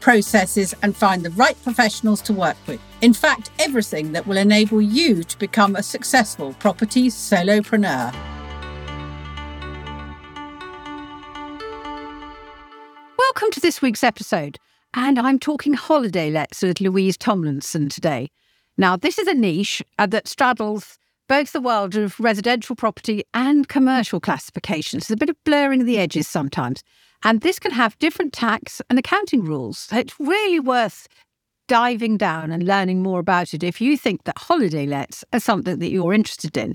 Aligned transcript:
processes, 0.00 0.74
and 0.82 0.96
find 0.96 1.24
the 1.24 1.30
right 1.30 1.60
professionals 1.62 2.20
to 2.22 2.32
work 2.32 2.56
with. 2.66 2.80
In 3.00 3.12
fact, 3.12 3.50
everything 3.58 4.12
that 4.12 4.26
will 4.26 4.36
enable 4.36 4.80
you 4.80 5.22
to 5.22 5.38
become 5.38 5.76
a 5.76 5.82
successful 5.82 6.54
property 6.54 7.08
solopreneur. 7.08 8.14
Welcome 13.18 13.50
to 13.52 13.60
this 13.60 13.80
week's 13.80 14.02
episode, 14.02 14.58
and 14.94 15.18
I'm 15.18 15.38
talking 15.38 15.74
holiday 15.74 16.30
lets 16.30 16.62
with 16.62 16.80
Louise 16.80 17.16
Tomlinson 17.16 17.88
today. 17.88 18.30
Now, 18.76 18.96
this 18.96 19.18
is 19.18 19.28
a 19.28 19.34
niche 19.34 19.82
uh, 19.98 20.06
that 20.06 20.26
straddles 20.26 20.98
both 21.28 21.52
the 21.52 21.60
world 21.60 21.94
of 21.94 22.18
residential 22.18 22.74
property 22.74 23.22
and 23.32 23.68
commercial 23.68 24.18
classifications. 24.18 25.06
There's 25.06 25.14
a 25.14 25.18
bit 25.18 25.30
of 25.30 25.36
blurring 25.44 25.80
of 25.80 25.86
the 25.86 25.96
edges 25.96 26.26
sometimes. 26.26 26.82
And 27.22 27.40
this 27.40 27.58
can 27.58 27.72
have 27.72 27.98
different 27.98 28.32
tax 28.32 28.80
and 28.88 28.98
accounting 28.98 29.44
rules. 29.44 29.78
So 29.78 29.98
it's 29.98 30.18
really 30.18 30.60
worth 30.60 31.06
diving 31.68 32.16
down 32.16 32.50
and 32.50 32.64
learning 32.64 33.02
more 33.02 33.20
about 33.20 33.54
it 33.54 33.62
if 33.62 33.80
you 33.80 33.96
think 33.96 34.24
that 34.24 34.38
holiday 34.38 34.86
lets 34.86 35.24
are 35.32 35.40
something 35.40 35.78
that 35.78 35.90
you're 35.90 36.14
interested 36.14 36.56
in. 36.56 36.74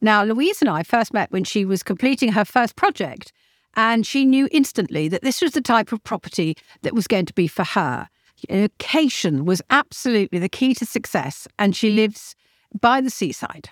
Now, 0.00 0.22
Louise 0.24 0.60
and 0.60 0.68
I 0.68 0.82
first 0.82 1.14
met 1.14 1.32
when 1.32 1.44
she 1.44 1.64
was 1.64 1.82
completing 1.82 2.32
her 2.32 2.44
first 2.44 2.76
project, 2.76 3.32
and 3.74 4.06
she 4.06 4.24
knew 4.24 4.48
instantly 4.52 5.08
that 5.08 5.22
this 5.22 5.40
was 5.40 5.52
the 5.52 5.60
type 5.60 5.90
of 5.90 6.04
property 6.04 6.54
that 6.82 6.94
was 6.94 7.06
going 7.06 7.26
to 7.26 7.34
be 7.34 7.48
for 7.48 7.64
her. 7.64 8.08
Location 8.50 9.44
was 9.44 9.62
absolutely 9.70 10.38
the 10.38 10.48
key 10.48 10.74
to 10.74 10.86
success, 10.86 11.48
and 11.58 11.74
she 11.74 11.90
lives 11.90 12.34
by 12.78 13.00
the 13.00 13.10
seaside. 13.10 13.70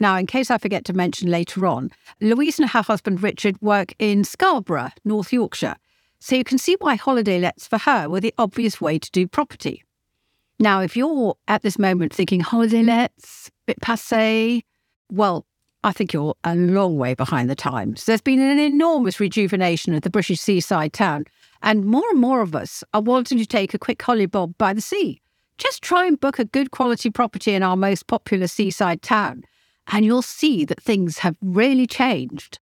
Now, 0.00 0.16
in 0.16 0.26
case 0.26 0.50
I 0.50 0.58
forget 0.58 0.84
to 0.86 0.92
mention 0.92 1.30
later 1.30 1.66
on, 1.66 1.90
Louise 2.20 2.58
and 2.58 2.68
her 2.68 2.82
husband 2.82 3.22
Richard 3.22 3.60
work 3.62 3.94
in 3.98 4.24
Scarborough, 4.24 4.90
North 5.04 5.32
Yorkshire. 5.32 5.76
So 6.18 6.36
you 6.36 6.44
can 6.44 6.58
see 6.58 6.76
why 6.80 6.96
holiday 6.96 7.38
lets 7.38 7.66
for 7.66 7.78
her 7.78 8.08
were 8.08 8.20
the 8.20 8.34
obvious 8.38 8.80
way 8.80 8.98
to 8.98 9.10
do 9.10 9.26
property. 9.28 9.84
Now, 10.58 10.80
if 10.80 10.96
you're 10.96 11.36
at 11.48 11.62
this 11.62 11.78
moment 11.78 12.14
thinking 12.14 12.40
holiday 12.40 12.82
lets, 12.82 13.50
bit 13.66 13.80
passe, 13.80 14.64
well, 15.10 15.46
I 15.82 15.92
think 15.92 16.12
you're 16.12 16.34
a 16.44 16.56
long 16.56 16.96
way 16.96 17.14
behind 17.14 17.50
the 17.50 17.54
times. 17.54 18.06
There's 18.06 18.22
been 18.22 18.40
an 18.40 18.58
enormous 18.58 19.20
rejuvenation 19.20 19.92
of 19.94 20.00
the 20.00 20.10
British 20.10 20.40
seaside 20.40 20.94
town, 20.94 21.26
and 21.62 21.84
more 21.84 22.08
and 22.10 22.18
more 22.18 22.40
of 22.40 22.54
us 22.54 22.82
are 22.94 23.02
wanting 23.02 23.36
to 23.38 23.46
take 23.46 23.74
a 23.74 23.78
quick 23.78 24.00
holiday 24.00 24.46
by 24.56 24.72
the 24.72 24.80
sea. 24.80 25.20
Just 25.58 25.82
try 25.82 26.06
and 26.06 26.18
book 26.18 26.38
a 26.38 26.44
good 26.46 26.70
quality 26.70 27.10
property 27.10 27.52
in 27.52 27.62
our 27.62 27.76
most 27.76 28.06
popular 28.06 28.46
seaside 28.46 29.02
town, 29.02 29.44
and 29.88 30.04
you'll 30.04 30.22
see 30.22 30.64
that 30.64 30.82
things 30.82 31.18
have 31.18 31.36
really 31.40 31.86
changed. 31.86 32.58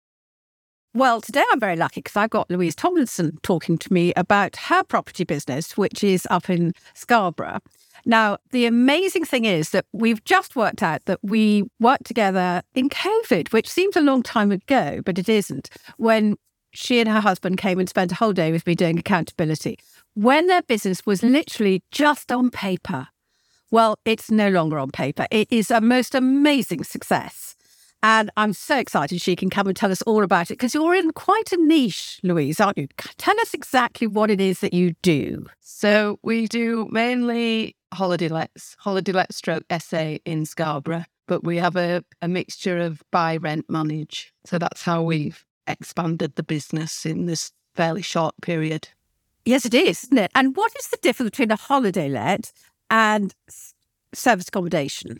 Well, 0.93 1.21
today 1.21 1.43
I'm 1.51 1.59
very 1.59 1.75
lucky 1.75 2.01
because 2.01 2.15
I've 2.15 2.31
got 2.31 2.49
Louise 2.49 2.75
Tomlinson 2.75 3.37
talking 3.43 3.77
to 3.77 3.93
me 3.93 4.11
about 4.15 4.55
her 4.55 4.83
property 4.83 5.23
business, 5.23 5.77
which 5.77 6.03
is 6.03 6.27
up 6.31 6.49
in 6.49 6.73
Scarborough. 6.95 7.59
Now, 8.05 8.37
the 8.51 8.65
amazing 8.65 9.25
thing 9.25 9.45
is 9.45 9.69
that 9.69 9.85
we've 9.93 10.23
just 10.23 10.55
worked 10.55 10.81
out 10.81 11.05
that 11.05 11.19
we 11.21 11.63
worked 11.79 12.05
together 12.05 12.63
in 12.73 12.89
COVID, 12.89 13.53
which 13.53 13.69
seems 13.69 13.95
a 13.95 14.01
long 14.01 14.23
time 14.23 14.51
ago, 14.51 15.01
but 15.05 15.19
it 15.19 15.29
isn't, 15.29 15.69
when 15.97 16.37
she 16.71 16.99
and 16.99 17.09
her 17.09 17.19
husband 17.19 17.57
came 17.57 17.79
and 17.79 17.89
spent 17.89 18.11
a 18.11 18.15
whole 18.15 18.33
day 18.33 18.51
with 18.51 18.65
me 18.65 18.75
doing 18.75 18.97
accountability 18.97 19.77
when 20.15 20.47
their 20.47 20.61
business 20.61 21.05
was 21.05 21.23
literally 21.23 21.83
just 21.91 22.31
on 22.31 22.49
paper. 22.49 23.07
Well, 23.71 23.99
it's 24.03 24.31
no 24.31 24.49
longer 24.49 24.79
on 24.79 24.89
paper. 24.89 25.27
It 25.29 25.47
is 25.51 25.69
a 25.69 25.79
most 25.79 26.15
amazing 26.15 26.83
success. 26.83 27.55
And 28.01 28.31
I'm 28.37 28.53
so 28.53 28.77
excited 28.79 29.21
she 29.21 29.35
can 29.35 29.49
come 29.49 29.67
and 29.67 29.75
tell 29.75 29.91
us 29.91 30.01
all 30.03 30.23
about 30.23 30.49
it 30.49 30.53
because 30.53 30.73
you're 30.73 30.95
in 30.95 31.11
quite 31.11 31.51
a 31.51 31.57
niche, 31.57 32.19
Louise, 32.23 32.59
aren't 32.59 32.77
you? 32.77 32.87
Tell 33.17 33.39
us 33.41 33.53
exactly 33.53 34.07
what 34.07 34.31
it 34.31 34.41
is 34.41 34.61
that 34.61 34.73
you 34.73 34.95
do. 35.01 35.45
So 35.59 36.17
we 36.23 36.47
do 36.47 36.87
mainly 36.91 37.75
holiday 37.93 38.29
lets, 38.29 38.75
holiday 38.79 39.11
let 39.11 39.33
stroke 39.33 39.65
SA 39.79 40.17
in 40.25 40.45
Scarborough, 40.45 41.05
but 41.27 41.43
we 41.43 41.57
have 41.57 41.75
a, 41.75 42.03
a 42.21 42.27
mixture 42.27 42.79
of 42.79 43.03
buy, 43.11 43.37
rent, 43.37 43.65
manage. 43.69 44.33
So 44.45 44.57
that's 44.57 44.81
how 44.81 45.03
we've 45.03 45.45
expanded 45.67 46.35
the 46.35 46.43
business 46.43 47.05
in 47.05 47.25
this 47.25 47.51
fairly 47.75 48.01
short 48.01 48.33
period. 48.41 48.89
Yes, 49.45 49.65
it 49.65 49.73
is, 49.73 50.03
isn't 50.05 50.17
it? 50.17 50.31
And 50.35 50.55
what 50.55 50.71
is 50.79 50.87
the 50.87 50.97
difference 50.97 51.31
between 51.31 51.51
a 51.51 51.55
holiday 51.55 52.07
let 52.07 52.51
and 52.89 53.33
service 54.13 54.47
accommodation? 54.47 55.19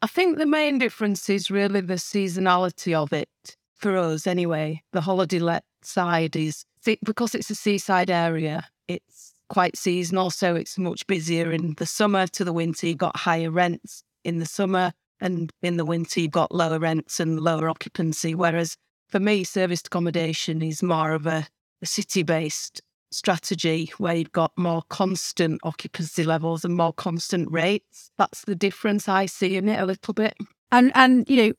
I 0.00 0.06
think 0.06 0.38
the 0.38 0.46
main 0.46 0.78
difference 0.78 1.28
is 1.28 1.50
really 1.50 1.80
the 1.80 1.94
seasonality 1.94 2.94
of 2.94 3.12
it 3.12 3.28
for 3.74 3.96
us, 3.96 4.26
anyway. 4.26 4.82
The 4.92 5.00
holiday 5.00 5.38
let 5.38 5.64
side 5.82 6.36
is 6.36 6.64
because 6.84 7.34
it's 7.34 7.50
a 7.50 7.54
seaside 7.54 8.10
area, 8.10 8.68
it's 8.86 9.34
quite 9.48 9.76
seasonal, 9.76 10.30
so 10.30 10.54
it's 10.54 10.78
much 10.78 11.06
busier 11.06 11.50
in 11.50 11.74
the 11.78 11.86
summer 11.86 12.26
to 12.28 12.44
the 12.44 12.52
winter. 12.52 12.86
You've 12.86 12.98
got 12.98 13.16
higher 13.16 13.50
rents 13.50 14.02
in 14.24 14.38
the 14.38 14.46
summer, 14.46 14.92
and 15.20 15.50
in 15.62 15.76
the 15.76 15.84
winter, 15.84 16.20
you've 16.20 16.30
got 16.30 16.54
lower 16.54 16.78
rents 16.78 17.18
and 17.18 17.40
lower 17.40 17.68
occupancy. 17.68 18.34
Whereas 18.34 18.76
for 19.08 19.18
me, 19.18 19.42
serviced 19.42 19.88
accommodation 19.88 20.62
is 20.62 20.82
more 20.82 21.12
of 21.12 21.26
a, 21.26 21.46
a 21.82 21.86
city 21.86 22.22
based 22.22 22.82
strategy 23.10 23.92
where 23.98 24.14
you've 24.14 24.32
got 24.32 24.52
more 24.56 24.82
constant 24.88 25.60
occupancy 25.62 26.24
levels 26.24 26.64
and 26.64 26.76
more 26.76 26.92
constant 26.92 27.50
rates. 27.50 28.10
That's 28.18 28.42
the 28.42 28.54
difference 28.54 29.08
I 29.08 29.26
see 29.26 29.56
in 29.56 29.68
it 29.68 29.80
a 29.80 29.86
little 29.86 30.14
bit. 30.14 30.34
And 30.70 30.92
and 30.94 31.28
you 31.28 31.36
know, 31.36 31.52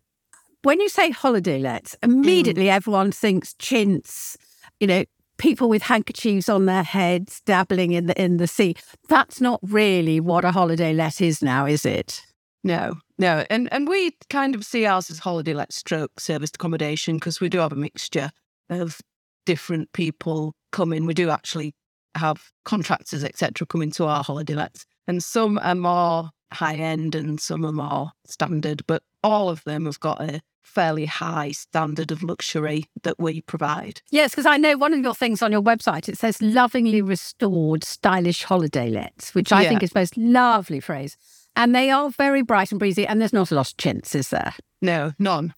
when 0.64 0.80
you 0.80 0.90
say 0.90 1.10
holiday 1.10 1.60
lets, 1.60 1.96
immediately 2.04 2.66
mm. 2.66 2.74
everyone 2.74 3.12
thinks 3.12 3.56
chintz, 3.56 4.38
you 4.80 4.88
know, 4.88 5.04
people 5.38 5.70
with 5.70 5.82
handkerchiefs 5.82 6.50
on 6.50 6.66
their 6.66 6.84
heads 6.84 7.42
dabbling 7.46 7.94
in 7.94 8.06
the 8.06 8.22
in 8.22 8.38
the 8.38 8.48
sea. 8.48 8.76
That's 9.08 9.42
not 9.42 9.60
really 9.64 10.20
what 10.20 10.46
a 10.46 10.52
holiday 10.52 10.94
let 10.94 11.22
is 11.22 11.42
now, 11.42 11.66
is 11.66 11.86
it? 11.86 12.22
No, 12.64 12.96
no. 13.18 13.46
And 13.50 13.72
and 13.72 13.88
we 13.88 14.12
kind 14.30 14.54
of 14.54 14.66
see 14.66 14.86
ours 14.86 15.10
as 15.10 15.20
holiday 15.20 15.54
let 15.54 15.74
stroke 15.74 16.20
serviced 16.20 16.56
accommodation 16.56 17.16
because 17.16 17.40
we 17.40 17.50
do 17.50 17.60
have 17.60 17.72
a 17.72 17.76
mixture 17.78 18.32
of 18.70 19.02
different 19.46 19.92
people 19.94 20.54
come 20.72 20.94
in. 20.94 21.06
We 21.06 21.14
do 21.14 21.30
actually 21.30 21.76
have 22.16 22.52
contractors, 22.66 23.24
etc., 23.24 23.68
come 23.68 23.82
into 23.82 24.06
our 24.06 24.24
holiday 24.24 24.56
lets, 24.56 24.86
and 25.08 25.24
some 25.24 25.60
are 25.60 25.76
more 25.76 26.32
high 26.52 26.76
end 26.76 27.16
and 27.16 27.40
some 27.40 27.66
are 27.66 27.72
more 27.72 28.12
standard, 28.26 28.84
but 28.88 29.04
all 29.24 29.50
of 29.50 29.64
them 29.64 29.86
have 29.86 30.00
got 30.00 30.22
a 30.22 30.42
fairly 30.64 31.06
high 31.06 31.52
standard 31.52 32.12
of 32.12 32.24
luxury 32.24 32.86
that 33.04 33.20
we 33.20 33.42
provide. 33.42 34.02
Yes, 34.12 34.32
because 34.32 34.46
I 34.46 34.58
know 34.58 34.78
one 34.78 34.94
of 34.94 35.00
your 35.00 35.16
things 35.16 35.42
on 35.42 35.52
your 35.52 35.62
website, 35.62 36.08
it 36.08 36.18
says 36.18 36.42
lovingly 36.42 37.02
restored 37.02 37.84
stylish 37.84 38.44
holiday 38.44 38.90
lets, 38.90 39.34
which 39.34 39.52
I 39.52 39.64
yeah. 39.64 39.70
think 39.70 39.84
is 39.84 39.92
the 39.92 40.00
most 40.00 40.18
lovely 40.18 40.80
phrase. 40.80 41.18
And 41.56 41.76
they 41.76 41.90
are 41.90 42.12
very 42.12 42.44
bright 42.44 42.72
and 42.72 42.80
breezy, 42.80 43.08
and 43.08 43.20
there's 43.20 43.34
not 43.34 43.52
a 43.52 43.56
lot 43.56 43.72
of 43.72 43.78
chintz, 43.78 44.16
is 44.16 44.30
there? 44.30 44.54
No, 44.82 45.14
none. 45.20 45.54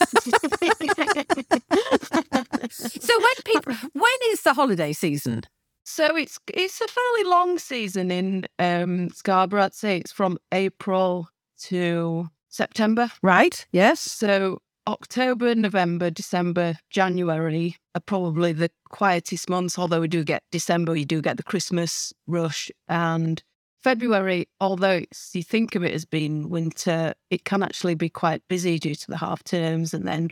so 2.70 3.18
when 3.18 3.34
people 3.44 3.74
when 3.92 4.12
is 4.28 4.42
the 4.42 4.54
holiday 4.54 4.92
season? 4.92 5.42
So 5.84 6.16
it's 6.16 6.38
it's 6.52 6.80
a 6.80 6.86
fairly 6.86 7.24
long 7.24 7.58
season 7.58 8.10
in 8.10 8.46
um, 8.58 9.10
Scarborough. 9.10 9.64
I'd 9.64 9.74
say 9.74 9.98
it's 9.98 10.12
from 10.12 10.38
April 10.52 11.28
to 11.64 12.28
September. 12.48 13.10
Right. 13.22 13.66
Yes. 13.72 14.00
So 14.00 14.60
October, 14.86 15.54
November, 15.54 16.10
December, 16.10 16.76
January 16.90 17.76
are 17.94 18.00
probably 18.00 18.52
the 18.52 18.70
quietest 18.88 19.48
months. 19.48 19.78
Although 19.78 20.00
we 20.00 20.08
do 20.08 20.24
get 20.24 20.42
December, 20.50 20.96
you 20.96 21.04
do 21.04 21.20
get 21.20 21.36
the 21.36 21.42
Christmas 21.42 22.12
rush, 22.26 22.70
and 22.88 23.42
February, 23.82 24.48
although 24.60 25.02
you 25.32 25.42
think 25.42 25.74
of 25.74 25.84
it 25.84 25.94
as 25.94 26.04
being 26.04 26.50
winter, 26.50 27.14
it 27.30 27.44
can 27.44 27.62
actually 27.62 27.94
be 27.94 28.08
quite 28.08 28.42
busy 28.48 28.78
due 28.78 28.94
to 28.94 29.06
the 29.08 29.16
half 29.16 29.42
terms 29.42 29.94
and 29.94 30.06
then 30.06 30.28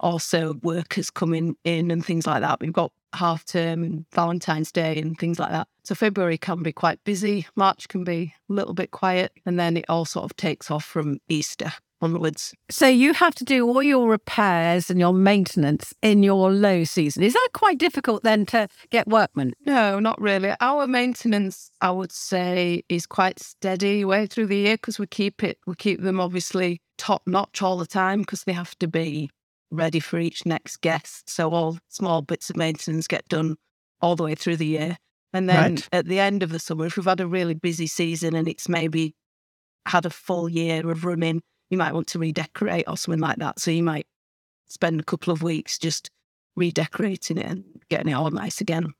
also 0.00 0.54
workers 0.62 1.10
coming 1.10 1.56
in 1.64 1.90
and 1.90 2.04
things 2.04 2.26
like 2.26 2.40
that. 2.42 2.60
We've 2.60 2.72
got 2.72 2.92
half 3.14 3.44
term 3.44 3.82
and 3.82 4.04
Valentine's 4.12 4.72
Day 4.72 5.00
and 5.00 5.18
things 5.18 5.38
like 5.38 5.50
that. 5.50 5.68
So 5.84 5.94
February 5.94 6.38
can 6.38 6.62
be 6.62 6.72
quite 6.72 7.02
busy. 7.04 7.46
March 7.56 7.88
can 7.88 8.04
be 8.04 8.34
a 8.48 8.52
little 8.52 8.74
bit 8.74 8.90
quiet. 8.90 9.32
And 9.46 9.58
then 9.58 9.76
it 9.76 9.84
all 9.88 10.04
sort 10.04 10.24
of 10.24 10.36
takes 10.36 10.70
off 10.70 10.84
from 10.84 11.18
Easter. 11.28 11.72
onwards. 12.02 12.54
So 12.70 12.86
you 12.86 13.12
have 13.14 13.34
to 13.36 13.44
do 13.44 13.66
all 13.66 13.82
your 13.82 14.08
repairs 14.08 14.90
and 14.90 14.98
your 14.98 15.12
maintenance 15.12 15.92
in 16.02 16.22
your 16.22 16.50
low 16.50 16.84
season. 16.84 17.22
Is 17.22 17.34
that 17.34 17.48
quite 17.52 17.78
difficult 17.78 18.22
then 18.22 18.46
to 18.46 18.68
get 18.90 19.06
workmen? 19.06 19.52
No, 19.66 19.98
not 19.98 20.20
really. 20.20 20.54
Our 20.60 20.86
maintenance, 20.86 21.70
I 21.80 21.90
would 21.90 22.12
say, 22.12 22.84
is 22.88 23.06
quite 23.06 23.38
steady 23.38 24.04
way 24.04 24.26
through 24.26 24.46
the 24.46 24.56
year 24.56 24.74
because 24.76 24.98
we 24.98 25.06
keep 25.06 25.42
it, 25.42 25.58
we 25.66 25.74
keep 25.74 26.00
them 26.00 26.20
obviously 26.20 26.80
top 26.96 27.22
notch 27.26 27.62
all 27.62 27.78
the 27.78 27.86
time 27.86 28.20
because 28.20 28.44
they 28.44 28.52
have 28.52 28.78
to 28.78 28.88
be 28.88 29.30
ready 29.70 30.00
for 30.00 30.18
each 30.18 30.44
next 30.46 30.80
guest. 30.80 31.28
So 31.30 31.50
all 31.50 31.78
small 31.88 32.22
bits 32.22 32.50
of 32.50 32.56
maintenance 32.56 33.06
get 33.06 33.28
done 33.28 33.56
all 34.00 34.16
the 34.16 34.24
way 34.24 34.34
through 34.34 34.56
the 34.56 34.66
year. 34.66 34.96
And 35.32 35.48
then 35.48 35.74
Right. 35.74 35.88
at 35.92 36.06
the 36.06 36.18
end 36.18 36.42
of 36.42 36.50
the 36.50 36.58
summer, 36.58 36.86
if 36.86 36.96
we've 36.96 37.04
had 37.06 37.20
a 37.20 37.26
really 37.26 37.54
busy 37.54 37.86
season 37.86 38.34
and 38.34 38.48
it's 38.48 38.68
maybe 38.68 39.14
had 39.86 40.04
a 40.06 40.10
full 40.10 40.48
year 40.48 40.88
of 40.90 41.04
running, 41.04 41.42
you 41.70 41.78
might 41.78 41.94
want 41.94 42.08
to 42.08 42.18
redecorate 42.18 42.84
or 42.88 42.96
something 42.96 43.20
like 43.20 43.36
that. 43.38 43.60
So 43.60 43.70
you 43.70 43.82
might 43.82 44.06
spend 44.66 45.00
a 45.00 45.04
couple 45.04 45.32
of 45.32 45.42
weeks 45.42 45.78
just 45.78 46.10
redecorating 46.56 47.38
it 47.38 47.46
and 47.46 47.64
getting 47.88 48.08
it 48.08 48.14
all 48.14 48.30
nice 48.30 48.60
again. 48.60 48.92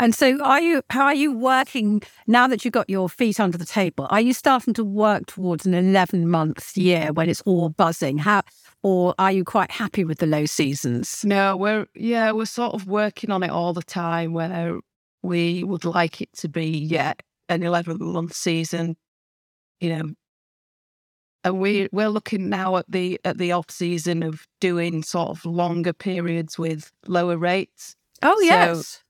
And 0.00 0.14
so 0.14 0.42
are 0.42 0.62
you 0.62 0.82
how 0.88 1.04
are 1.04 1.14
you 1.14 1.30
working 1.30 2.02
now 2.26 2.46
that 2.48 2.64
you've 2.64 2.72
got 2.72 2.88
your 2.88 3.08
feet 3.10 3.38
under 3.38 3.58
the 3.58 3.66
table? 3.66 4.06
Are 4.08 4.20
you 4.20 4.32
starting 4.32 4.72
to 4.74 4.82
work 4.82 5.26
towards 5.26 5.66
an 5.66 5.74
11 5.74 6.26
month 6.26 6.74
year 6.74 7.12
when 7.12 7.28
it's 7.28 7.42
all 7.42 7.68
buzzing? 7.68 8.16
How 8.16 8.42
or 8.82 9.14
are 9.18 9.30
you 9.30 9.44
quite 9.44 9.70
happy 9.70 10.04
with 10.04 10.18
the 10.18 10.26
low 10.26 10.46
seasons? 10.46 11.22
No, 11.22 11.54
we're 11.54 11.86
yeah, 11.94 12.32
we're 12.32 12.46
sort 12.46 12.72
of 12.72 12.86
working 12.86 13.30
on 13.30 13.42
it 13.42 13.50
all 13.50 13.74
the 13.74 13.82
time 13.82 14.32
where 14.32 14.80
we 15.22 15.64
would 15.64 15.84
like 15.84 16.22
it 16.22 16.32
to 16.38 16.48
be, 16.48 16.66
yeah, 16.66 17.12
an 17.50 17.62
eleven 17.62 17.98
month 18.00 18.32
season, 18.32 18.96
you 19.80 19.90
know. 19.90 20.10
And 21.44 21.60
we 21.60 21.88
we're 21.92 22.08
looking 22.08 22.48
now 22.48 22.76
at 22.76 22.86
the 22.88 23.20
at 23.26 23.36
the 23.36 23.52
off 23.52 23.70
season 23.70 24.22
of 24.22 24.46
doing 24.62 25.02
sort 25.02 25.28
of 25.28 25.44
longer 25.44 25.92
periods 25.92 26.58
with 26.58 26.90
lower 27.06 27.36
rates. 27.36 27.96
Oh 28.22 28.40
yes. 28.40 28.86
So 28.86 29.00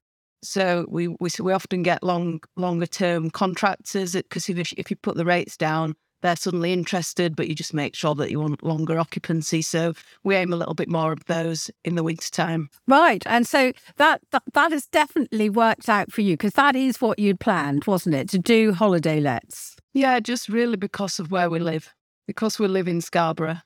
we 0.88 1.08
we 1.20 1.28
so 1.28 1.44
we 1.44 1.52
often 1.52 1.82
get 1.82 2.02
long 2.02 2.40
longer 2.56 2.86
term 2.86 3.30
contractors 3.30 4.12
because 4.12 4.48
if 4.48 4.56
you- 4.58 4.76
if 4.76 4.90
you 4.90 4.96
put 4.96 5.16
the 5.16 5.24
rates 5.24 5.56
down, 5.56 5.94
they're 6.22 6.36
suddenly 6.36 6.72
interested, 6.72 7.34
but 7.34 7.48
you 7.48 7.54
just 7.54 7.72
make 7.72 7.94
sure 7.94 8.14
that 8.14 8.30
you 8.30 8.40
want 8.40 8.62
longer 8.62 8.98
occupancy. 8.98 9.62
So 9.62 9.94
we 10.22 10.36
aim 10.36 10.52
a 10.52 10.56
little 10.56 10.74
bit 10.74 10.88
more 10.88 11.12
of 11.12 11.24
those 11.26 11.70
in 11.84 11.94
the 11.94 12.02
winter 12.02 12.30
time. 12.30 12.68
Right. 12.86 13.22
And 13.26 13.46
so 13.46 13.72
that 13.96 14.20
that, 14.30 14.42
that 14.52 14.72
has 14.72 14.86
definitely 14.86 15.48
worked 15.50 15.88
out 15.88 16.12
for 16.12 16.20
you 16.20 16.34
because 16.34 16.54
that 16.54 16.76
is 16.76 17.00
what 17.00 17.18
you'd 17.18 17.40
planned, 17.40 17.84
wasn't 17.86 18.14
it? 18.14 18.28
To 18.30 18.38
do 18.38 18.72
holiday 18.72 19.20
lets. 19.20 19.76
Yeah, 19.94 20.20
just 20.20 20.48
really 20.48 20.76
because 20.76 21.18
of 21.18 21.30
where 21.30 21.50
we 21.50 21.58
live, 21.58 21.92
because 22.26 22.58
we 22.58 22.68
live 22.68 22.86
in 22.88 23.00
Scarborough. 23.00 23.62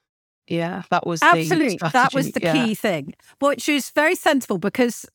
Yeah, 0.46 0.82
that 0.90 1.06
was 1.06 1.20
the 1.20 1.26
Absolutely. 1.26 1.78
That 1.92 2.12
was 2.12 2.32
the 2.32 2.40
yeah. 2.42 2.52
key 2.52 2.74
thing, 2.74 3.14
which 3.40 3.66
is 3.68 3.90
very 3.90 4.14
sensible 4.14 4.58
because, 4.58 5.06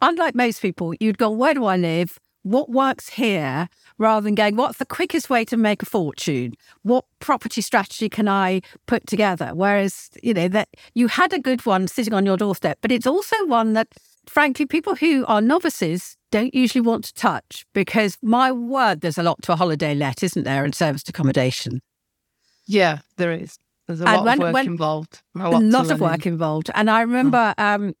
unlike 0.00 0.34
most 0.34 0.60
people, 0.62 0.94
you'd 1.00 1.18
go, 1.18 1.30
Where 1.30 1.54
do 1.54 1.64
I 1.64 1.76
live? 1.76 2.18
What 2.42 2.70
works 2.70 3.10
here? 3.10 3.68
Rather 3.98 4.24
than 4.24 4.34
going, 4.34 4.56
What's 4.56 4.78
the 4.78 4.86
quickest 4.86 5.28
way 5.28 5.44
to 5.46 5.56
make 5.56 5.82
a 5.82 5.86
fortune? 5.86 6.54
What 6.82 7.04
property 7.20 7.60
strategy 7.60 8.08
can 8.08 8.28
I 8.28 8.60
put 8.86 9.06
together? 9.06 9.50
Whereas, 9.54 10.10
you 10.22 10.34
know, 10.34 10.48
that 10.48 10.68
you 10.94 11.08
had 11.08 11.32
a 11.32 11.38
good 11.38 11.64
one 11.66 11.88
sitting 11.88 12.14
on 12.14 12.24
your 12.26 12.36
doorstep, 12.36 12.78
but 12.80 12.92
it's 12.92 13.06
also 13.06 13.36
one 13.46 13.72
that, 13.74 13.88
frankly, 14.26 14.66
people 14.66 14.94
who 14.96 15.24
are 15.26 15.40
novices 15.40 16.16
don't 16.30 16.54
usually 16.54 16.82
want 16.82 17.04
to 17.04 17.14
touch 17.14 17.64
because, 17.74 18.18
my 18.22 18.52
word, 18.52 19.00
there's 19.00 19.18
a 19.18 19.22
lot 19.22 19.40
to 19.42 19.52
a 19.52 19.56
holiday 19.56 19.94
let, 19.94 20.22
isn't 20.22 20.44
there, 20.44 20.64
in 20.64 20.72
serviced 20.72 21.08
accommodation? 21.08 21.80
Yeah, 22.66 22.98
there 23.16 23.32
is. 23.32 23.58
There's 23.86 24.02
a 24.02 24.06
And 24.06 24.16
lot 24.18 24.24
when- 24.26 24.32
of 24.34 24.38
work 24.42 24.52
when- 24.54 24.66
involved. 24.66 25.22
A 25.34 25.38
a 25.38 25.48
lot, 25.48 25.60
to 25.60 25.66
lot 25.66 25.90
of 25.90 26.00
work 26.00 26.26
involved. 26.26 26.70
And 26.74 26.90
I 26.90 27.00
remember 27.00 27.54
um, 27.56 27.94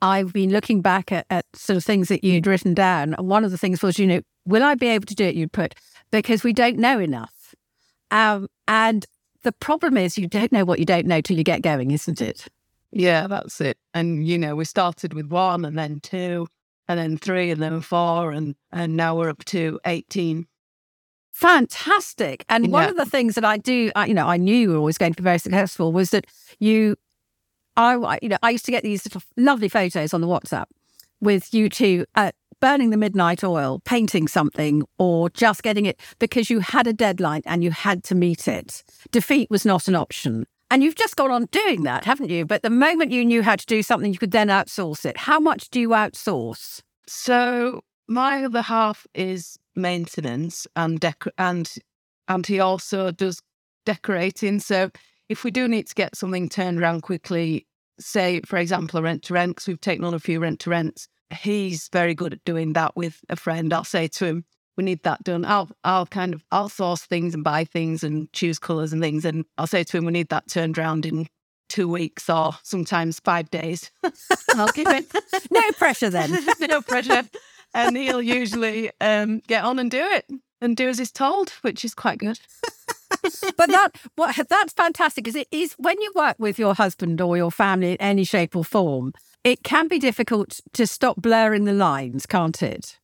I've 0.00 0.32
been 0.32 0.50
looking 0.50 0.80
back 0.80 1.12
at, 1.12 1.26
at 1.30 1.44
sort 1.54 1.76
of 1.76 1.84
things 1.84 2.08
that 2.08 2.24
you'd 2.24 2.46
written 2.46 2.74
down. 2.74 3.14
And 3.14 3.28
one 3.28 3.44
of 3.44 3.50
the 3.50 3.58
things 3.58 3.82
was, 3.82 3.98
you 3.98 4.06
know, 4.06 4.20
will 4.46 4.62
I 4.62 4.74
be 4.74 4.88
able 4.88 5.06
to 5.06 5.14
do 5.14 5.24
it? 5.24 5.34
You'd 5.34 5.52
put, 5.52 5.74
because 6.10 6.44
we 6.44 6.52
don't 6.52 6.78
know 6.78 6.98
enough. 6.98 7.54
Um, 8.10 8.48
and 8.66 9.04
the 9.42 9.52
problem 9.52 9.96
is 9.96 10.18
you 10.18 10.26
don't 10.26 10.52
know 10.52 10.64
what 10.64 10.78
you 10.78 10.84
don't 10.84 11.06
know 11.06 11.20
till 11.20 11.36
you 11.36 11.44
get 11.44 11.62
going, 11.62 11.90
isn't 11.90 12.20
it? 12.20 12.46
Yeah, 12.90 13.26
that's 13.26 13.60
it. 13.60 13.76
And 13.92 14.26
you 14.26 14.38
know, 14.38 14.56
we 14.56 14.64
started 14.64 15.12
with 15.12 15.26
one, 15.26 15.64
and 15.64 15.78
then 15.78 16.00
two, 16.00 16.46
and 16.88 16.98
then 16.98 17.18
three, 17.18 17.50
and 17.50 17.62
then 17.62 17.80
four, 17.82 18.32
and 18.32 18.54
and 18.72 18.96
now 18.96 19.16
we're 19.16 19.28
up 19.28 19.44
to 19.46 19.78
eighteen. 19.84 20.46
Fantastic. 21.32 22.44
And 22.48 22.72
one 22.72 22.88
of 22.88 22.96
the 22.96 23.06
things 23.06 23.36
that 23.36 23.44
I 23.44 23.58
do, 23.58 23.92
I, 23.94 24.06
you 24.06 24.14
know, 24.14 24.26
I 24.26 24.38
knew 24.38 24.56
you 24.56 24.70
were 24.70 24.76
always 24.76 24.98
going 24.98 25.12
to 25.12 25.22
be 25.22 25.22
very 25.22 25.38
successful 25.38 25.92
was 25.92 26.10
that 26.10 26.26
you, 26.58 26.96
I, 27.78 28.18
you 28.20 28.28
know, 28.28 28.38
I 28.42 28.50
used 28.50 28.64
to 28.66 28.72
get 28.72 28.82
these 28.82 29.06
of 29.14 29.24
lovely 29.36 29.68
photos 29.68 30.12
on 30.12 30.20
the 30.20 30.26
WhatsApp 30.26 30.66
with 31.20 31.52
you 31.54 31.68
two 31.68 32.04
burning 32.60 32.90
the 32.90 32.96
midnight 32.96 33.44
oil, 33.44 33.80
painting 33.84 34.26
something, 34.26 34.82
or 34.98 35.30
just 35.30 35.62
getting 35.62 35.86
it 35.86 36.00
because 36.18 36.50
you 36.50 36.60
had 36.60 36.86
a 36.86 36.92
deadline 36.92 37.42
and 37.46 37.62
you 37.62 37.70
had 37.70 38.02
to 38.04 38.14
meet 38.14 38.48
it. 38.48 38.82
Defeat 39.10 39.50
was 39.50 39.64
not 39.64 39.88
an 39.88 39.94
option. 39.94 40.44
And 40.70 40.82
you've 40.82 40.96
just 40.96 41.16
gone 41.16 41.30
on 41.30 41.46
doing 41.46 41.84
that, 41.84 42.04
haven't 42.04 42.28
you? 42.28 42.44
But 42.44 42.62
the 42.62 42.70
moment 42.70 43.10
you 43.10 43.24
knew 43.24 43.42
how 43.42 43.56
to 43.56 43.66
do 43.66 43.82
something, 43.82 44.12
you 44.12 44.18
could 44.18 44.32
then 44.32 44.48
outsource 44.48 45.06
it. 45.06 45.16
How 45.16 45.40
much 45.40 45.70
do 45.70 45.80
you 45.80 45.90
outsource? 45.90 46.82
So 47.06 47.82
my 48.06 48.44
other 48.44 48.62
half 48.62 49.06
is 49.14 49.58
maintenance 49.74 50.66
and 50.76 51.00
dec- 51.00 51.30
and 51.38 51.72
and 52.26 52.46
he 52.46 52.60
also 52.60 53.10
does 53.10 53.40
decorating. 53.86 54.60
So 54.60 54.90
if 55.28 55.44
we 55.44 55.50
do 55.50 55.68
need 55.68 55.86
to 55.86 55.94
get 55.94 56.16
something 56.16 56.48
turned 56.48 56.80
around 56.80 57.02
quickly, 57.02 57.66
say 58.00 58.40
for 58.46 58.56
example 58.56 58.98
a 58.98 59.02
rent 59.02 59.22
to 59.24 59.34
rent, 59.34 59.56
because 59.56 59.68
we've 59.68 59.80
taken 59.80 60.04
on 60.04 60.14
a 60.14 60.18
few 60.18 60.40
rent 60.40 60.60
to 60.60 60.70
rents, 60.70 61.08
he's 61.30 61.88
very 61.92 62.14
good 62.14 62.32
at 62.32 62.44
doing 62.44 62.72
that 62.74 62.96
with 62.96 63.20
a 63.28 63.36
friend. 63.36 63.72
I'll 63.72 63.84
say 63.84 64.08
to 64.08 64.26
him, 64.26 64.44
"We 64.76 64.84
need 64.84 65.02
that 65.02 65.24
done." 65.24 65.44
I'll 65.44 65.70
I'll 65.84 66.06
kind 66.06 66.34
of 66.34 66.44
I'll 66.50 66.68
things 66.68 67.34
and 67.34 67.44
buy 67.44 67.64
things 67.64 68.02
and 68.02 68.32
choose 68.32 68.58
colours 68.58 68.92
and 68.92 69.02
things, 69.02 69.24
and 69.24 69.44
I'll 69.58 69.66
say 69.66 69.84
to 69.84 69.96
him, 69.96 70.04
"We 70.04 70.12
need 70.12 70.28
that 70.30 70.48
turned 70.48 70.78
around 70.78 71.06
in." 71.06 71.28
Two 71.68 71.86
weeks 71.86 72.30
or 72.30 72.52
sometimes 72.62 73.20
five 73.20 73.50
days. 73.50 73.90
I'll 74.54 74.72
give 74.72 74.88
it 74.88 75.04
No 75.50 75.70
pressure 75.72 76.08
then. 76.08 76.34
no 76.60 76.80
pressure. 76.80 77.24
And 77.74 77.94
he'll 77.94 78.22
usually 78.22 78.90
um, 79.02 79.40
get 79.46 79.64
on 79.64 79.78
and 79.78 79.90
do 79.90 80.00
it 80.00 80.24
and 80.62 80.74
do 80.74 80.88
as 80.88 80.98
he's 80.98 81.12
told, 81.12 81.50
which 81.60 81.84
is 81.84 81.94
quite 81.94 82.20
good. 82.20 82.40
But 83.56 83.70
that 83.70 83.90
what 84.16 84.36
that's 84.48 84.72
fantastic 84.72 85.24
because 85.24 85.36
it 85.36 85.48
is 85.50 85.74
when 85.78 86.00
you 86.00 86.12
work 86.14 86.36
with 86.38 86.58
your 86.58 86.74
husband 86.74 87.20
or 87.20 87.36
your 87.36 87.50
family 87.50 87.92
in 87.92 88.00
any 88.00 88.24
shape 88.24 88.56
or 88.56 88.64
form 88.64 89.12
it 89.44 89.62
can 89.62 89.88
be 89.88 89.98
difficult 89.98 90.60
to 90.72 90.86
stop 90.86 91.16
blurring 91.16 91.64
the 91.64 91.72
lines 91.72 92.26
can't 92.26 92.62
it 92.62 92.98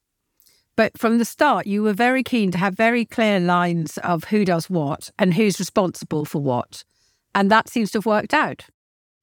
but 0.77 0.99
from 0.99 1.19
the 1.19 1.25
start 1.25 1.67
you 1.67 1.83
were 1.83 1.93
very 1.93 2.23
keen 2.23 2.51
to 2.51 2.59
have 2.59 2.75
very 2.75 3.05
clear 3.05 3.39
lines 3.41 3.99
of 3.99 4.25
who 4.25 4.45
does 4.45 4.69
what 4.69 5.11
and 5.19 5.35
who's 5.35 5.59
responsible 5.59 6.25
for 6.25 6.41
what 6.41 6.85
and 7.35 7.51
that 7.51 7.69
seems 7.69 7.91
to 7.91 7.99
have 7.99 8.07
worked 8.07 8.35
out 8.35 8.67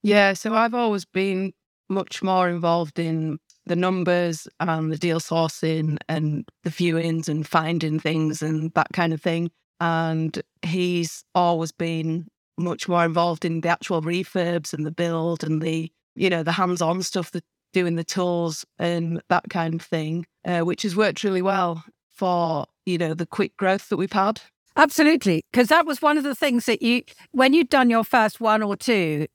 Yeah, 0.03 0.33
so 0.33 0.55
I've 0.55 0.73
always 0.73 1.05
been 1.05 1.53
much 1.89 2.23
more 2.23 2.49
involved 2.49 2.97
in 2.97 3.37
the 3.65 3.75
numbers 3.75 4.47
and 4.59 4.91
the 4.91 4.97
deal 4.97 5.19
sourcing 5.19 5.97
and 6.09 6.49
the 6.63 6.69
viewings 6.71 7.29
and 7.29 7.47
finding 7.47 7.99
things 7.99 8.41
and 8.41 8.73
that 8.73 8.87
kind 8.93 9.13
of 9.13 9.21
thing. 9.21 9.51
And 9.81 10.41
he's 10.61 11.25
always 11.35 11.73
been 11.73 12.27
much 12.57 12.87
more 12.87 13.03
involved 13.03 13.43
in 13.43 13.59
the 13.61 13.69
actual 13.69 14.01
refurbs 14.01 14.73
and 14.73 14.85
the 14.85 14.91
build 14.91 15.43
and 15.43 15.61
the, 15.61 15.91
you 16.15 16.29
know, 16.29 16.43
the 16.43 16.53
hands 16.53 16.81
on 16.81 17.03
stuff, 17.03 17.31
the 17.31 17.43
doing 17.73 17.95
the 17.95 18.03
tools 18.03 18.65
and 18.79 19.21
that 19.29 19.49
kind 19.49 19.73
of 19.73 19.81
thing, 19.81 20.25
uh, 20.45 20.59
which 20.59 20.83
has 20.83 20.95
worked 20.95 21.23
really 21.23 21.41
well 21.41 21.83
for, 22.11 22.65
you 22.85 22.97
know, 22.97 23.13
the 23.13 23.25
quick 23.25 23.57
growth 23.57 23.89
that 23.89 23.97
we've 23.97 24.13
had. 24.13 24.39
absolutely 24.77 25.43
because 25.51 25.67
that 25.67 25.85
was 25.85 26.01
one 26.01 26.17
of 26.17 26.23
the 26.23 26.35
things 26.35 26.65
that 26.65 26.81
you 26.81 27.03
when 27.31 27.53
you'd 27.53 27.67
done 27.67 27.89
your 27.89 28.05
first 28.05 28.39
one 28.39 28.63
or 28.63 28.77
two 28.77 29.27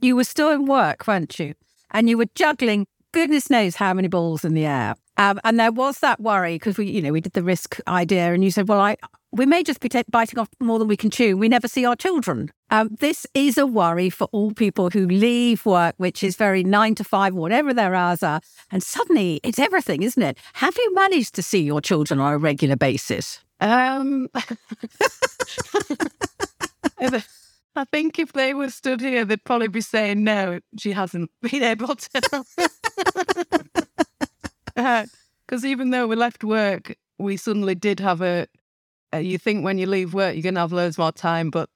you 0.00 0.16
were 0.16 0.24
still 0.24 0.50
in 0.50 0.64
work 0.64 1.06
weren't 1.06 1.38
you 1.38 1.52
and 1.90 2.08
you 2.08 2.16
were 2.16 2.26
juggling 2.34 2.86
goodness 3.12 3.50
knows 3.50 3.76
how 3.76 3.92
many 3.94 4.08
balls 4.08 4.44
in 4.44 4.54
the 4.54 4.66
air. 4.66 4.94
Um, 5.16 5.40
and 5.44 5.58
there 5.58 5.72
was 5.72 5.98
that 6.00 6.20
worry 6.20 6.54
because 6.54 6.78
we, 6.78 6.88
you 6.90 7.02
know, 7.02 7.12
we 7.12 7.20
did 7.20 7.32
the 7.32 7.42
risk 7.42 7.80
idea, 7.88 8.32
and 8.32 8.44
you 8.44 8.50
said, 8.50 8.68
"Well, 8.68 8.80
I 8.80 8.96
we 9.32 9.46
may 9.46 9.62
just 9.62 9.80
be 9.80 9.88
t- 9.88 10.04
biting 10.10 10.38
off 10.38 10.48
more 10.60 10.78
than 10.78 10.88
we 10.88 10.96
can 10.96 11.10
chew. 11.10 11.36
We 11.36 11.48
never 11.48 11.68
see 11.68 11.84
our 11.84 11.96
children." 11.96 12.50
Um, 12.70 12.90
this 13.00 13.26
is 13.34 13.58
a 13.58 13.66
worry 13.66 14.10
for 14.10 14.28
all 14.32 14.52
people 14.52 14.90
who 14.90 15.06
leave 15.06 15.64
work, 15.64 15.94
which 15.98 16.22
is 16.22 16.36
very 16.36 16.62
nine 16.62 16.94
to 16.96 17.04
five, 17.04 17.34
whatever 17.34 17.72
their 17.72 17.94
hours 17.94 18.22
are, 18.22 18.40
and 18.70 18.82
suddenly 18.82 19.40
it's 19.42 19.58
everything, 19.58 20.02
isn't 20.02 20.22
it? 20.22 20.38
Have 20.54 20.76
you 20.76 20.94
managed 20.94 21.34
to 21.36 21.42
see 21.42 21.62
your 21.62 21.80
children 21.80 22.20
on 22.20 22.32
a 22.32 22.38
regular 22.38 22.76
basis? 22.76 23.40
Um, 23.60 24.28
I 27.78 27.84
think 27.84 28.18
if 28.18 28.32
they 28.32 28.54
were 28.54 28.70
stood 28.70 29.00
here, 29.00 29.24
they'd 29.24 29.44
probably 29.44 29.68
be 29.68 29.80
saying, 29.80 30.24
no, 30.24 30.58
she 30.78 30.90
hasn't 30.90 31.30
been 31.42 31.62
able 31.62 31.94
to. 31.94 32.44
Because 34.74 35.64
even 35.64 35.90
though 35.90 36.08
we 36.08 36.16
left 36.16 36.42
work, 36.42 36.96
we 37.18 37.36
suddenly 37.36 37.76
did 37.76 38.00
have 38.00 38.20
a, 38.20 38.48
a. 39.12 39.20
You 39.20 39.38
think 39.38 39.64
when 39.64 39.78
you 39.78 39.86
leave 39.86 40.14
work, 40.14 40.34
you're 40.34 40.42
going 40.42 40.54
to 40.54 40.60
have 40.60 40.72
loads 40.72 40.98
more 40.98 41.12
time, 41.12 41.50
but 41.50 41.68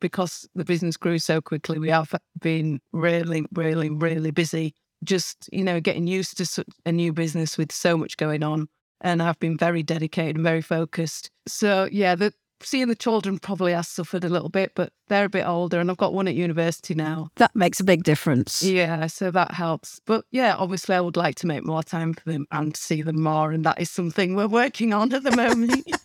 because 0.00 0.48
the 0.54 0.64
business 0.64 0.96
grew 0.96 1.18
so 1.18 1.40
quickly, 1.40 1.78
we 1.78 1.88
have 1.88 2.14
been 2.40 2.80
really, 2.92 3.44
really, 3.52 3.90
really 3.90 4.30
busy. 4.30 4.74
Just 5.04 5.48
you 5.52 5.62
know, 5.62 5.80
getting 5.80 6.06
used 6.06 6.36
to 6.38 6.46
such 6.46 6.66
a 6.84 6.92
new 6.92 7.12
business 7.12 7.56
with 7.56 7.72
so 7.72 7.96
much 7.96 8.16
going 8.16 8.42
on, 8.42 8.68
and 9.00 9.22
I've 9.22 9.38
been 9.38 9.56
very 9.56 9.82
dedicated 9.82 10.36
and 10.36 10.44
very 10.44 10.62
focused. 10.62 11.30
So 11.46 11.88
yeah, 11.92 12.14
the 12.14 12.32
seeing 12.62 12.88
the 12.88 12.94
children 12.94 13.38
probably 13.38 13.72
has 13.72 13.88
suffered 13.88 14.24
a 14.24 14.28
little 14.28 14.48
bit, 14.48 14.72
but 14.74 14.92
they're 15.08 15.26
a 15.26 15.30
bit 15.30 15.46
older, 15.46 15.80
and 15.80 15.90
I've 15.90 15.96
got 15.96 16.14
one 16.14 16.28
at 16.28 16.34
university 16.34 16.94
now. 16.94 17.30
That 17.36 17.54
makes 17.54 17.80
a 17.80 17.84
big 17.84 18.04
difference. 18.04 18.62
Yeah, 18.62 19.06
so 19.06 19.30
that 19.30 19.52
helps. 19.52 20.00
But 20.06 20.24
yeah, 20.30 20.54
obviously, 20.56 20.94
I 20.94 21.00
would 21.00 21.16
like 21.16 21.36
to 21.36 21.46
make 21.46 21.64
more 21.64 21.82
time 21.82 22.14
for 22.14 22.30
them 22.30 22.46
and 22.50 22.76
see 22.76 23.02
them 23.02 23.22
more, 23.22 23.52
and 23.52 23.64
that 23.64 23.80
is 23.80 23.90
something 23.90 24.34
we're 24.34 24.48
working 24.48 24.92
on 24.92 25.12
at 25.12 25.22
the 25.22 25.36
moment. 25.36 25.86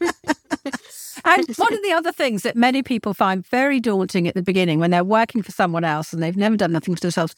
And 1.26 1.48
one 1.56 1.74
of 1.74 1.82
the 1.84 1.94
other 1.94 2.12
things 2.12 2.44
that 2.44 2.58
many 2.58 2.84
people 2.84 3.14
find 3.14 3.48
very 3.48 3.80
daunting 3.80 4.28
at 4.28 4.36
the 4.36 4.42
beginning 4.42 4.80
when 4.80 4.92
they're 4.92 5.06
working 5.06 5.42
for 5.42 5.54
someone 5.54 5.86
else 5.86 6.12
and 6.12 6.22
they've 6.22 6.36
never 6.36 6.58
done 6.58 6.74
nothing 6.74 6.96
for 6.96 7.00
themselves 7.00 7.34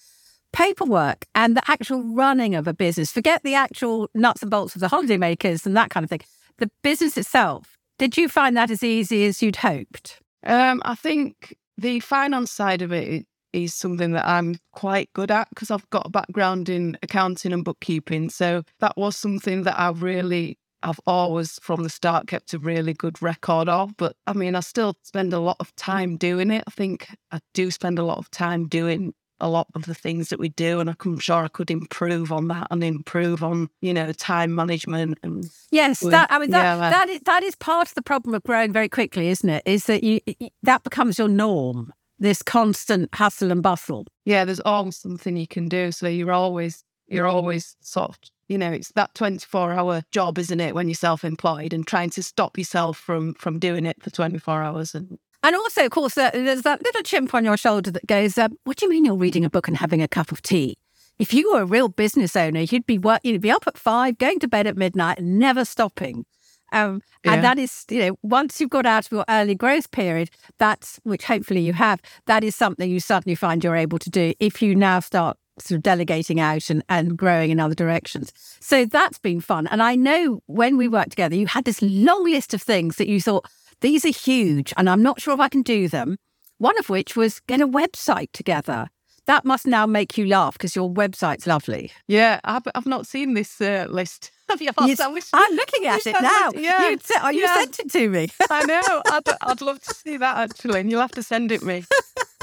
paperwork 0.56 1.26
and 1.36 1.58
the 1.58 1.62
actual 1.70 2.02
running 2.02 2.56
of 2.56 2.66
a 2.68 2.74
business. 2.74 3.12
Forget 3.12 3.44
the 3.44 3.56
actual 3.56 4.10
nuts 4.14 4.42
and 4.42 4.50
bolts 4.50 4.74
of 4.74 4.80
the 4.82 4.88
holidaymakers 4.88 5.66
and 5.66 5.76
that 5.76 5.90
kind 5.90 6.04
of 6.04 6.10
thing. 6.10 6.22
The 6.58 6.72
business 6.82 7.18
itself. 7.18 7.75
Did 7.98 8.18
you 8.18 8.28
find 8.28 8.58
that 8.58 8.72
as 8.72 8.84
easy 8.84 9.26
as 9.26 9.42
you'd 9.42 9.58
hoped? 9.58 10.22
Um, 10.46 10.82
I 10.86 10.96
think 10.96 11.56
the 11.78 12.00
finance 12.02 12.52
side 12.52 12.82
of 12.82 12.92
it 12.92 13.26
is 13.54 13.74
something 13.74 14.12
that 14.12 14.28
I'm 14.28 14.58
quite 14.74 15.10
good 15.14 15.32
at 15.32 15.50
because 15.50 15.72
I've 15.72 15.90
got 15.90 16.08
a 16.08 16.10
background 16.10 16.68
in 16.68 16.98
accounting 17.02 17.54
and 17.54 17.64
bookkeeping. 17.64 18.30
So 18.30 18.64
that 18.80 18.98
was 18.98 19.16
something 19.16 19.64
that 19.64 19.80
I 19.80 19.90
really 19.92 20.58
I've 20.84 21.00
always 21.08 21.58
from 21.64 21.82
the 21.82 21.90
start 21.90 22.28
kept 22.28 22.54
a 22.54 22.60
really 22.60 22.94
good 22.94 23.22
record 23.22 23.70
of. 23.70 23.96
But 23.98 24.16
I 24.28 24.34
mean, 24.34 24.56
I 24.56 24.60
still 24.60 24.96
spend 25.02 25.34
a 25.34 25.40
lot 25.40 25.58
of 25.60 25.76
time 25.76 26.18
doing 26.18 26.52
it. 26.52 26.64
I 26.68 26.72
think 26.72 27.08
I 27.32 27.40
do 27.54 27.72
spend 27.72 27.98
a 27.98 28.04
lot 28.04 28.20
of 28.20 28.30
time 28.30 28.68
doing 28.68 29.14
a 29.40 29.50
lot 29.50 29.68
of 29.76 29.86
the 29.86 29.94
things 29.94 30.30
that 30.30 30.40
we 30.40 30.50
do 30.50 30.80
and 30.80 30.90
I'm 30.90 31.20
sure 31.20 31.44
I 31.44 31.48
could 31.48 31.70
improve 31.70 32.32
on 32.32 32.48
that 32.48 32.68
and 32.72 32.84
improve 32.84 33.44
on 33.44 33.70
you 33.82 33.94
know 33.94 34.12
time 34.14 34.56
management 34.56 35.20
and 35.24 35.46
yes 35.72 36.00
that 36.00 36.32
I 36.32 36.40
mean 36.40 36.52
that 36.52 36.64
yeah, 36.64 36.90
that 36.90 37.10
is 37.10 37.22
that 37.26 37.44
is 37.44 37.56
part 37.56 37.90
of 37.90 37.96
the 37.96 38.02
problem 38.02 38.34
of 38.34 38.44
growing 38.44 38.72
very 38.72 38.90
quickly 38.90 39.30
isn't 39.30 39.50
it? 39.50 39.64
Is 39.66 39.86
that 39.86 40.04
you 40.04 40.20
that 40.64 40.84
becomes 40.84 41.18
your 41.18 41.28
norm 41.28 41.94
this 42.18 42.42
constant 42.42 43.14
hustle 43.14 43.52
and 43.52 43.62
bustle. 43.62 44.06
Yeah 44.24 44.46
there's 44.46 44.62
always 44.62 44.98
something 44.98 45.36
you 45.36 45.48
can 45.48 45.68
do 45.68 45.92
so 45.92 46.08
you're 46.08 46.32
always 46.32 46.84
you're 47.08 47.28
always 47.28 47.76
sort 47.82 48.10
of 48.10 48.18
you 48.48 48.58
know 48.58 48.72
it's 48.72 48.92
that 48.94 49.14
24 49.16 49.74
hour 49.74 50.04
job 50.12 50.38
isn't 50.38 50.60
it 50.60 50.76
when 50.76 50.88
you're 50.88 50.96
self-employed 50.96 51.74
and 51.74 51.86
trying 51.88 52.10
to 52.12 52.24
stop 52.24 52.58
yourself 52.58 52.98
from 52.98 53.34
from 53.36 53.60
doing 53.60 53.86
it 53.86 54.02
for 54.02 54.10
24 54.10 54.64
hours 54.64 54.96
and 54.96 55.18
and 55.46 55.56
also 55.56 55.86
of 55.86 55.92
course 55.92 56.18
uh, 56.18 56.30
there's 56.34 56.64
that 56.64 56.84
little 56.84 57.04
chimp 57.04 57.34
on 57.34 57.46
your 57.46 57.58
shoulder 57.58 57.92
that 57.92 58.06
goes 58.08 58.38
uh, 58.38 58.50
what 58.64 58.78
do 58.78 58.86
you 58.86 58.90
mean 58.90 59.06
you're 59.06 59.16
reading 59.16 59.46
a 59.46 59.50
book 59.50 59.68
and 59.68 59.78
having 59.78 60.02
a 60.02 60.08
cup 60.08 60.32
of 60.32 60.42
tea 60.42 60.78
if 61.18 61.34
you 61.34 61.52
were 61.54 61.62
a 61.62 61.66
real 61.66 61.88
business 61.88 62.36
owner 62.36 62.62
you'd 62.62 62.86
be 62.86 62.98
work, 62.98 63.22
you'd 63.24 63.42
be 63.42 63.52
up 63.52 63.68
at 63.68 63.78
five 63.78 64.18
going 64.18 64.40
to 64.40 64.48
bed 64.48 64.68
at 64.68 64.76
midnight 64.76 65.20
and 65.20 65.40
never 65.40 65.64
stopping 65.64 66.26
um, 66.72 67.02
yeah. 67.24 67.34
And 67.34 67.44
that 67.44 67.60
is, 67.60 67.86
you 67.90 68.00
know, 68.00 68.18
once 68.22 68.60
you've 68.60 68.70
got 68.70 68.86
out 68.86 69.06
of 69.06 69.12
your 69.12 69.26
early 69.30 69.56
growth 69.56 69.92
period, 69.92 70.30
that's 70.58 71.00
which 71.04 71.24
hopefully 71.24 71.62
you 71.62 71.74
have, 71.74 72.02
that 72.26 72.44
is 72.44 72.56
something 72.56 72.90
you 72.90 73.00
suddenly 73.00 73.36
find 73.36 73.64
you're 73.64 73.76
able 73.76 74.00
to 74.00 74.10
do 74.10 74.34
if 74.40 74.62
you 74.62 74.76
now 74.76 75.00
start 75.00 75.38
sort 75.58 75.78
of 75.78 75.84
delegating 75.84 76.40
out 76.40 76.70
and, 76.70 76.84
and 76.90 77.18
growing 77.18 77.50
in 77.50 77.60
other 77.60 77.76
directions. 77.76 78.34
So 78.60 78.86
that's 78.86 79.20
been 79.20 79.40
fun. 79.40 79.68
And 79.68 79.82
I 79.82 79.96
know 79.96 80.42
when 80.48 80.76
we 80.76 80.88
worked 80.88 81.12
together, 81.12 81.36
you 81.36 81.48
had 81.48 81.66
this 81.66 81.82
long 81.82 82.26
list 82.26 82.54
of 82.54 82.62
things 82.62 82.98
that 82.98 83.08
you 83.08 83.22
thought, 83.22 83.46
these 83.86 84.04
are 84.04 84.10
huge 84.10 84.74
and 84.78 84.90
I'm 84.90 85.04
not 85.04 85.22
sure 85.22 85.36
if 85.36 85.40
I 85.40 85.48
can 85.48 85.62
do 85.62 85.88
them. 85.88 86.18
One 86.58 86.78
of 86.80 86.90
which 86.90 87.16
was 87.16 87.40
get 87.42 87.62
a 87.62 87.68
website 87.68 88.32
together. 88.32 88.88
That 89.28 89.46
must 89.46 89.68
now 89.68 89.86
make 89.86 90.18
you 90.18 90.26
laugh 90.26 90.54
because 90.54 90.76
your 90.76 90.90
website's 90.90 91.46
lovely. 91.46 91.92
Yeah, 92.08 92.40
I've, 92.44 92.64
I've 92.74 92.88
not 92.88 93.06
seen 93.06 93.36
this 93.36 93.62
uh, 93.62 93.86
list 93.90 94.32
of 94.52 94.60
yours. 94.60 94.76
Yes, 94.86 95.00
I 95.34 95.44
am 95.44 95.56
looking 95.56 95.86
at 95.86 96.06
it 96.08 96.16
now. 96.20 96.52
Yeah, 96.56 96.90
you, 96.90 97.00
oh, 97.22 97.30
you 97.30 97.42
yeah. 97.42 97.56
sent 97.56 97.80
it 97.80 97.92
to 97.92 98.10
me. 98.10 98.30
I 98.50 98.66
know. 98.66 99.02
I'd, 99.12 99.24
I'd 99.42 99.62
love 99.62 99.80
to 99.82 99.94
see 99.94 100.18
that 100.18 100.38
actually, 100.38 100.80
and 100.80 100.90
you'll 100.90 101.02
have 101.02 101.12
to 101.12 101.24
send 101.24 101.52
it 101.52 101.62
me. 101.62 101.86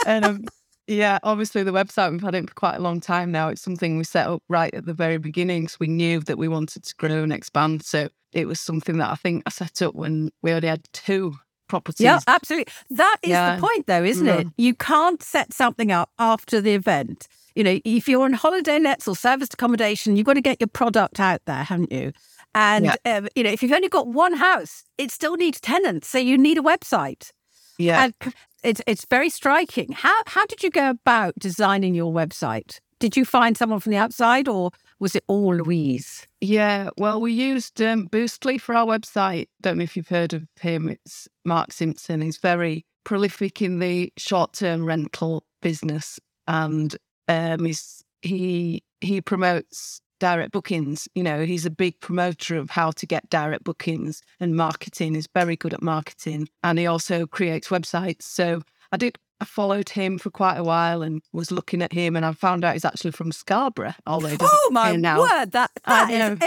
And 0.05 0.25
um, 0.25 0.45
yeah, 0.89 1.21
obviously 1.23 1.63
the 1.63 1.71
website 1.71 2.11
we've 2.11 2.21
had 2.21 2.35
it 2.35 2.49
for 2.49 2.55
quite 2.55 2.75
a 2.75 2.83
long 2.83 3.01
time 3.01 3.31
now. 3.31 3.49
It's 3.49 3.63
something 3.63 3.99
we 3.99 4.03
set 4.05 4.27
up 4.27 4.43
right 4.49 4.75
at 4.75 4.85
the 4.85 4.95
very 4.95 5.17
beginning, 5.19 5.69
so 5.69 5.77
we 5.79 5.87
knew 5.87 6.19
that 6.21 6.39
we 6.39 6.49
wanted 6.49 6.83
to 6.83 6.95
grow 6.97 7.23
and 7.23 7.33
expand. 7.33 7.85
So 7.85 8.09
it 8.33 8.47
was 8.47 8.61
something 8.61 8.99
that 8.99 9.11
I 9.11 9.15
think 9.15 9.43
I 9.47 9.51
set 9.51 9.83
up 9.83 9.95
when 9.95 10.31
we 10.43 10.51
already 10.51 10.69
had 10.69 10.85
two 10.93 11.35
properties. 11.69 12.05
Yeah, 12.05 12.21
absolutely. 12.27 12.73
That 12.91 13.17
is 13.23 13.31
yeah. 13.31 13.57
the 13.57 13.63
point, 13.63 13.87
though, 13.87 14.05
isn't 14.05 14.29
it? 14.29 14.47
You 14.57 14.75
can't 14.75 15.23
set 15.23 15.53
something 15.55 15.91
up 15.91 16.11
after 16.19 16.61
the 16.61 16.75
event. 16.75 17.29
You 17.55 17.65
know, 17.65 17.81
if 17.85 18.09
you're 18.09 18.25
on 18.25 18.35
holiday 18.35 18.79
lets 18.79 19.09
or 19.09 19.17
serviced 19.17 19.55
accommodation, 19.55 20.17
you've 20.17 20.27
got 20.27 20.35
to 20.35 20.41
get 20.41 20.61
your 20.61 20.69
product 20.69 21.21
out 21.21 21.43
there, 21.47 21.65
haven't 21.65 21.93
you? 21.93 22.13
And 22.55 22.85
yeah. 22.85 23.17
um, 23.17 23.29
you 23.35 23.43
know, 23.43 23.51
if 23.51 23.63
you've 23.63 23.73
only 23.73 23.89
got 23.89 24.07
one 24.07 24.35
house, 24.35 24.85
it 24.99 25.11
still 25.11 25.37
needs 25.37 25.61
tenants, 25.61 26.09
so 26.09 26.19
you 26.19 26.37
need 26.37 26.59
a 26.59 26.63
website. 26.63 27.31
Yeah. 27.79 28.05
And 28.05 28.35
it's 28.63 28.83
it's 28.87 29.07
very 29.07 29.31
striking. 29.31 29.93
How 29.93 30.23
how 30.27 30.47
did 30.47 30.63
you 30.63 30.71
go 30.71 30.91
about 30.91 31.35
designing 31.39 31.95
your 31.95 32.13
website? 32.13 32.81
Did 33.03 33.17
you 33.17 33.25
find 33.25 33.57
someone 33.57 33.81
from 33.81 33.91
the 33.91 33.99
outside, 33.99 34.47
or 34.47 34.71
was 35.01 35.17
it 35.17 35.25
all 35.27 35.57
Louise? 35.57 36.25
Yeah, 36.41 36.91
well, 36.97 37.21
we 37.21 37.33
used 37.33 37.83
um, 37.83 38.07
Boostly 38.07 38.61
for 38.61 38.77
our 38.77 38.87
website. 38.87 39.49
Don't 39.61 39.79
know 39.79 39.83
if 39.83 39.97
you've 39.97 40.07
heard 40.07 40.33
of 40.33 40.47
him. 40.61 40.89
It's 40.89 41.27
Mark 41.45 41.73
Simpson. 41.73 42.21
He's 42.21 42.39
very 42.39 42.87
prolific 43.03 43.61
in 43.61 43.81
the 43.81 44.13
short-term 44.17 44.85
rental 44.85 45.43
business, 45.61 46.21
and 46.47 46.97
um, 47.27 47.65
he's, 47.65 48.05
he 48.21 48.85
he 49.01 49.21
promotes 49.21 50.01
direct 50.21 50.53
bookings. 50.53 51.09
You 51.17 51.25
know, 51.25 51.45
he's 51.45 51.67
a 51.67 51.71
big 51.71 51.99
promoter 51.99 52.57
of 52.57 52.71
how 52.71 52.93
to 52.93 53.05
get 53.05 53.29
direct 53.29 53.65
bookings 53.65 54.23
and 54.39 54.55
marketing. 54.55 55.17
He's 55.17 55.27
very 55.35 55.57
good 55.57 55.75
at 55.75 55.83
marketing. 55.83 56.49
And 56.63 56.79
he 56.79 56.87
also 56.87 57.27
creates 57.27 57.67
websites. 57.67 58.23
So 58.23 58.63
I 58.93 58.97
did 58.97 59.19
I 59.43 59.45
followed 59.45 59.89
him 59.89 60.19
for 60.19 60.31
quite 60.31 60.57
a 60.57 60.63
while 60.63 61.03
and 61.03 61.21
was 61.33 61.51
looking 61.51 61.83
at 61.83 61.93
him, 61.93 62.15
and 62.15 62.25
I 62.25 62.31
found 62.31 62.65
out 62.65 62.75
he's 62.75 62.85
actually 62.85 63.11
from 63.11 63.33
Scarborough. 63.33 63.95
Although 64.07 64.37
oh 64.41 64.69
my 64.71 64.95
now. 64.95 65.19
word, 65.21 65.51
that 65.51 65.73
that 65.85 66.11
is 66.11 66.39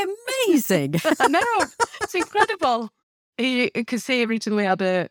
amazing! 0.48 0.96
I 1.20 1.28
know 1.28 1.66
it's 2.02 2.16
incredible. 2.16 2.90
He 3.38 3.70
because 3.74 4.08
he 4.08 4.24
originally 4.24 4.64
had 4.64 4.82
a 4.82 5.10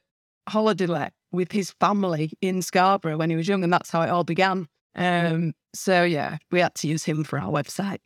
holiday 0.49 0.87
let 0.87 1.12
with 1.31 1.53
his 1.53 1.73
family 1.73 2.33
in 2.41 2.62
Scarborough 2.62 3.19
when 3.19 3.29
he 3.29 3.37
was 3.37 3.47
young, 3.47 3.62
and 3.62 3.71
that's 3.71 3.91
how 3.91 4.00
it 4.00 4.09
all 4.09 4.25
began. 4.25 4.67
Um, 4.97 5.53
so 5.75 6.05
yeah, 6.05 6.38
we 6.50 6.61
had 6.61 6.75
to 6.76 6.88
use 6.88 7.05
him 7.05 7.23
for 7.23 7.38
our 7.38 7.50
website 7.50 7.99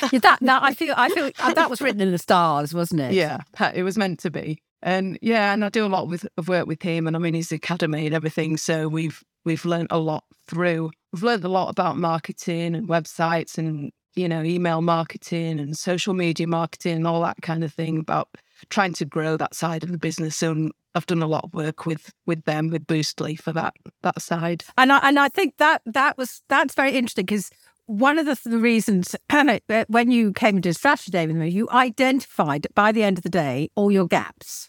that 0.00 0.38
that 0.40 0.62
I 0.62 0.72
feel 0.72 0.94
I 0.96 1.10
feel 1.10 1.30
uh, 1.38 1.52
that 1.52 1.70
was 1.70 1.82
written 1.82 2.00
in 2.00 2.10
the 2.10 2.18
stars, 2.18 2.72
wasn't 2.72 3.02
it? 3.02 3.12
Yeah, 3.12 3.40
it 3.74 3.82
was 3.82 3.98
meant 3.98 4.20
to 4.20 4.30
be. 4.30 4.62
And 4.82 5.18
yeah, 5.22 5.52
and 5.52 5.64
I 5.64 5.68
do 5.68 5.84
a 5.84 5.88
lot 5.88 6.08
with 6.08 6.26
of 6.36 6.48
work 6.48 6.66
with 6.66 6.82
him, 6.82 7.06
and 7.06 7.16
I'm 7.16 7.24
in 7.24 7.34
his 7.34 7.52
academy 7.52 8.06
and 8.06 8.14
everything. 8.14 8.56
So 8.56 8.88
we've 8.88 9.22
we've 9.46 9.64
learned 9.64 9.88
a 9.90 9.98
lot 9.98 10.24
through. 10.46 10.90
We've 11.12 11.22
learned 11.22 11.44
a 11.44 11.48
lot 11.48 11.70
about 11.70 11.96
marketing 11.96 12.74
and 12.74 12.88
websites 12.88 13.56
and 13.56 13.90
you 14.14 14.28
know 14.28 14.42
email 14.42 14.82
marketing 14.82 15.58
and 15.58 15.76
social 15.76 16.12
media 16.12 16.46
marketing 16.46 16.96
and 16.96 17.06
all 17.06 17.22
that 17.22 17.40
kind 17.40 17.64
of 17.64 17.72
thing 17.72 17.98
about 17.98 18.28
trying 18.68 18.92
to 18.94 19.04
grow 19.04 19.36
that 19.36 19.54
side 19.54 19.82
of 19.82 19.92
the 19.92 19.98
business. 19.98 20.42
And 20.42 20.72
I've 20.94 21.06
done 21.06 21.22
a 21.22 21.26
lot 21.26 21.44
of 21.44 21.54
work 21.54 21.86
with 21.86 22.12
with 22.26 22.44
them 22.44 22.68
with 22.68 22.86
Boostly 22.86 23.38
for 23.38 23.52
that 23.52 23.74
that 24.02 24.20
side. 24.20 24.64
And 24.76 24.92
I 24.92 24.98
and 25.02 25.18
I 25.18 25.28
think 25.28 25.56
that 25.56 25.80
that 25.86 26.18
was 26.18 26.42
that's 26.48 26.74
very 26.74 26.92
interesting 26.92 27.24
because 27.24 27.50
one 27.86 28.18
of 28.18 28.26
the, 28.26 28.48
the 28.48 28.58
reasons 28.58 29.14
when 29.88 30.10
you 30.10 30.32
came 30.32 30.56
into 30.56 30.74
strategy 30.74 31.12
day 31.12 31.26
with 31.26 31.36
me, 31.36 31.48
you 31.48 31.68
identified 31.70 32.66
by 32.74 32.92
the 32.92 33.04
end 33.04 33.18
of 33.18 33.22
the 33.22 33.30
day 33.30 33.70
all 33.76 33.92
your 33.92 34.08
gaps, 34.08 34.68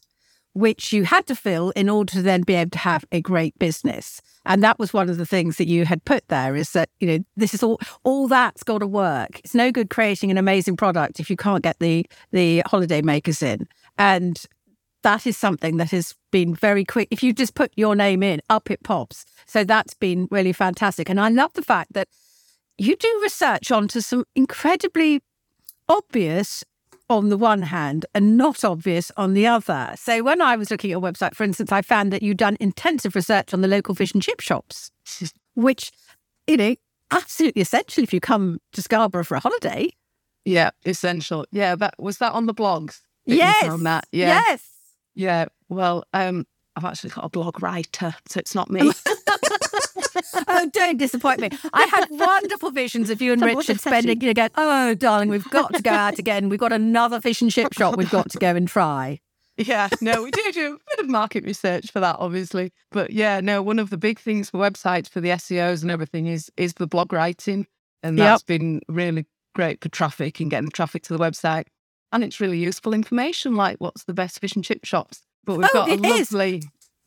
which 0.53 0.93
you 0.93 1.03
had 1.03 1.25
to 1.27 1.35
fill 1.35 1.71
in 1.71 1.89
order 1.89 2.13
to 2.13 2.21
then 2.21 2.43
be 2.43 2.53
able 2.53 2.71
to 2.71 2.77
have 2.79 3.05
a 3.11 3.21
great 3.21 3.57
business. 3.57 4.21
And 4.47 4.63
that 4.63 4.79
was 4.79 4.93
one 4.93 5.09
of 5.09 5.17
the 5.17 5.25
things 5.25 5.57
that 5.57 5.67
you 5.67 5.85
had 5.85 6.03
put 6.05 6.27
there 6.29 6.55
is 6.55 6.71
that, 6.71 6.89
you 6.99 7.07
know, 7.07 7.23
this 7.35 7.53
is 7.53 7.61
all 7.61 7.79
all 8.03 8.27
that's 8.27 8.63
got 8.63 8.79
to 8.79 8.87
work. 8.87 9.39
It's 9.43 9.53
no 9.53 9.71
good 9.71 9.89
creating 9.89 10.31
an 10.31 10.37
amazing 10.37 10.77
product 10.77 11.19
if 11.19 11.29
you 11.29 11.35
can't 11.35 11.63
get 11.63 11.77
the 11.79 12.05
the 12.31 12.63
holiday 12.65 13.01
makers 13.01 13.43
in. 13.43 13.67
And 13.99 14.41
that 15.03 15.27
is 15.27 15.37
something 15.37 15.77
that 15.77 15.91
has 15.91 16.15
been 16.31 16.55
very 16.55 16.85
quick. 16.85 17.09
If 17.11 17.21
you 17.21 17.33
just 17.33 17.55
put 17.55 17.71
your 17.75 17.95
name 17.95 18.23
in, 18.23 18.41
up 18.49 18.71
it 18.71 18.83
pops. 18.83 19.25
So 19.45 19.63
that's 19.63 19.93
been 19.93 20.27
really 20.31 20.53
fantastic. 20.53 21.09
And 21.09 21.19
I 21.19 21.29
love 21.29 21.53
the 21.53 21.61
fact 21.61 21.93
that 21.93 22.07
you 22.77 22.95
do 22.95 23.19
research 23.21 23.71
onto 23.71 24.01
some 24.01 24.23
incredibly 24.35 25.21
obvious 25.89 26.63
on 27.09 27.29
the 27.29 27.37
one 27.37 27.61
hand 27.63 28.05
and 28.13 28.37
not 28.37 28.63
obvious 28.63 29.11
on 29.17 29.33
the 29.33 29.47
other. 29.47 29.93
So 29.95 30.23
when 30.23 30.41
I 30.41 30.55
was 30.55 30.69
looking 30.69 30.89
at 30.89 30.93
your 30.93 31.01
website, 31.01 31.35
for 31.35 31.43
instance, 31.43 31.71
I 31.71 31.81
found 31.81 32.11
that 32.11 32.21
you'd 32.21 32.37
done 32.37 32.57
intensive 32.59 33.15
research 33.15 33.53
on 33.53 33.61
the 33.61 33.67
local 33.67 33.95
fish 33.95 34.13
and 34.13 34.21
chip 34.21 34.41
shops, 34.41 34.91
which, 35.55 35.91
you 36.47 36.57
know, 36.57 36.75
absolutely 37.11 37.61
essential 37.61 38.03
if 38.03 38.13
you 38.13 38.19
come 38.19 38.59
to 38.73 38.81
Scarborough 38.81 39.23
for 39.23 39.35
a 39.35 39.39
holiday. 39.39 39.89
Yeah, 40.45 40.71
essential. 40.85 41.45
Yeah, 41.51 41.75
that 41.75 41.95
was 41.97 42.17
that 42.19 42.33
on 42.33 42.45
the 42.45 42.53
blogs. 42.53 43.01
Yes. 43.25 43.69
On 43.69 43.83
that. 43.83 44.07
Yeah. 44.11 44.41
Yes. 44.47 44.69
Yeah. 45.13 45.45
Well, 45.67 46.05
um, 46.13 46.45
I've 46.75 46.85
actually 46.85 47.09
got 47.09 47.25
a 47.25 47.29
blog 47.29 47.61
writer, 47.61 48.15
so 48.27 48.39
it's 48.39 48.55
not 48.55 48.69
me. 48.69 48.81
oh, 50.47 50.69
don't 50.71 50.97
disappoint 50.97 51.39
me. 51.39 51.49
I 51.73 51.85
had 51.85 52.07
wonderful 52.11 52.71
visions 52.71 53.09
of 53.09 53.21
you 53.21 53.33
and 53.33 53.41
Richard 53.41 53.79
spending 53.79 54.21
you 54.21 54.29
again. 54.29 54.49
Oh, 54.55 54.93
darling, 54.93 55.29
we've 55.29 55.49
got 55.49 55.73
to 55.73 55.81
go 55.81 55.91
out 55.91 56.19
again. 56.19 56.49
We've 56.49 56.59
got 56.59 56.73
another 56.73 57.21
fish 57.21 57.41
and 57.41 57.51
chip 57.51 57.73
shop 57.73 57.97
we've 57.97 58.09
got 58.09 58.29
to 58.31 58.37
go 58.37 58.55
and 58.55 58.67
try. 58.67 59.19
Yeah, 59.57 59.89
no, 60.01 60.21
we 60.21 60.29
do 60.29 60.51
do 60.51 60.75
a 60.75 60.95
bit 60.95 61.05
of 61.05 61.09
market 61.09 61.43
research 61.43 61.91
for 61.91 61.99
that, 61.99 62.17
obviously. 62.19 62.71
But 62.91 63.11
yeah, 63.11 63.39
no, 63.41 63.63
one 63.63 63.79
of 63.79 63.89
the 63.89 63.97
big 63.97 64.19
things 64.19 64.51
for 64.51 64.59
websites 64.59 65.09
for 65.09 65.19
the 65.19 65.29
SEOs 65.29 65.81
and 65.81 65.89
everything 65.89 66.27
is 66.27 66.51
is 66.57 66.75
the 66.75 66.85
blog 66.85 67.11
writing, 67.11 67.65
and 68.03 68.19
that's 68.19 68.43
yep. 68.43 68.59
been 68.59 68.81
really 68.87 69.25
great 69.55 69.81
for 69.81 69.89
traffic 69.89 70.39
and 70.39 70.51
getting 70.51 70.65
the 70.65 70.71
traffic 70.71 71.01
to 71.03 71.17
the 71.17 71.23
website. 71.23 71.65
And 72.11 72.23
it's 72.23 72.39
really 72.39 72.59
useful 72.59 72.93
information, 72.93 73.55
like 73.55 73.77
what's 73.79 74.03
the 74.03 74.13
best 74.13 74.39
fish 74.39 74.55
and 74.55 74.63
chip 74.63 74.85
shops. 74.85 75.23
But 75.43 75.57
we've 75.57 75.67
oh, 75.73 75.73
got 75.73 75.89
a 75.89 75.95
lovely, 75.95 76.63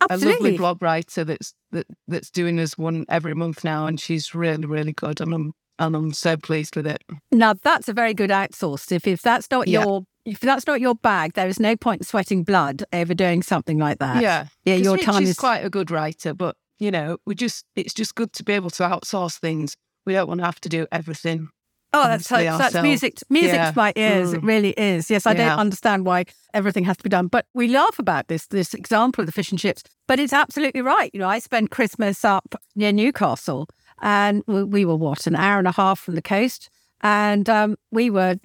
a 0.09 0.17
lovely 0.17 0.57
blog 0.57 0.81
writer 0.83 1.25
that's 1.25 1.55
that, 1.73 1.87
that's 2.09 2.31
doing 2.31 2.59
us 2.59 2.79
one 2.79 3.05
every 3.09 3.35
month 3.35 3.65
now, 3.65 3.87
and 3.87 4.01
she's 4.01 4.35
really, 4.35 4.67
really 4.67 4.93
good. 4.93 5.21
And 5.21 5.35
I'm 5.35 5.53
and 5.79 5.97
I'm 5.97 6.13
so 6.13 6.37
pleased 6.37 6.77
with 6.77 6.87
it. 6.87 7.03
Now 7.33 7.55
that's 7.55 7.89
a 7.89 7.93
very 7.93 8.15
good 8.15 8.31
outsource. 8.31 8.93
If 8.93 9.07
if 9.07 9.23
that's 9.23 9.51
not 9.51 9.69
yeah. 9.69 9.83
your 9.83 10.03
if 10.25 10.41
that's 10.41 10.67
not 10.67 10.81
your 10.81 10.95
bag, 10.95 11.33
there 11.35 11.49
is 11.49 11.59
no 11.59 11.77
point 11.77 12.07
sweating 12.07 12.45
blood 12.45 12.85
over 12.93 13.15
doing 13.15 13.43
something 13.43 13.79
like 13.79 13.99
that. 13.99 14.23
Yeah, 14.23 14.47
yeah. 14.65 14.77
Your 14.77 14.95
Rich 14.95 15.05
time 15.05 15.23
is 15.23 15.31
is 15.31 15.37
quite 15.37 15.65
a 15.65 15.71
good 15.71 15.91
writer, 15.91 16.35
but 16.35 16.57
you 16.79 16.91
know, 16.91 17.19
we 17.27 17.35
just 17.35 17.65
it's 17.77 17.95
just 17.95 18.15
good 18.15 18.33
to 18.35 18.45
be 18.45 18.53
able 18.53 18.71
to 18.71 18.83
outsource 18.83 19.39
things. 19.39 19.77
We 20.07 20.13
don't 20.15 20.29
want 20.29 20.41
to 20.41 20.47
have 20.47 20.61
to 20.61 20.69
do 20.69 20.87
everything. 20.93 21.49
Oh, 21.93 22.05
that's 22.05 22.29
that's 22.29 22.75
music. 22.83 23.19
Music 23.31 23.55
yeah. 23.55 23.71
to 23.71 23.77
my 23.77 23.93
ears. 23.97 24.33
Mm. 24.33 24.35
It 24.35 24.43
really 24.43 24.71
is. 24.71 25.11
Yes, 25.11 25.27
I 25.27 25.33
yeah. 25.33 25.51
don't 25.51 25.59
understand 25.59 26.07
why 26.07 26.27
everything 26.55 26.85
has 26.85 26.97
to 26.99 27.03
be 27.03 27.09
done, 27.09 27.27
but 27.27 27.47
we 27.53 27.67
laugh 27.69 27.99
about 27.99 28.29
this 28.29 28.47
this 28.47 28.75
example 28.75 29.23
of 29.23 29.27
the 29.27 29.33
fish 29.33 29.51
and 29.51 29.59
chips. 29.59 29.83
But 30.07 30.21
it's 30.21 30.33
absolutely 30.33 30.83
right. 30.83 31.11
You 31.13 31.21
know, 31.21 31.29
I 31.29 31.41
spent 31.41 31.71
Christmas 31.71 32.25
up 32.25 32.55
near 32.77 32.93
Newcastle, 32.93 33.69
and 34.01 34.45
we 34.47 34.85
were 34.85 34.97
what 34.97 35.27
an 35.27 35.35
hour 35.35 35.59
and 35.59 35.67
a 35.67 35.73
half 35.73 35.99
from 35.99 36.15
the 36.15 36.23
coast, 36.23 36.71
and 37.01 37.49
um, 37.49 37.77
we 37.91 38.09
were 38.09 38.37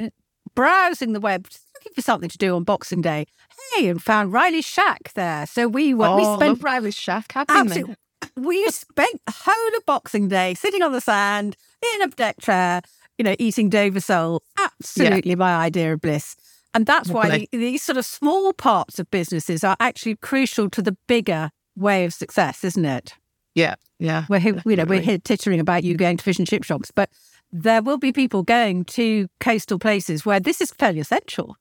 browsing 0.56 1.14
the 1.14 1.20
web 1.20 1.48
looking 1.76 1.94
for 1.94 2.02
something 2.02 2.30
to 2.30 2.38
do 2.38 2.56
on 2.56 2.64
Boxing 2.64 3.02
Day. 3.02 3.28
Hey, 3.74 3.90
and 3.90 4.02
found 4.02 4.34
Riley's 4.34 4.66
Shack 4.66 5.14
there. 5.14 5.46
So 5.46 5.68
we 5.68 5.94
were, 5.94 6.08
oh, 6.08 6.18
we 6.18 6.36
spent 6.36 6.64
Riley's 6.64 6.96
Shack. 6.96 7.34
Absolutely, 7.36 7.96
we 8.36 8.68
spent 8.70 9.22
the 9.26 9.34
whole 9.46 9.78
of 9.78 9.86
Boxing 9.86 10.28
Day 10.28 10.56
sitting 10.56 10.82
on 10.82 10.92
the 10.92 11.02
sand 11.02 11.56
in 11.96 12.02
a 12.02 12.08
deck 12.08 12.40
chair, 12.42 12.82
you 13.18 13.24
know, 13.24 13.36
eating 13.40 13.70
Dover 13.70 14.00
sole. 14.00 14.44
Absolutely 14.58 15.32
yeah. 15.32 15.36
my 15.36 15.56
idea 15.56 15.94
of 15.94 16.02
bliss. 16.02 16.36
And 16.74 16.86
that's 16.86 17.10
why 17.10 17.30
the, 17.30 17.50
these 17.54 17.84
sort 17.84 17.98
of 17.98 18.06
small 18.06 18.52
parts 18.52 19.00
of 19.00 19.10
businesses 19.10 19.64
are 19.64 19.78
actually 19.80 20.18
crucial 20.18 20.70
to 20.72 20.82
the 20.82 20.98
bigger 21.08 21.52
way 21.78 22.04
of 22.04 22.14
success, 22.14 22.66
isn't 22.66 22.84
it? 22.84 23.14
Yeah, 23.54 23.76
yeah. 23.98 24.26
We're 24.28 24.40
you 24.40 24.76
know 24.76 24.84
we're 24.84 25.00
here 25.00 25.18
tittering 25.18 25.62
about 25.62 25.86
you 25.86 25.96
going 25.96 26.18
to 26.18 26.24
fish 26.24 26.38
and 26.38 26.48
chip 26.48 26.66
shops, 26.66 26.92
but 26.94 27.10
there 27.52 27.82
will 27.82 27.98
be 27.98 28.12
people 28.12 28.44
going 28.44 28.84
to 28.86 29.30
coastal 29.40 29.80
places 29.80 30.26
where 30.26 30.42
this 30.42 30.60
is 30.60 30.72
fairly 30.72 31.00
essential. 31.00 31.56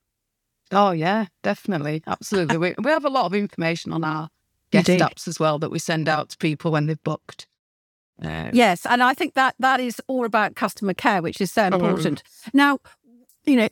Oh 0.71 0.91
yeah, 0.91 1.27
definitely, 1.41 2.03
absolutely. 2.05 2.57
we 2.57 2.75
we 2.83 2.91
have 2.91 3.05
a 3.05 3.09
lot 3.09 3.25
of 3.25 3.33
information 3.33 3.93
on 3.93 4.03
our 4.03 4.29
guest 4.71 4.89
apps 4.89 5.27
as 5.29 5.39
well 5.39 5.57
that 5.59 5.71
we 5.71 5.79
send 5.79 6.09
out 6.09 6.29
to 6.31 6.37
people 6.37 6.71
when 6.71 6.87
they've 6.87 7.03
booked. 7.03 7.47
Uh, 8.23 8.49
yes, 8.53 8.85
and 8.85 9.03
I 9.03 9.13
think 9.13 9.33
that 9.33 9.55
that 9.59 9.79
is 9.79 10.01
all 10.07 10.25
about 10.25 10.55
customer 10.55 10.93
care, 10.93 11.21
which 11.21 11.41
is 11.41 11.51
so 11.51 11.63
oh, 11.63 11.75
important. 11.75 12.23
Now, 12.53 12.79
you 13.45 13.57
know, 13.57 13.69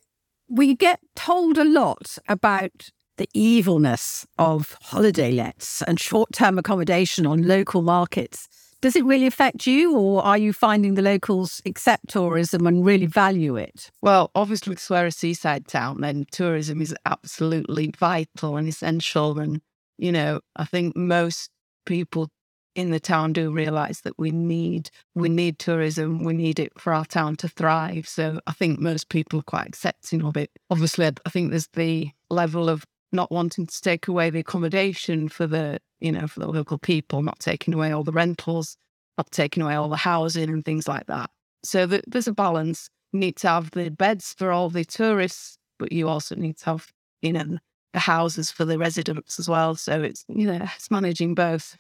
we 0.49 0.75
get 0.75 0.99
told 1.15 1.57
a 1.57 1.63
lot 1.63 2.17
about 2.27 2.91
the 3.17 3.29
evilness 3.33 4.25
of 4.37 4.77
holiday 4.81 5.31
lets 5.31 5.81
and 5.83 5.99
short-term 5.99 6.57
accommodation 6.57 7.25
on 7.25 7.47
local 7.47 7.81
markets. 7.81 8.47
Does 8.81 8.97
it 8.97 9.05
really 9.05 9.27
affect 9.27 9.65
you, 9.65 9.95
or 9.95 10.21
are 10.25 10.37
you 10.37 10.51
finding 10.51 10.95
the 10.95 11.01
locals 11.01 11.61
accept 11.65 12.09
tourism 12.09 12.67
and 12.67 12.85
really 12.85 13.05
value 13.05 13.55
it? 13.55 13.89
Well, 14.01 14.29
obviously, 14.35 14.71
because 14.71 14.89
we're 14.89 15.05
a 15.05 15.11
seaside 15.11 15.69
town, 15.69 16.01
then 16.01 16.25
tourism 16.31 16.81
is 16.81 16.93
absolutely 17.05 17.93
vital 17.97 18.57
and 18.57 18.67
essential. 18.67 19.39
And, 19.39 19.61
you 19.97 20.11
know, 20.11 20.41
I 20.57 20.65
think 20.65 20.97
most 20.97 21.49
people 21.85 22.29
in 22.75 22.91
the 22.91 22.99
town 22.99 23.33
do 23.33 23.51
realize 23.51 24.01
that 24.01 24.17
we 24.17 24.31
need 24.31 24.89
we 25.13 25.29
need 25.29 25.59
tourism 25.59 26.23
we 26.23 26.33
need 26.33 26.59
it 26.59 26.71
for 26.79 26.93
our 26.93 27.05
town 27.05 27.35
to 27.35 27.47
thrive 27.47 28.07
so 28.07 28.39
i 28.47 28.51
think 28.51 28.79
most 28.79 29.09
people 29.09 29.39
are 29.39 29.43
quite 29.43 29.67
accepting 29.67 30.23
of 30.23 30.35
it 30.35 30.49
obviously 30.71 31.05
i 31.05 31.29
think 31.29 31.51
there's 31.51 31.67
the 31.73 32.09
level 32.29 32.69
of 32.69 32.83
not 33.11 33.31
wanting 33.31 33.67
to 33.67 33.81
take 33.81 34.07
away 34.07 34.31
the 34.31 34.39
accommodation 34.39 35.29
for 35.29 35.45
the 35.45 35.79
you 36.03 36.11
know, 36.11 36.27
for 36.27 36.41
the 36.41 36.47
local 36.47 36.77
people, 36.77 37.23
not 37.23 37.39
taking 37.39 37.73
away 37.73 37.91
all 37.91 38.03
the 38.03 38.11
rentals, 38.11 38.75
not 39.17 39.31
taking 39.31 39.63
away 39.63 39.73
all 39.73 39.87
the 39.87 39.95
housing 39.95 40.49
and 40.49 40.65
things 40.65 40.85
like 40.85 41.07
that. 41.07 41.29
So 41.63 41.85
the, 41.85 42.03
there's 42.05 42.27
a 42.27 42.33
balance. 42.33 42.89
You 43.13 43.21
need 43.21 43.37
to 43.37 43.47
have 43.47 43.71
the 43.71 43.89
beds 43.89 44.35
for 44.37 44.51
all 44.51 44.69
the 44.69 44.83
tourists, 44.83 45.57
but 45.79 45.93
you 45.93 46.09
also 46.09 46.35
need 46.35 46.57
to 46.57 46.65
have, 46.65 46.91
you 47.21 47.31
know, 47.31 47.57
the 47.93 47.99
houses 47.99 48.51
for 48.51 48.65
the 48.65 48.77
residents 48.77 49.39
as 49.39 49.47
well. 49.47 49.75
So 49.75 50.01
it's, 50.01 50.25
you 50.27 50.45
know, 50.45 50.59
it's 50.75 50.91
managing 50.91 51.35
both. 51.35 51.77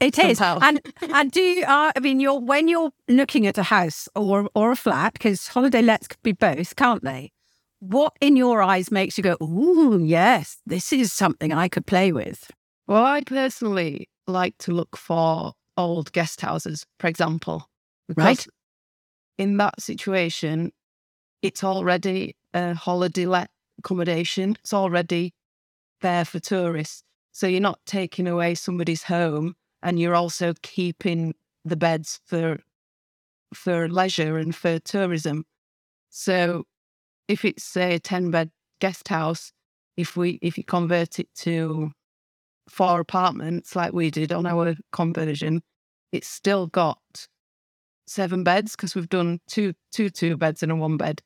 It 0.00 0.18
is, 0.18 0.40
and 0.40 0.80
and 1.02 1.30
do 1.30 1.42
you? 1.42 1.64
Uh, 1.64 1.92
I 1.94 2.00
mean, 2.00 2.20
you're 2.20 2.40
when 2.40 2.68
you're 2.68 2.90
looking 3.06 3.46
at 3.46 3.58
a 3.58 3.64
house 3.64 4.08
or 4.16 4.48
or 4.54 4.72
a 4.72 4.76
flat 4.76 5.12
because 5.12 5.48
holiday 5.48 5.82
lets 5.82 6.08
could 6.08 6.22
be 6.22 6.32
both, 6.32 6.74
can't 6.74 7.04
they? 7.04 7.32
What 7.80 8.14
in 8.20 8.34
your 8.34 8.62
eyes 8.62 8.90
makes 8.90 9.18
you 9.18 9.24
go, 9.24 9.36
"Ooh, 9.42 10.02
yes, 10.02 10.58
this 10.64 10.90
is 10.92 11.12
something 11.12 11.52
I 11.52 11.68
could 11.68 11.86
play 11.86 12.12
with"? 12.12 12.50
Well, 12.86 13.04
I 13.04 13.20
personally 13.22 14.08
like 14.26 14.56
to 14.58 14.72
look 14.72 14.96
for 14.96 15.52
old 15.76 16.12
guest 16.12 16.40
houses, 16.40 16.86
for 16.98 17.06
example. 17.06 17.68
Right. 18.16 18.46
In 19.36 19.58
that 19.58 19.80
situation, 19.82 20.72
it's 21.42 21.62
already 21.62 22.36
a 22.54 22.74
holiday 22.74 23.26
let 23.26 23.50
accommodation. 23.78 24.56
It's 24.60 24.72
already 24.72 25.34
there 26.00 26.24
for 26.24 26.38
tourists. 26.40 27.02
So 27.32 27.46
you're 27.46 27.60
not 27.60 27.80
taking 27.86 28.26
away 28.26 28.54
somebody's 28.54 29.04
home 29.04 29.54
and 29.82 29.98
you're 29.98 30.14
also 30.14 30.54
keeping 30.62 31.34
the 31.64 31.76
beds 31.76 32.20
for 32.26 32.58
for 33.54 33.88
leisure 33.88 34.36
and 34.36 34.54
for 34.54 34.78
tourism. 34.78 35.44
So 36.08 36.64
if 37.28 37.44
it's 37.44 37.64
say 37.64 37.94
a 37.94 37.98
10 37.98 38.30
bed 38.30 38.50
guest 38.80 39.08
house, 39.08 39.52
if 39.96 40.16
we 40.16 40.38
if 40.42 40.56
you 40.56 40.64
convert 40.64 41.18
it 41.18 41.28
to 41.36 41.92
four 42.68 43.00
apartments 43.00 43.74
like 43.74 43.92
we 43.92 44.10
did 44.10 44.32
on 44.32 44.46
our 44.46 44.74
conversion, 44.92 45.62
it's 46.12 46.28
still 46.28 46.66
got 46.66 46.98
seven 48.06 48.42
beds 48.42 48.74
because 48.74 48.94
we've 48.94 49.08
done 49.08 49.40
two 49.46 49.74
two 49.92 50.10
two 50.10 50.36
beds 50.36 50.62
and 50.62 50.72
a 50.72 50.76
one 50.76 50.96
bed. 50.96 51.22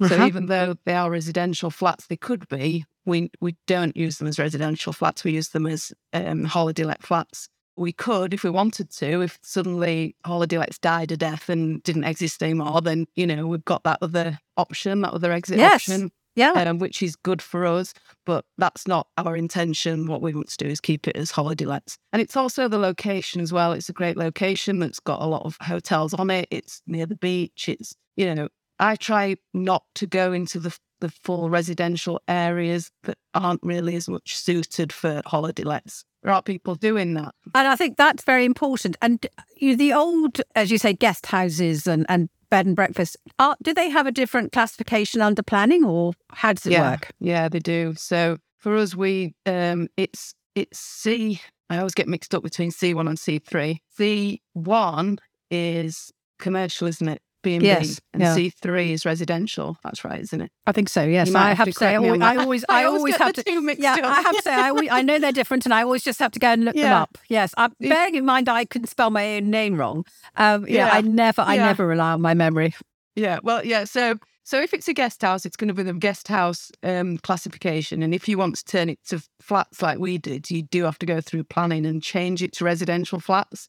So 0.00 0.16
uh-huh. 0.16 0.26
even 0.26 0.46
though 0.46 0.74
they 0.84 0.94
are 0.94 1.10
residential 1.10 1.70
flats, 1.70 2.06
they 2.06 2.16
could 2.16 2.48
be. 2.48 2.84
We 3.04 3.30
we 3.40 3.56
don't 3.66 3.96
use 3.96 4.18
them 4.18 4.28
as 4.28 4.38
residential 4.38 4.92
flats. 4.92 5.24
We 5.24 5.32
use 5.32 5.50
them 5.50 5.66
as 5.66 5.92
um, 6.12 6.44
holiday 6.44 6.84
let 6.84 7.02
flats. 7.02 7.48
We 7.76 7.92
could, 7.92 8.34
if 8.34 8.44
we 8.44 8.50
wanted 8.50 8.90
to, 8.90 9.22
if 9.22 9.38
suddenly 9.42 10.14
holiday 10.24 10.58
lets 10.58 10.78
died 10.78 11.10
a 11.12 11.16
death 11.16 11.48
and 11.48 11.82
didn't 11.82 12.04
exist 12.04 12.42
anymore, 12.42 12.80
then 12.80 13.06
you 13.14 13.26
know 13.26 13.46
we've 13.46 13.64
got 13.64 13.84
that 13.84 13.98
other 14.02 14.38
option, 14.56 15.00
that 15.02 15.14
other 15.14 15.32
exit 15.32 15.58
yes. 15.58 15.88
option 15.88 16.10
yeah. 16.34 16.52
Um, 16.52 16.78
which 16.78 17.02
is 17.02 17.16
good 17.16 17.42
for 17.42 17.66
us, 17.66 17.92
but 18.24 18.44
that's 18.56 18.88
not 18.88 19.08
our 19.18 19.36
intention. 19.36 20.06
What 20.06 20.22
we 20.22 20.34
want 20.34 20.48
to 20.48 20.56
do 20.56 20.66
is 20.66 20.80
keep 20.80 21.06
it 21.06 21.16
as 21.16 21.30
holiday 21.30 21.66
lets. 21.66 21.98
And 22.12 22.22
it's 22.22 22.36
also 22.36 22.68
the 22.68 22.78
location 22.78 23.40
as 23.40 23.52
well. 23.52 23.72
It's 23.72 23.88
a 23.88 23.92
great 23.94 24.16
location 24.16 24.78
that's 24.78 25.00
got 25.00 25.20
a 25.20 25.26
lot 25.26 25.44
of 25.44 25.58
hotels 25.60 26.14
on 26.14 26.30
it. 26.30 26.48
It's 26.50 26.82
near 26.86 27.06
the 27.06 27.16
beach. 27.16 27.68
It's, 27.68 27.94
you 28.16 28.34
know, 28.34 28.48
I 28.78 28.96
try 28.96 29.36
not 29.52 29.84
to 29.96 30.06
go 30.06 30.32
into 30.32 30.58
the 30.58 30.76
the 31.00 31.10
full 31.10 31.50
residential 31.50 32.20
areas 32.28 32.92
that 33.02 33.18
aren't 33.34 33.58
really 33.64 33.96
as 33.96 34.08
much 34.08 34.36
suited 34.36 34.92
for 34.92 35.20
holiday 35.26 35.64
lets. 35.64 36.04
There 36.22 36.32
are 36.32 36.42
people 36.42 36.74
doing 36.76 37.14
that. 37.14 37.34
And 37.54 37.66
I 37.66 37.76
think 37.76 37.96
that's 37.96 38.24
very 38.24 38.44
important. 38.44 38.96
And 39.02 39.26
you, 39.56 39.76
the 39.76 39.92
old, 39.92 40.40
as 40.54 40.70
you 40.70 40.78
say, 40.78 40.92
guest 40.92 41.26
houses 41.26 41.86
and, 41.86 42.06
and 42.08 42.28
bed 42.48 42.66
and 42.66 42.76
breakfast. 42.76 43.16
Are, 43.38 43.56
do 43.62 43.74
they 43.74 43.88
have 43.88 44.06
a 44.06 44.12
different 44.12 44.52
classification 44.52 45.20
under 45.20 45.42
planning, 45.42 45.84
or 45.84 46.12
how 46.30 46.52
does 46.52 46.66
it 46.66 46.72
yeah, 46.72 46.90
work? 46.92 47.10
Yeah, 47.18 47.48
they 47.48 47.58
do. 47.58 47.94
So 47.96 48.36
for 48.58 48.76
us, 48.76 48.94
we 48.94 49.34
um, 49.46 49.88
it's 49.96 50.34
it's 50.54 50.78
C. 50.78 51.40
I 51.70 51.78
always 51.78 51.94
get 51.94 52.08
mixed 52.08 52.34
up 52.34 52.42
between 52.42 52.70
C 52.70 52.94
one 52.94 53.08
and 53.08 53.18
C 53.18 53.38
three. 53.38 53.80
C 53.96 54.42
one 54.52 55.18
is 55.50 56.12
commercial, 56.38 56.86
isn't 56.86 57.08
it? 57.08 57.22
B 57.42 57.54
and 57.54 57.62
B, 57.62 57.96
and 58.14 58.34
C 58.34 58.50
three 58.50 58.92
is 58.92 59.04
residential. 59.04 59.76
That's 59.82 60.04
right, 60.04 60.20
isn't 60.20 60.40
it? 60.40 60.50
I 60.66 60.72
think 60.72 60.88
so. 60.88 61.04
Yes, 61.04 61.34
I 61.34 61.48
have, 61.48 61.58
have 61.58 61.66
to 61.66 61.72
say, 61.72 61.94
I 61.94 61.96
always, 61.96 62.20
I 62.20 62.36
always, 62.36 62.64
I 62.68 62.84
always 62.84 63.16
have 63.16 63.32
to. 63.34 63.76
yeah, 63.78 63.94
up. 63.94 64.04
I 64.04 64.20
have 64.20 64.36
to 64.36 64.42
say, 64.42 64.54
I, 64.54 64.68
always, 64.70 64.88
I 64.90 65.02
know 65.02 65.18
they're 65.18 65.32
different, 65.32 65.66
and 65.66 65.74
I 65.74 65.82
always 65.82 66.04
just 66.04 66.18
have 66.18 66.32
to 66.32 66.40
go 66.40 66.52
and 66.52 66.64
look 66.64 66.74
yeah. 66.74 66.82
them 66.82 67.02
up. 67.02 67.18
Yes, 67.28 67.52
I'm, 67.56 67.72
bearing 67.80 68.14
in 68.14 68.24
mind 68.24 68.48
I 68.48 68.64
can 68.64 68.86
spell 68.86 69.10
my 69.10 69.36
own 69.36 69.50
name 69.50 69.76
wrong. 69.76 70.04
Um, 70.36 70.66
yeah, 70.66 70.86
yeah, 70.86 70.90
I 70.92 71.00
never, 71.00 71.42
I 71.42 71.56
never 71.56 71.86
rely 71.86 72.12
on 72.12 72.20
my 72.20 72.34
memory. 72.34 72.74
Yeah, 73.14 73.40
well, 73.42 73.64
yeah. 73.64 73.84
So 73.84 74.18
So 74.44 74.60
if 74.60 74.74
it's 74.74 74.88
a 74.88 74.92
guest 74.92 75.22
house, 75.22 75.46
it's 75.46 75.56
going 75.56 75.68
to 75.68 75.74
be 75.74 75.82
the 75.82 75.92
guest 75.92 76.28
house 76.28 76.70
um, 76.82 77.18
classification. 77.18 78.02
And 78.02 78.14
if 78.14 78.28
you 78.28 78.38
want 78.38 78.56
to 78.56 78.64
turn 78.64 78.88
it 78.88 78.98
to 79.08 79.22
flats 79.40 79.82
like 79.82 79.98
we 79.98 80.18
did, 80.18 80.50
you 80.50 80.62
do 80.62 80.84
have 80.84 80.98
to 80.98 81.06
go 81.06 81.20
through 81.20 81.44
planning 81.44 81.86
and 81.86 82.02
change 82.02 82.42
it 82.42 82.52
to 82.54 82.64
residential 82.64 83.20
flats. 83.20 83.68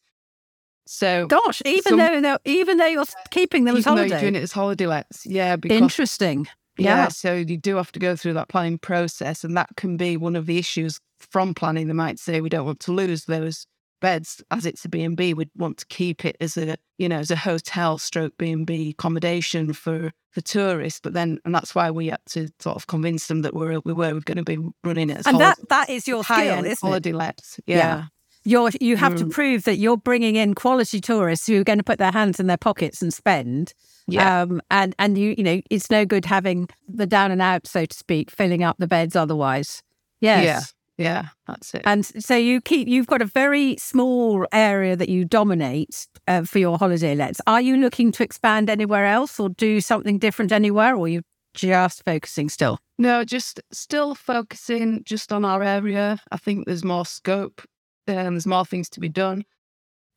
So 0.86 1.28
gosh, 1.28 1.62
even 1.66 1.98
some, 1.98 2.22
though 2.22 2.38
even 2.46 2.78
though 2.78 2.86
you're 2.86 3.06
keeping 3.32 3.64
them 3.66 3.78
as 3.78 3.86
holiday, 3.86 4.10
you're 4.10 4.20
doing 4.20 4.36
it 4.36 4.44
as 4.44 4.52
holiday 4.52 4.86
lets, 4.86 5.26
yeah. 5.26 5.56
Because, 5.56 5.78
Interesting. 5.78 6.48
Yeah. 6.78 6.98
yeah. 6.98 7.08
So 7.10 7.36
you 7.36 7.58
do 7.58 7.76
have 7.78 7.92
to 7.94 8.00
go 8.00 8.16
through 8.16 8.34
that 8.34 8.50
planning 8.50 8.78
process, 8.78 9.44
and 9.44 9.56
that 9.56 9.70
can 9.78 9.98
be 9.98 10.18
one 10.18 10.36
of 10.36 10.46
the 10.46 10.58
issues 10.58 11.00
from 11.20 11.54
planning. 11.54 11.88
They 11.88 11.94
might 11.94 12.20
say 12.20 12.42
we 12.42 12.50
don't 12.50 12.66
want 12.66 12.80
to 12.82 12.92
lose 12.92 13.26
those 13.26 13.66
beds 14.02 14.44
as 14.52 14.66
it's 14.66 14.84
a 14.84 14.90
B&B. 14.90 15.34
We'd 15.34 15.50
want 15.56 15.78
to 15.78 15.86
keep 15.86 16.26
it 16.26 16.36
as 16.42 16.58
a 16.58 16.76
you 16.98 17.08
know 17.08 17.20
as 17.20 17.32
a 17.32 17.38
hotel 17.38 17.98
stroke 17.98 18.34
B&B 18.38 18.90
accommodation 18.90 19.72
for 19.72 20.12
for 20.32 20.42
tourists. 20.42 21.00
But 21.02 21.14
then, 21.14 21.40
and 21.46 21.56
that's 21.56 21.74
why 21.74 21.92
we 21.92 22.08
had 22.08 22.20
to 22.30 22.50
sort 22.60 22.76
of 22.76 22.88
convince 22.88 23.28
them 23.28 23.44
that 23.44 23.54
we're 23.54 23.80
we 23.86 23.94
were 23.94 24.20
going 24.20 24.38
to 24.38 24.44
be 24.44 24.58
running 24.84 25.10
it 25.10 25.20
as 25.20 25.28
and 25.28 25.40
that 25.40 25.58
that 25.70 25.90
is 25.90 26.08
your 26.08 26.24
skill, 26.24 26.66
isn't 26.66 26.80
holiday 26.82 27.12
it? 27.12 27.16
lets. 27.16 27.60
yeah. 27.66 27.78
yeah 27.78 28.04
you're 28.46 28.72
you 28.80 28.98
have 28.98 29.14
mm. 29.14 29.20
to 29.20 29.26
prove 29.28 29.64
that 29.64 29.78
you're 29.78 29.98
bringing 29.98 30.36
in 30.36 30.54
quality 30.54 31.00
tourists 31.00 31.48
who 31.48 31.60
are 31.60 31.64
going 31.64 31.80
to 31.80 31.84
put 31.84 32.00
their 32.00 32.12
hands 32.12 32.40
in 32.40 32.48
their 32.48 32.58
pockets 32.58 33.02
and 33.02 33.14
spend. 33.14 33.74
Yeah. 34.08 34.42
Um, 34.42 34.62
and 34.70 34.96
and 35.00 35.18
you 35.18 35.34
you 35.38 35.44
know 35.44 35.62
it's 35.70 35.90
no 35.90 36.06
good 36.06 36.26
having 36.26 36.68
the 36.88 37.06
down 37.06 37.32
and 37.32 37.42
out 37.42 37.68
so 37.68 37.86
to 37.86 37.96
speak 37.96 38.32
filling 38.32 38.64
up 38.64 38.78
the 38.80 38.88
beds 38.88 39.16
otherwise. 39.16 39.82
Yes. 40.20 40.46
Yeah. 40.46 40.62
Yeah, 40.96 41.30
that's 41.48 41.74
it. 41.74 41.82
And 41.86 42.06
so 42.06 42.36
you 42.36 42.62
keep 42.62 42.88
you've 42.88 43.08
got 43.08 43.22
a 43.22 43.26
very 43.26 43.76
small 43.78 44.46
area 44.52 44.96
that 44.96 45.10
you 45.10 45.26
dominate 45.26 46.08
uh, 46.28 46.44
for 46.44 46.60
your 46.60 46.78
holiday 46.78 47.16
lets. 47.16 47.42
Are 47.48 47.62
you 47.62 47.78
looking 47.78 48.12
to 48.12 48.24
expand 48.24 48.70
anywhere 48.70 49.08
else 49.08 49.40
or 49.40 49.50
do 49.50 49.82
something 49.82 50.20
different 50.20 50.52
anywhere, 50.52 50.96
or 50.96 51.06
are 51.06 51.08
you 51.08 51.22
just 51.56 52.06
focusing 52.06 52.48
still? 52.48 52.78
No, 53.00 53.24
just 53.24 53.60
still 53.72 54.14
focusing 54.14 55.02
just 55.04 55.34
on 55.34 55.44
our 55.44 55.64
area. 55.64 56.20
I 56.32 56.38
think 56.38 56.68
there's 56.68 56.84
more 56.84 57.08
scope 57.08 57.64
um, 58.08 58.34
there's 58.34 58.48
more 58.48 58.66
things 58.66 58.90
to 58.90 59.00
be 59.00 59.10
done. 59.10 59.46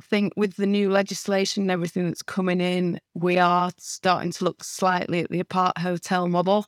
I 0.01 0.05
think 0.05 0.35
with 0.37 0.57
the 0.57 0.67
new 0.67 0.91
legislation 0.91 1.63
and 1.63 1.71
everything 1.71 2.07
that's 2.07 2.23
coming 2.23 2.61
in, 2.61 3.01
we 3.15 3.39
are 3.39 3.71
starting 3.79 4.33
to 4.33 4.45
look 4.45 4.63
slightly 4.63 5.21
at 5.21 5.31
the 5.31 5.41
apart 5.41 5.79
hotel 5.79 6.29
model. 6.29 6.67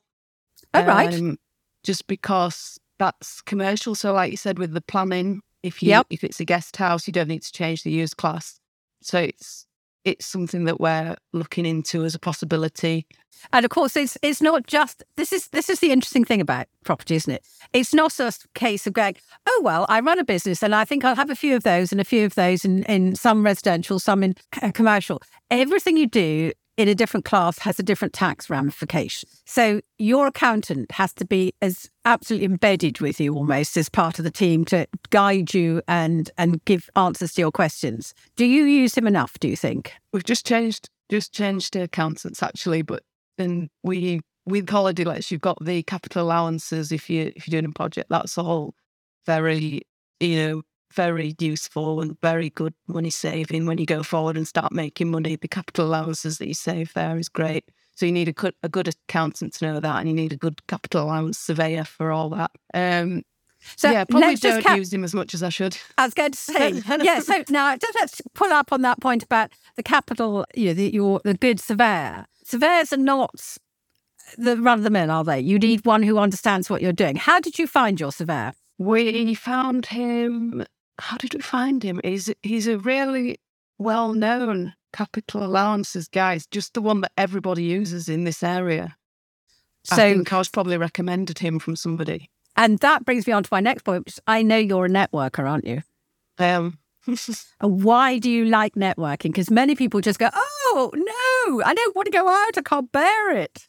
Oh, 0.73 0.79
um, 0.81 0.87
right. 0.87 1.37
Just 1.83 2.07
because 2.07 2.79
that's 2.97 3.41
commercial. 3.41 3.95
So, 3.95 4.13
like 4.13 4.31
you 4.31 4.37
said, 4.37 4.59
with 4.59 4.73
the 4.73 4.81
planning, 4.81 5.41
if 5.63 5.83
you 5.83 5.89
yep. 5.89 6.07
if 6.09 6.23
it's 6.23 6.39
a 6.39 6.45
guest 6.45 6.75
house, 6.77 7.07
you 7.07 7.13
don't 7.13 7.27
need 7.27 7.43
to 7.43 7.51
change 7.51 7.83
the 7.83 7.91
use 7.91 8.13
class. 8.13 8.59
So 9.01 9.19
it's 9.19 9.65
it's 10.03 10.25
something 10.25 10.65
that 10.65 10.79
we're 10.79 11.15
looking 11.33 11.65
into 11.65 12.03
as 12.03 12.15
a 12.15 12.19
possibility. 12.19 13.05
And 13.53 13.63
of 13.63 13.71
course, 13.71 13.95
it's 13.95 14.17
it's 14.21 14.41
not 14.41 14.67
just 14.67 15.03
this 15.15 15.31
is 15.31 15.47
this 15.49 15.69
is 15.69 15.79
the 15.79 15.91
interesting 15.91 16.25
thing 16.25 16.41
about 16.41 16.67
property, 16.83 17.15
isn't 17.15 17.33
it? 17.33 17.45
It's 17.71 17.93
not 17.93 18.13
just 18.13 18.45
a 18.45 18.47
case 18.53 18.85
of 18.85 18.93
going, 18.93 19.15
oh 19.47 19.61
well, 19.63 19.85
I 19.87 20.01
run 20.01 20.19
a 20.19 20.25
business 20.25 20.61
and 20.61 20.75
I 20.75 20.83
think 20.83 21.05
I'll 21.05 21.15
have 21.15 21.29
a 21.29 21.35
few 21.35 21.55
of 21.55 21.63
those 21.63 21.91
and 21.91 22.01
a 22.01 22.05
few 22.05 22.25
of 22.25 22.35
those 22.35 22.65
in, 22.65 22.83
in 22.83 23.15
some 23.15 23.43
residential, 23.43 23.97
some 23.99 24.23
in 24.23 24.35
uh, 24.61 24.71
commercial. 24.71 25.21
Everything 25.49 25.95
you 25.95 26.07
do 26.07 26.51
in 26.79 26.87
a 26.87 26.95
different 26.95 27.25
class 27.25 27.59
has 27.59 27.77
a 27.77 27.83
different 27.83 28.13
tax 28.13 28.49
ramification. 28.49 29.27
So 29.45 29.81
your 29.97 30.27
accountant 30.27 30.93
has 30.93 31.11
to 31.15 31.25
be 31.25 31.53
as 31.61 31.89
absolutely 32.05 32.45
embedded 32.45 33.01
with 33.01 33.19
you 33.19 33.35
almost 33.35 33.75
as 33.75 33.89
part 33.89 34.17
of 34.17 34.23
the 34.23 34.31
team 34.31 34.63
to 34.65 34.87
guide 35.09 35.53
you 35.53 35.81
and 35.89 36.31
and 36.37 36.63
give 36.63 36.89
answers 36.95 37.33
to 37.33 37.41
your 37.41 37.51
questions. 37.51 38.13
Do 38.37 38.45
you 38.45 38.63
use 38.63 38.97
him 38.97 39.07
enough, 39.07 39.37
do 39.39 39.49
you 39.49 39.57
think? 39.57 39.91
We've 40.13 40.23
just 40.23 40.47
changed 40.47 40.89
just 41.11 41.33
changed 41.33 41.73
to 41.73 41.81
accountants 41.81 42.41
actually, 42.41 42.81
but 42.81 43.03
then 43.37 43.69
we 43.83 44.21
with 44.45 44.69
holiday 44.69 45.03
lets 45.03 45.31
you've 45.31 45.41
got 45.41 45.57
the 45.61 45.83
capital 45.83 46.23
allowances 46.23 46.93
if 46.93 47.09
you 47.09 47.33
if 47.35 47.45
you're 47.45 47.59
doing 47.59 47.71
a 47.71 47.75
project. 47.75 48.09
That's 48.09 48.37
all 48.37 48.73
very 49.25 49.81
you 50.21 50.37
know 50.37 50.61
very 50.93 51.35
useful 51.39 52.01
and 52.01 52.19
very 52.21 52.49
good 52.49 52.73
money 52.87 53.09
saving 53.09 53.65
when 53.65 53.77
you 53.77 53.85
go 53.85 54.03
forward 54.03 54.37
and 54.37 54.47
start 54.47 54.71
making 54.71 55.11
money. 55.11 55.35
The 55.35 55.47
capital 55.47 55.87
allowances 55.87 56.37
that 56.37 56.47
you 56.47 56.53
save 56.53 56.93
there 56.93 57.17
is 57.17 57.29
great. 57.29 57.65
So 57.95 58.05
you 58.05 58.11
need 58.11 58.29
a 58.29 58.33
good, 58.33 58.55
a 58.63 58.69
good 58.69 58.87
accountant 58.87 59.53
to 59.55 59.65
know 59.65 59.79
that, 59.79 59.99
and 59.99 60.07
you 60.07 60.15
need 60.15 60.31
a 60.31 60.37
good 60.37 60.65
capital 60.67 61.03
allowance 61.03 61.37
surveyor 61.37 61.83
for 61.83 62.11
all 62.11 62.29
that. 62.29 62.51
Um, 62.73 63.23
so 63.75 63.91
yeah, 63.91 64.05
probably 64.05 64.35
don't 64.35 64.63
cap- 64.63 64.77
use 64.77 64.93
him 64.93 65.03
as 65.03 65.13
much 65.13 65.33
as 65.33 65.43
I 65.43 65.49
should. 65.49 65.77
I 65.97 66.05
was 66.05 66.13
going 66.13 66.31
to 66.31 66.37
say, 66.37 66.81
yeah. 67.01 67.19
So 67.19 67.43
now 67.49 67.75
just 67.75 67.95
let's 67.95 68.21
pull 68.33 68.51
up 68.51 68.71
on 68.71 68.81
that 68.83 69.01
point 69.01 69.23
about 69.23 69.51
the 69.75 69.83
capital, 69.83 70.45
you 70.55 70.67
know, 70.67 70.73
the, 70.73 70.93
your 70.93 71.21
the 71.23 71.33
good 71.33 71.59
surveyor. 71.59 72.25
Surveyors 72.43 72.93
are 72.93 72.97
not 72.97 73.57
the 74.37 74.57
run 74.57 74.79
of 74.79 74.83
the 74.83 74.89
mill, 74.89 75.11
are 75.11 75.23
they? 75.23 75.39
You 75.39 75.59
need 75.59 75.85
one 75.85 76.03
who 76.03 76.17
understands 76.17 76.69
what 76.69 76.81
you're 76.81 76.93
doing. 76.93 77.15
How 77.15 77.39
did 77.39 77.59
you 77.59 77.67
find 77.67 77.99
your 77.99 78.11
surveyor? 78.11 78.53
We 78.77 79.33
found 79.33 79.87
him 79.87 80.65
how 80.99 81.17
did 81.17 81.33
we 81.33 81.41
find 81.41 81.83
him? 81.83 81.99
He's 82.03 82.31
he's 82.43 82.67
a 82.67 82.77
really 82.77 83.39
well 83.77 84.13
known 84.13 84.73
capital 84.93 85.43
allowances 85.43 86.07
guy. 86.07 86.33
It's 86.33 86.47
just 86.47 86.73
the 86.73 86.81
one 86.81 87.01
that 87.01 87.11
everybody 87.17 87.63
uses 87.63 88.09
in 88.09 88.23
this 88.23 88.43
area. 88.43 88.95
So 89.83 89.95
I 89.95 90.13
think 90.13 90.33
I 90.33 90.37
was 90.37 90.49
probably 90.49 90.77
recommended 90.77 91.39
him 91.39 91.59
from 91.59 91.75
somebody. 91.75 92.29
And 92.55 92.79
that 92.79 93.05
brings 93.05 93.25
me 93.25 93.33
on 93.33 93.43
to 93.43 93.49
my 93.51 93.61
next 93.61 93.83
point, 93.83 94.05
which 94.05 94.19
I 94.27 94.41
know 94.41 94.57
you're 94.57 94.85
a 94.85 94.89
networker, 94.89 95.49
aren't 95.49 95.65
you? 95.65 95.81
Um 96.37 96.79
why 97.61 98.19
do 98.19 98.29
you 98.29 98.45
like 98.45 98.75
networking? 98.75 99.31
Because 99.31 99.49
many 99.49 99.75
people 99.75 100.01
just 100.01 100.19
go, 100.19 100.29
Oh 100.33 100.91
no, 100.93 101.63
I 101.63 101.73
don't 101.73 101.95
want 101.95 102.07
to 102.07 102.11
go 102.11 102.27
out, 102.27 102.57
I 102.57 102.61
can't 102.61 102.91
bear 102.91 103.37
it. 103.37 103.67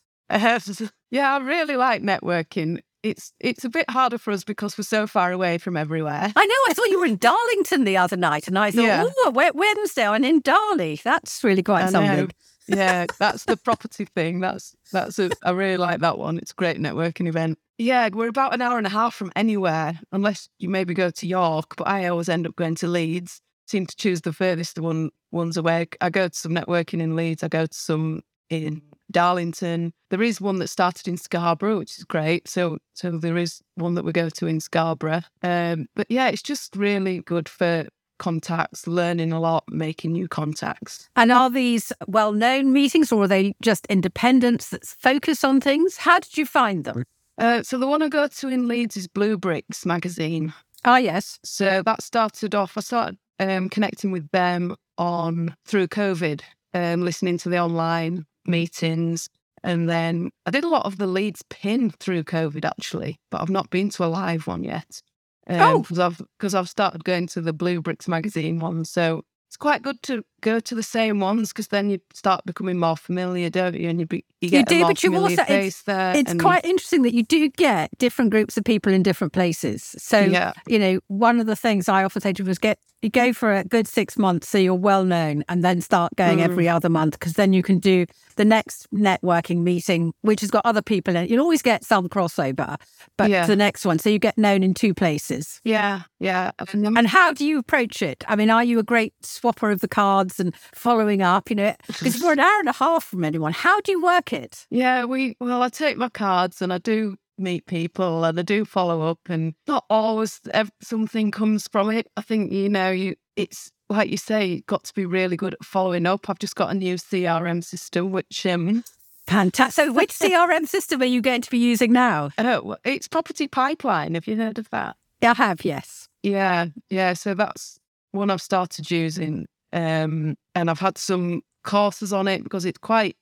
yeah, 1.10 1.34
I 1.34 1.38
really 1.38 1.76
like 1.76 2.02
networking 2.02 2.80
it's 3.02 3.32
it's 3.40 3.64
a 3.64 3.68
bit 3.68 3.88
harder 3.88 4.18
for 4.18 4.32
us 4.32 4.44
because 4.44 4.76
we're 4.76 4.84
so 4.84 5.06
far 5.06 5.32
away 5.32 5.58
from 5.58 5.76
everywhere. 5.76 6.32
I 6.34 6.46
know. 6.46 6.54
I 6.68 6.74
thought 6.74 6.88
you 6.88 7.00
were 7.00 7.06
in 7.06 7.16
Darlington 7.16 7.84
the 7.84 7.96
other 7.96 8.16
night, 8.16 8.48
and 8.48 8.58
I 8.58 8.70
thought, 8.70 8.84
yeah. 8.84 9.04
oh, 9.06 9.50
Wednesday, 9.54 10.04
and 10.04 10.24
in 10.24 10.40
Darley. 10.40 11.00
That's 11.02 11.42
really 11.42 11.62
quite 11.62 11.84
I 11.84 11.90
something. 11.90 12.26
Know. 12.26 12.76
yeah, 12.76 13.06
that's 13.18 13.44
the 13.44 13.56
property 13.56 14.04
thing. 14.04 14.40
That's 14.40 14.74
that's 14.92 15.18
a, 15.18 15.30
I 15.42 15.50
really 15.50 15.76
like 15.76 16.00
that 16.00 16.18
one. 16.18 16.38
It's 16.38 16.52
a 16.52 16.54
great 16.54 16.78
networking 16.78 17.28
event. 17.28 17.58
Yeah, 17.78 18.08
we're 18.12 18.28
about 18.28 18.52
an 18.52 18.60
hour 18.60 18.76
and 18.76 18.86
a 18.86 18.90
half 18.90 19.14
from 19.14 19.32
anywhere, 19.34 19.98
unless 20.12 20.48
you 20.58 20.68
maybe 20.68 20.92
go 20.92 21.10
to 21.10 21.26
York. 21.26 21.76
But 21.76 21.88
I 21.88 22.06
always 22.08 22.28
end 22.28 22.46
up 22.46 22.56
going 22.56 22.74
to 22.76 22.88
Leeds. 22.88 23.40
Seem 23.66 23.86
to 23.86 23.96
choose 23.96 24.20
the 24.22 24.32
furthest 24.32 24.78
one 24.78 25.10
ones 25.30 25.56
away. 25.56 25.88
I 26.00 26.10
go 26.10 26.28
to 26.28 26.36
some 26.36 26.52
networking 26.52 27.00
in 27.00 27.16
Leeds. 27.16 27.42
I 27.42 27.48
go 27.48 27.66
to 27.66 27.74
some 27.74 28.22
in 28.50 28.82
Darlington. 29.10 29.92
There 30.10 30.22
is 30.22 30.40
one 30.40 30.58
that 30.58 30.68
started 30.68 31.08
in 31.08 31.16
Scarborough, 31.16 31.78
which 31.78 31.98
is 31.98 32.04
great. 32.04 32.48
So, 32.48 32.78
so 32.94 33.12
there 33.12 33.36
is 33.36 33.62
one 33.74 33.94
that 33.94 34.04
we 34.04 34.12
go 34.12 34.28
to 34.28 34.46
in 34.46 34.60
Scarborough. 34.60 35.22
Um, 35.42 35.86
but 35.94 36.06
yeah, 36.10 36.28
it's 36.28 36.42
just 36.42 36.76
really 36.76 37.20
good 37.20 37.48
for 37.48 37.86
contacts, 38.18 38.86
learning 38.86 39.32
a 39.32 39.40
lot, 39.40 39.64
making 39.68 40.12
new 40.12 40.28
contacts. 40.28 41.08
And 41.16 41.32
are 41.32 41.50
these 41.50 41.92
well 42.06 42.32
known 42.32 42.72
meetings 42.72 43.10
or 43.10 43.24
are 43.24 43.28
they 43.28 43.54
just 43.62 43.86
independents 43.86 44.68
that 44.68 44.84
focus 44.84 45.42
on 45.42 45.60
things? 45.60 45.96
How 45.96 46.20
did 46.20 46.36
you 46.36 46.46
find 46.46 46.84
them? 46.84 47.04
Uh, 47.38 47.62
so 47.62 47.78
the 47.78 47.86
one 47.86 48.02
I 48.02 48.08
go 48.08 48.28
to 48.28 48.48
in 48.48 48.68
Leeds 48.68 48.96
is 48.96 49.08
Blue 49.08 49.38
Bricks 49.38 49.86
magazine. 49.86 50.52
Ah, 50.84 50.98
yes. 50.98 51.38
So 51.42 51.82
that 51.82 52.02
started 52.02 52.54
off, 52.54 52.76
I 52.76 52.80
started 52.82 53.18
um, 53.40 53.68
connecting 53.70 54.12
with 54.12 54.30
them 54.30 54.76
on 54.98 55.56
through 55.64 55.88
COVID, 55.88 56.42
um, 56.74 57.02
listening 57.02 57.38
to 57.38 57.48
the 57.48 57.58
online 57.58 58.26
meetings. 58.50 59.28
And 59.62 59.88
then 59.88 60.30
I 60.46 60.50
did 60.50 60.64
a 60.64 60.68
lot 60.68 60.86
of 60.86 60.98
the 60.98 61.06
Leeds 61.06 61.42
PIN 61.50 61.90
through 61.90 62.24
COVID 62.24 62.64
actually, 62.64 63.20
but 63.30 63.42
I've 63.42 63.50
not 63.50 63.70
been 63.70 63.90
to 63.90 64.04
a 64.04 64.06
live 64.06 64.46
one 64.46 64.64
yet. 64.64 65.02
Um, 65.46 65.60
oh, 65.60 65.78
because 65.80 65.98
I've 65.98 66.22
because 66.38 66.54
I've 66.54 66.68
started 66.68 67.04
going 67.04 67.26
to 67.28 67.40
the 67.40 67.52
Blue 67.52 67.80
Bricks 67.80 68.06
magazine 68.06 68.58
one, 68.58 68.84
so 68.84 69.24
it's 69.50 69.56
quite 69.56 69.82
good 69.82 70.00
to 70.02 70.24
go 70.42 70.60
to 70.60 70.74
the 70.76 70.82
same 70.82 71.18
ones 71.18 71.48
because 71.48 71.68
then 71.68 71.90
you 71.90 71.98
start 72.14 72.46
becoming 72.46 72.78
more 72.78 72.96
familiar, 72.96 73.50
don't 73.50 73.74
you? 73.74 73.88
And 73.88 73.98
you, 73.98 74.06
be, 74.06 74.24
you 74.40 74.48
get 74.48 74.70
you 74.70 74.78
do, 74.78 74.86
but 74.86 75.02
you 75.02 75.16
also 75.16 75.42
it's, 75.48 75.82
there. 75.82 76.14
It's 76.14 76.30
and... 76.30 76.40
quite 76.40 76.64
interesting 76.64 77.02
that 77.02 77.14
you 77.14 77.24
do 77.24 77.48
get 77.48 77.90
different 77.98 78.30
groups 78.30 78.56
of 78.56 78.62
people 78.62 78.92
in 78.92 79.02
different 79.02 79.32
places. 79.32 79.96
So 79.98 80.20
yeah. 80.20 80.52
you 80.68 80.78
know, 80.78 81.00
one 81.08 81.40
of 81.40 81.46
the 81.46 81.56
things 81.56 81.88
I 81.88 82.04
often 82.04 82.22
say 82.22 82.32
to 82.32 82.42
people 82.44 82.52
is 82.52 82.60
get 82.60 82.78
you 83.02 83.10
go 83.10 83.32
for 83.32 83.54
a 83.54 83.64
good 83.64 83.88
six 83.88 84.18
months 84.18 84.48
so 84.48 84.58
you're 84.58 84.74
well 84.74 85.04
known 85.04 85.44
and 85.48 85.64
then 85.64 85.80
start 85.80 86.14
going 86.16 86.38
mm. 86.38 86.42
every 86.42 86.68
other 86.68 86.88
month 86.88 87.18
because 87.18 87.34
then 87.34 87.52
you 87.52 87.62
can 87.62 87.78
do 87.78 88.06
the 88.36 88.44
next 88.44 88.90
networking 88.92 89.58
meeting 89.62 90.12
which 90.22 90.40
has 90.40 90.50
got 90.50 90.64
other 90.64 90.82
people 90.82 91.16
in 91.16 91.24
it. 91.24 91.30
You'll 91.30 91.42
always 91.42 91.62
get 91.62 91.84
some 91.84 92.08
crossover 92.08 92.76
but 93.16 93.30
yeah. 93.30 93.46
the 93.46 93.56
next 93.56 93.84
one. 93.84 93.98
So 93.98 94.10
you 94.10 94.18
get 94.18 94.36
known 94.38 94.62
in 94.62 94.74
two 94.74 94.94
places. 94.94 95.60
Yeah 95.64 96.02
yeah 96.18 96.52
and 96.72 97.06
how 97.06 97.32
do 97.32 97.46
you 97.46 97.58
approach 97.58 98.02
it? 98.02 98.24
I 98.28 98.36
mean 98.36 98.50
are 98.50 98.64
you 98.64 98.78
a 98.78 98.84
great 98.84 99.14
swapper 99.22 99.72
of 99.72 99.80
the 99.80 99.88
cards 99.88 100.38
and 100.40 100.54
following 100.74 101.22
up 101.22 101.50
you 101.50 101.56
know? 101.56 101.74
Because 101.86 102.20
we're 102.22 102.32
an 102.32 102.40
hour 102.40 102.58
and 102.60 102.68
a 102.68 102.72
half 102.72 103.04
from 103.04 103.24
anyone. 103.24 103.52
How 103.52 103.80
do 103.80 103.92
you 103.92 104.02
work 104.02 104.32
it? 104.32 104.66
Yeah 104.70 105.04
we 105.04 105.36
well 105.40 105.62
i 105.62 105.68
take 105.68 105.96
my 105.96 106.08
cards 106.08 106.60
and 106.62 106.72
i 106.72 106.78
do 106.78 107.16
meet 107.40 107.66
people 107.66 108.24
and 108.24 108.38
I 108.38 108.42
do 108.42 108.64
follow 108.64 109.02
up 109.02 109.20
and 109.28 109.54
not 109.66 109.84
always 109.90 110.40
something 110.80 111.30
comes 111.30 111.68
from 111.68 111.90
it. 111.90 112.08
I 112.16 112.22
think, 112.22 112.52
you 112.52 112.68
know, 112.68 112.90
you 112.90 113.16
it's 113.36 113.70
like 113.88 114.10
you 114.10 114.16
say, 114.16 114.46
you've 114.46 114.66
got 114.66 114.84
to 114.84 114.94
be 114.94 115.04
really 115.04 115.36
good 115.36 115.54
at 115.54 115.64
following 115.64 116.06
up. 116.06 116.30
I've 116.30 116.38
just 116.38 116.54
got 116.54 116.70
a 116.70 116.74
new 116.74 116.94
CRM 116.94 117.64
system, 117.64 118.12
which 118.12 118.46
um 118.46 118.84
Fantastic. 119.26 119.84
So, 119.84 119.92
which 119.94 120.10
CRM 120.10 120.66
system 120.66 121.02
are 121.02 121.06
you 121.06 121.20
going 121.20 121.42
to 121.42 121.50
be 121.50 121.58
using 121.58 121.92
now? 121.92 122.30
Oh, 122.38 122.76
it's 122.84 123.06
Property 123.08 123.46
Pipeline. 123.46 124.14
Have 124.14 124.26
you 124.26 124.36
heard 124.36 124.58
of 124.58 124.68
that? 124.70 124.96
I 125.22 125.34
have, 125.34 125.64
yes. 125.64 126.08
Yeah, 126.22 126.66
yeah. 126.88 127.12
So 127.12 127.34
that's 127.34 127.78
one 128.12 128.30
I've 128.30 128.42
started 128.42 128.90
using, 128.90 129.46
um, 129.72 130.36
and 130.54 130.70
I've 130.70 130.80
had 130.80 130.98
some 130.98 131.42
courses 131.62 132.12
on 132.12 132.26
it 132.26 132.42
because 132.42 132.64
it's 132.64 132.78
quite 132.78 133.16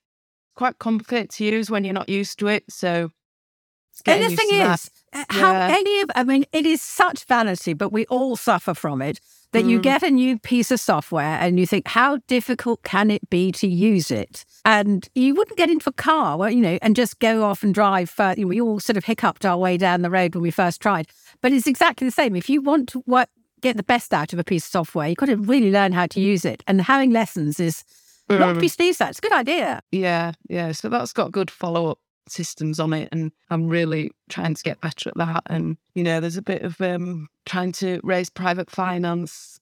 quite 0.55 0.79
complicated 0.79 1.31
to 1.31 1.45
use 1.45 1.71
when 1.71 1.85
you're 1.85 1.95
not 1.95 2.09
used 2.09 2.39
to 2.39 2.49
it. 2.49 2.65
So, 2.69 3.11
and 4.07 4.23
the 4.23 4.37
thing 4.37 4.61
is, 4.61 4.91
that. 5.13 5.27
how 5.31 5.53
yeah. 5.53 5.69
any 5.71 6.01
of 6.01 6.11
I 6.15 6.25
mean, 6.25 6.45
it 6.53 6.67
is 6.67 6.81
such 6.81 7.25
vanity, 7.25 7.73
but 7.73 7.93
we 7.93 8.07
all 8.07 8.37
suffer 8.37 8.75
from 8.75 9.03
it 9.03 9.21
that 9.53 9.65
mm. 9.65 9.71
you 9.71 9.81
get 9.81 10.03
a 10.03 10.11
new 10.11 10.39
piece 10.39 10.71
of 10.71 10.79
software 10.79 11.39
and 11.41 11.59
you 11.59 11.67
think, 11.67 11.89
how 11.89 12.19
difficult 12.27 12.83
can 12.83 13.11
it 13.11 13.29
be 13.31 13.51
to 13.53 13.67
use 13.67 14.11
it? 14.11 14.45
And 14.65 15.09
you 15.15 15.35
wouldn't 15.35 15.57
get 15.57 15.71
into 15.71 15.89
a 15.89 15.93
car, 15.93 16.37
well, 16.37 16.51
you 16.51 16.61
know, 16.61 16.79
and 16.83 16.95
just 16.95 17.19
go 17.19 17.45
off 17.45 17.63
and 17.63 17.75
drive. 17.75 18.11
Further. 18.11 18.47
We 18.47 18.61
all 18.61 18.81
sort 18.81 18.97
of 18.97 19.05
hiccuped 19.05 19.47
our 19.47 19.57
way 19.57 19.77
down 19.77 20.03
the 20.03 20.11
road 20.11 20.35
when 20.35 20.43
we 20.43 20.51
first 20.51 20.81
tried. 20.83 21.09
But 21.41 21.53
it's 21.53 21.67
exactly 21.67 22.07
the 22.07 22.13
same. 22.13 22.37
If 22.37 22.51
you 22.51 22.61
want 22.61 22.89
to 22.91 23.03
work, 23.07 23.29
get 23.61 23.77
the 23.77 23.83
best 23.83 24.13
out 24.13 24.33
of 24.33 24.39
a 24.39 24.45
piece 24.45 24.67
of 24.67 24.71
software, 24.71 25.09
you've 25.09 25.17
got 25.17 25.27
to 25.27 25.37
really 25.37 25.71
learn 25.71 25.93
how 25.93 26.07
to 26.07 26.21
use 26.21 26.45
it. 26.45 26.63
And 26.67 26.83
having 26.83 27.11
lessons 27.11 27.59
is 27.59 27.85
mm. 28.29 28.39
not 28.39 28.55
to 28.55 28.61
be 28.61 28.69
sneezed 28.69 29.01
at. 29.01 29.11
It's 29.11 29.19
a 29.19 29.23
good 29.23 29.33
idea. 29.33 29.81
Yeah, 29.91 30.33
yeah. 30.49 30.73
So 30.73 30.89
that's 30.89 31.13
got 31.13 31.33
good 31.33 31.51
follow 31.51 31.91
up 31.91 31.99
systems 32.31 32.81
on 32.81 32.93
it 32.93 33.09
and 33.13 33.33
I'm 33.51 33.69
really 33.69 34.11
trying 34.29 34.55
to 34.55 34.63
get 34.63 34.81
better 34.81 35.11
at 35.11 35.17
that 35.17 35.43
and 35.47 35.77
you 35.95 36.03
know 36.03 36.21
there's 36.21 36.37
a 36.37 36.43
bit 36.43 36.63
of 36.63 36.81
um 36.81 37.29
trying 37.47 37.73
to 37.73 38.01
raise 38.03 38.31
private 38.31 38.71
finance 38.71 39.61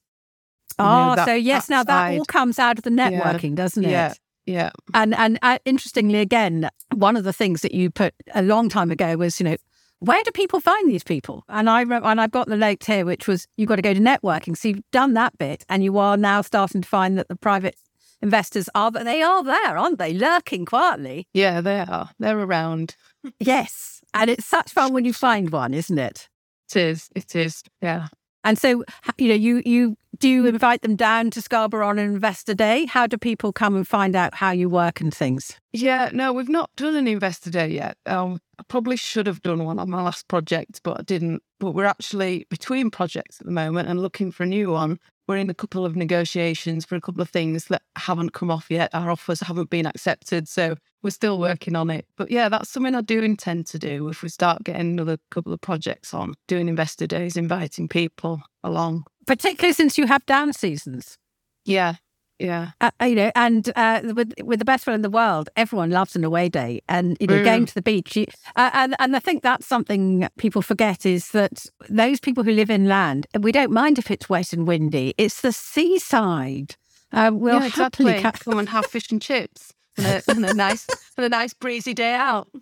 oh 0.78 0.84
know, 1.10 1.16
that, 1.16 1.26
so 1.26 1.34
yes 1.34 1.66
that 1.66 1.72
now 1.72 1.78
side. 1.80 2.14
that 2.14 2.18
all 2.18 2.24
comes 2.24 2.58
out 2.58 2.78
of 2.78 2.84
the 2.84 2.90
networking 2.90 3.50
yeah. 3.50 3.56
doesn't 3.56 3.84
it 3.84 3.90
yeah 3.90 4.14
yeah 4.46 4.70
and 4.94 5.14
and 5.14 5.38
uh, 5.42 5.58
interestingly 5.64 6.20
again 6.20 6.68
one 6.94 7.16
of 7.16 7.24
the 7.24 7.32
things 7.32 7.62
that 7.62 7.72
you 7.72 7.90
put 7.90 8.14
a 8.34 8.42
long 8.42 8.68
time 8.68 8.90
ago 8.90 9.16
was 9.16 9.40
you 9.40 9.44
know 9.44 9.56
where 10.00 10.22
do 10.24 10.30
people 10.30 10.60
find 10.60 10.88
these 10.90 11.04
people? 11.04 11.44
And 11.48 11.70
I 11.70 11.82
and 11.82 12.20
I've 12.20 12.30
got 12.30 12.48
the 12.48 12.56
note 12.56 12.84
here, 12.84 13.04
which 13.06 13.26
was 13.26 13.46
you've 13.56 13.68
got 13.68 13.76
to 13.76 13.82
go 13.82 13.94
to 13.94 14.00
networking. 14.00 14.56
So 14.56 14.68
you've 14.68 14.90
done 14.92 15.14
that 15.14 15.36
bit, 15.38 15.64
and 15.68 15.82
you 15.82 15.98
are 15.98 16.16
now 16.16 16.42
starting 16.42 16.82
to 16.82 16.88
find 16.88 17.16
that 17.18 17.28
the 17.28 17.36
private 17.36 17.76
investors 18.22 18.68
are, 18.74 18.90
but 18.90 19.04
they 19.04 19.22
are 19.22 19.42
there, 19.42 19.76
aren't 19.76 19.98
they? 19.98 20.12
Lurking 20.12 20.64
quietly. 20.64 21.28
Yeah, 21.34 21.60
they 21.60 21.80
are. 21.80 22.10
They're 22.18 22.38
around. 22.38 22.96
yes. 23.40 24.00
And 24.14 24.30
it's 24.30 24.46
such 24.46 24.70
fun 24.70 24.92
when 24.92 25.04
you 25.04 25.12
find 25.12 25.50
one, 25.50 25.74
isn't 25.74 25.98
it? 25.98 26.28
It 26.70 26.76
is. 26.76 27.08
It 27.14 27.36
is. 27.36 27.62
Yeah. 27.80 28.08
And 28.46 28.56
so, 28.56 28.84
you 29.18 29.28
know, 29.28 29.34
you 29.34 29.60
you 29.66 29.96
do 30.18 30.28
you 30.28 30.46
invite 30.46 30.82
them 30.82 30.94
down 30.94 31.30
to 31.30 31.42
Scarborough 31.42 31.88
on 31.88 31.98
an 31.98 32.14
investor 32.14 32.54
day. 32.54 32.86
How 32.86 33.08
do 33.08 33.18
people 33.18 33.52
come 33.52 33.74
and 33.74 33.86
find 33.86 34.14
out 34.14 34.34
how 34.34 34.52
you 34.52 34.68
work 34.68 35.00
and 35.00 35.12
things? 35.12 35.58
Yeah, 35.72 36.10
no, 36.12 36.32
we've 36.32 36.48
not 36.48 36.70
done 36.76 36.94
an 36.94 37.08
investor 37.08 37.50
day 37.50 37.68
yet. 37.68 37.96
Um, 38.06 38.40
I 38.58 38.62
probably 38.68 38.96
should 38.96 39.26
have 39.26 39.42
done 39.42 39.64
one 39.64 39.80
on 39.80 39.90
my 39.90 40.00
last 40.00 40.28
project, 40.28 40.80
but 40.84 41.00
I 41.00 41.02
didn't. 41.02 41.42
But 41.58 41.72
we're 41.72 41.86
actually 41.86 42.46
between 42.48 42.88
projects 42.88 43.40
at 43.40 43.46
the 43.46 43.52
moment 43.52 43.88
and 43.88 44.00
looking 44.00 44.30
for 44.30 44.44
a 44.44 44.46
new 44.46 44.70
one 44.70 45.00
we're 45.26 45.36
in 45.36 45.50
a 45.50 45.54
couple 45.54 45.84
of 45.84 45.96
negotiations 45.96 46.84
for 46.84 46.94
a 46.94 47.00
couple 47.00 47.22
of 47.22 47.28
things 47.28 47.66
that 47.66 47.82
haven't 47.96 48.32
come 48.32 48.50
off 48.50 48.66
yet. 48.70 48.90
Our 48.94 49.10
offers 49.10 49.40
haven't 49.40 49.70
been 49.70 49.86
accepted. 49.86 50.48
So 50.48 50.76
we're 51.02 51.10
still 51.10 51.38
working 51.38 51.76
on 51.76 51.90
it. 51.90 52.06
But 52.16 52.30
yeah, 52.30 52.48
that's 52.48 52.70
something 52.70 52.94
I 52.94 53.00
do 53.00 53.22
intend 53.22 53.66
to 53.68 53.78
do 53.78 54.08
if 54.08 54.22
we 54.22 54.28
start 54.28 54.64
getting 54.64 54.92
another 54.92 55.18
couple 55.30 55.52
of 55.52 55.60
projects 55.60 56.14
on, 56.14 56.34
doing 56.46 56.68
investor 56.68 57.06
days, 57.06 57.36
inviting 57.36 57.88
people 57.88 58.42
along. 58.62 59.04
Particularly 59.26 59.72
since 59.72 59.98
you 59.98 60.06
have 60.06 60.24
down 60.26 60.52
seasons. 60.52 61.18
Yeah. 61.64 61.96
Yeah, 62.38 62.72
uh, 62.82 62.90
you 63.02 63.14
know, 63.14 63.32
and 63.34 63.70
uh, 63.76 64.00
with 64.14 64.34
with 64.42 64.58
the 64.58 64.64
best 64.64 64.84
friend 64.84 64.96
in 64.96 65.02
the 65.02 65.10
world, 65.10 65.48
everyone 65.56 65.90
loves 65.90 66.14
an 66.16 66.24
away 66.24 66.50
day, 66.50 66.82
and 66.86 67.16
you 67.18 67.26
know, 67.26 67.38
mm. 67.38 67.44
going 67.44 67.66
to 67.66 67.74
the 67.74 67.82
beach. 67.82 68.14
You, 68.14 68.26
uh, 68.56 68.70
and 68.74 68.94
and 68.98 69.16
I 69.16 69.20
think 69.20 69.42
that's 69.42 69.66
something 69.66 70.28
people 70.36 70.60
forget 70.60 71.06
is 71.06 71.30
that 71.30 71.64
those 71.88 72.20
people 72.20 72.44
who 72.44 72.52
live 72.52 72.68
inland, 72.68 73.26
we 73.40 73.52
don't 73.52 73.72
mind 73.72 73.98
if 73.98 74.10
it's 74.10 74.28
wet 74.28 74.52
and 74.52 74.66
windy. 74.66 75.14
It's 75.16 75.40
the 75.40 75.52
seaside. 75.52 76.76
Uh, 77.10 77.30
we'll 77.32 77.60
yeah, 77.60 77.66
exactly. 77.66 78.20
Ca- 78.20 78.32
come 78.32 78.58
and 78.58 78.68
have 78.68 78.86
fish 78.86 79.10
and 79.10 79.22
chips. 79.22 79.72
And 79.98 80.06
a, 80.06 80.22
and 80.30 80.44
a, 80.44 80.52
nice 80.52 80.86
and 81.16 81.24
a 81.24 81.28
nice 81.30 81.54
breezy 81.54 81.94
day 81.94 82.14
out. 82.14 82.48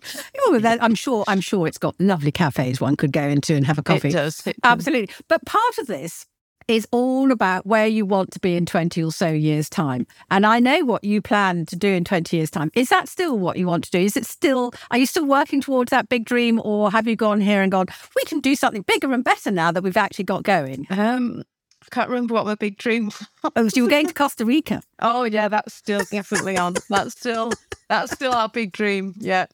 Oh, 0.47 0.61
I'm 0.63 0.95
sure. 0.95 1.23
I'm 1.27 1.41
sure 1.41 1.67
it's 1.67 1.79
got 1.79 1.95
lovely 1.99 2.31
cafes 2.31 2.79
one 2.79 2.95
could 2.95 3.11
go 3.11 3.23
into 3.23 3.55
and 3.55 3.65
have 3.65 3.79
a 3.79 3.83
coffee. 3.83 4.09
It 4.09 4.13
does. 4.13 4.39
It 4.45 4.61
does. 4.61 4.71
Absolutely. 4.71 5.13
But 5.27 5.43
part 5.45 5.77
of 5.79 5.87
this 5.87 6.27
is 6.67 6.87
all 6.91 7.31
about 7.31 7.65
where 7.65 7.87
you 7.87 8.05
want 8.05 8.31
to 8.31 8.39
be 8.39 8.55
in 8.55 8.65
20 8.65 9.03
or 9.03 9.11
so 9.11 9.29
years' 9.29 9.69
time. 9.69 10.07
And 10.31 10.45
I 10.45 10.59
know 10.59 10.83
what 10.83 11.03
you 11.03 11.21
plan 11.21 11.65
to 11.67 11.75
do 11.75 11.89
in 11.89 12.03
20 12.03 12.35
years' 12.35 12.49
time. 12.49 12.71
Is 12.75 12.89
that 12.89 13.07
still 13.07 13.37
what 13.37 13.57
you 13.57 13.67
want 13.67 13.83
to 13.85 13.91
do? 13.91 13.99
Is 13.99 14.17
it 14.17 14.25
still, 14.25 14.73
are 14.91 14.97
you 14.97 15.05
still 15.05 15.25
working 15.25 15.61
towards 15.61 15.91
that 15.91 16.09
big 16.09 16.25
dream 16.25 16.61
or 16.63 16.91
have 16.91 17.07
you 17.07 17.15
gone 17.15 17.41
here 17.41 17.61
and 17.61 17.71
gone, 17.71 17.87
we 18.15 18.23
can 18.23 18.39
do 18.39 18.55
something 18.55 18.81
bigger 18.81 19.11
and 19.13 19.23
better 19.23 19.51
now 19.51 19.71
that 19.71 19.83
we've 19.83 19.97
actually 19.97 20.25
got 20.25 20.43
going? 20.43 20.87
Um, 20.89 21.43
I 21.83 21.87
can't 21.91 22.09
remember 22.09 22.33
what 22.33 22.45
my 22.45 22.55
big 22.55 22.77
dream 22.77 23.05
was. 23.05 23.27
Oh, 23.55 23.67
so 23.67 23.75
you 23.75 23.83
were 23.83 23.89
going 23.89 24.07
to 24.07 24.13
Costa 24.13 24.43
Rica? 24.43 24.81
oh, 24.99 25.23
yeah, 25.23 25.47
that's 25.47 25.73
still 25.73 26.01
definitely 26.11 26.57
on. 26.57 26.75
That's 26.89 27.11
still, 27.11 27.51
that's 27.89 28.11
still 28.11 28.33
our 28.33 28.49
big 28.49 28.71
dream. 28.71 29.13
Yeah. 29.19 29.45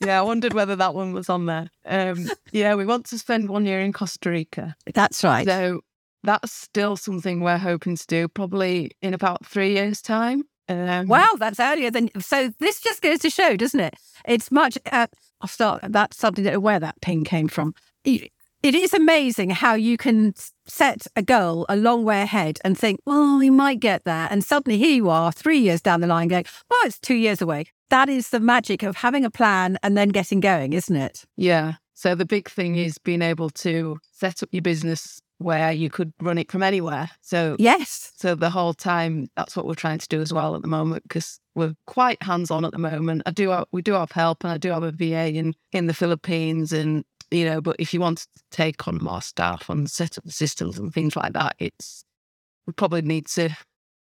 yeah, 0.00 0.18
I 0.18 0.22
wondered 0.22 0.54
whether 0.54 0.76
that 0.76 0.94
one 0.94 1.12
was 1.12 1.28
on 1.28 1.46
there. 1.46 1.70
Um, 1.84 2.30
yeah, 2.50 2.74
we 2.74 2.86
want 2.86 3.06
to 3.06 3.18
spend 3.18 3.50
one 3.50 3.66
year 3.66 3.80
in 3.80 3.92
Costa 3.92 4.30
Rica. 4.30 4.74
That's 4.94 5.22
right. 5.22 5.46
So 5.46 5.82
that's 6.22 6.52
still 6.52 6.96
something 6.96 7.40
we're 7.40 7.58
hoping 7.58 7.96
to 7.96 8.06
do 8.06 8.28
probably 8.28 8.92
in 9.02 9.14
about 9.14 9.44
three 9.46 9.74
years' 9.74 10.02
time. 10.02 10.44
Um, 10.68 11.08
wow, 11.08 11.30
that's 11.38 11.58
earlier 11.58 11.90
than. 11.90 12.10
So 12.20 12.52
this 12.60 12.80
just 12.80 13.02
goes 13.02 13.18
to 13.20 13.30
show, 13.30 13.56
doesn't 13.56 13.80
it? 13.80 13.94
It's 14.26 14.52
much. 14.52 14.78
Uh, 14.90 15.08
I'll 15.40 15.48
start. 15.48 15.82
That's 15.88 16.16
something 16.16 16.44
that 16.44 16.62
where 16.62 16.78
that 16.78 17.00
ping 17.00 17.24
came 17.24 17.48
from. 17.48 17.74
It 18.62 18.74
is 18.74 18.92
amazing 18.92 19.50
how 19.50 19.72
you 19.72 19.96
can 19.96 20.34
set 20.66 21.06
a 21.16 21.22
goal 21.22 21.64
a 21.70 21.76
long 21.76 22.04
way 22.04 22.20
ahead 22.20 22.58
and 22.62 22.76
think, 22.76 23.00
well, 23.06 23.38
we 23.38 23.48
might 23.48 23.80
get 23.80 24.04
there. 24.04 24.28
And 24.30 24.44
suddenly 24.44 24.78
here 24.78 24.94
you 24.94 25.08
are, 25.08 25.32
three 25.32 25.58
years 25.58 25.80
down 25.80 26.02
the 26.02 26.06
line, 26.06 26.28
going, 26.28 26.44
well, 26.70 26.80
it's 26.84 26.98
two 26.98 27.14
years 27.14 27.40
away. 27.40 27.64
That 27.88 28.10
is 28.10 28.28
the 28.28 28.38
magic 28.38 28.82
of 28.82 28.96
having 28.96 29.24
a 29.24 29.30
plan 29.30 29.78
and 29.82 29.96
then 29.96 30.10
getting 30.10 30.40
going, 30.40 30.74
isn't 30.74 30.94
it? 30.94 31.24
Yeah. 31.36 31.76
So 31.94 32.14
the 32.14 32.26
big 32.26 32.50
thing 32.50 32.76
is 32.76 32.98
being 32.98 33.22
able 33.22 33.48
to 33.50 33.98
set 34.12 34.42
up 34.42 34.50
your 34.52 34.62
business 34.62 35.20
where 35.40 35.72
you 35.72 35.88
could 35.88 36.12
run 36.20 36.36
it 36.36 36.50
from 36.50 36.62
anywhere. 36.62 37.10
So 37.22 37.56
yes, 37.58 38.12
so 38.16 38.34
the 38.34 38.50
whole 38.50 38.74
time 38.74 39.28
that's 39.36 39.56
what 39.56 39.66
we're 39.66 39.74
trying 39.74 39.98
to 39.98 40.08
do 40.08 40.20
as 40.20 40.34
well 40.34 40.54
at 40.54 40.60
the 40.60 40.68
moment 40.68 41.02
because 41.04 41.40
we're 41.54 41.74
quite 41.86 42.22
hands 42.22 42.50
on 42.50 42.64
at 42.66 42.72
the 42.72 42.78
moment. 42.78 43.22
I 43.24 43.30
do 43.30 43.48
have, 43.48 43.64
we 43.72 43.80
do 43.80 43.94
have 43.94 44.12
help 44.12 44.44
and 44.44 44.52
I 44.52 44.58
do 44.58 44.68
have 44.70 44.82
a 44.82 44.92
VA 44.92 45.32
in 45.32 45.54
in 45.72 45.86
the 45.86 45.94
Philippines 45.94 46.72
and 46.72 47.04
you 47.30 47.46
know, 47.46 47.60
but 47.60 47.76
if 47.78 47.94
you 47.94 48.00
want 48.00 48.18
to 48.18 48.26
take 48.50 48.86
on 48.86 48.98
more 49.00 49.22
staff 49.22 49.70
and 49.70 49.90
set 49.90 50.18
up 50.18 50.24
the 50.24 50.32
systems 50.32 50.78
and 50.78 50.92
things 50.92 51.16
like 51.16 51.32
that, 51.32 51.54
it's 51.58 52.04
we 52.66 52.74
probably 52.74 53.02
need 53.02 53.26
to 53.28 53.56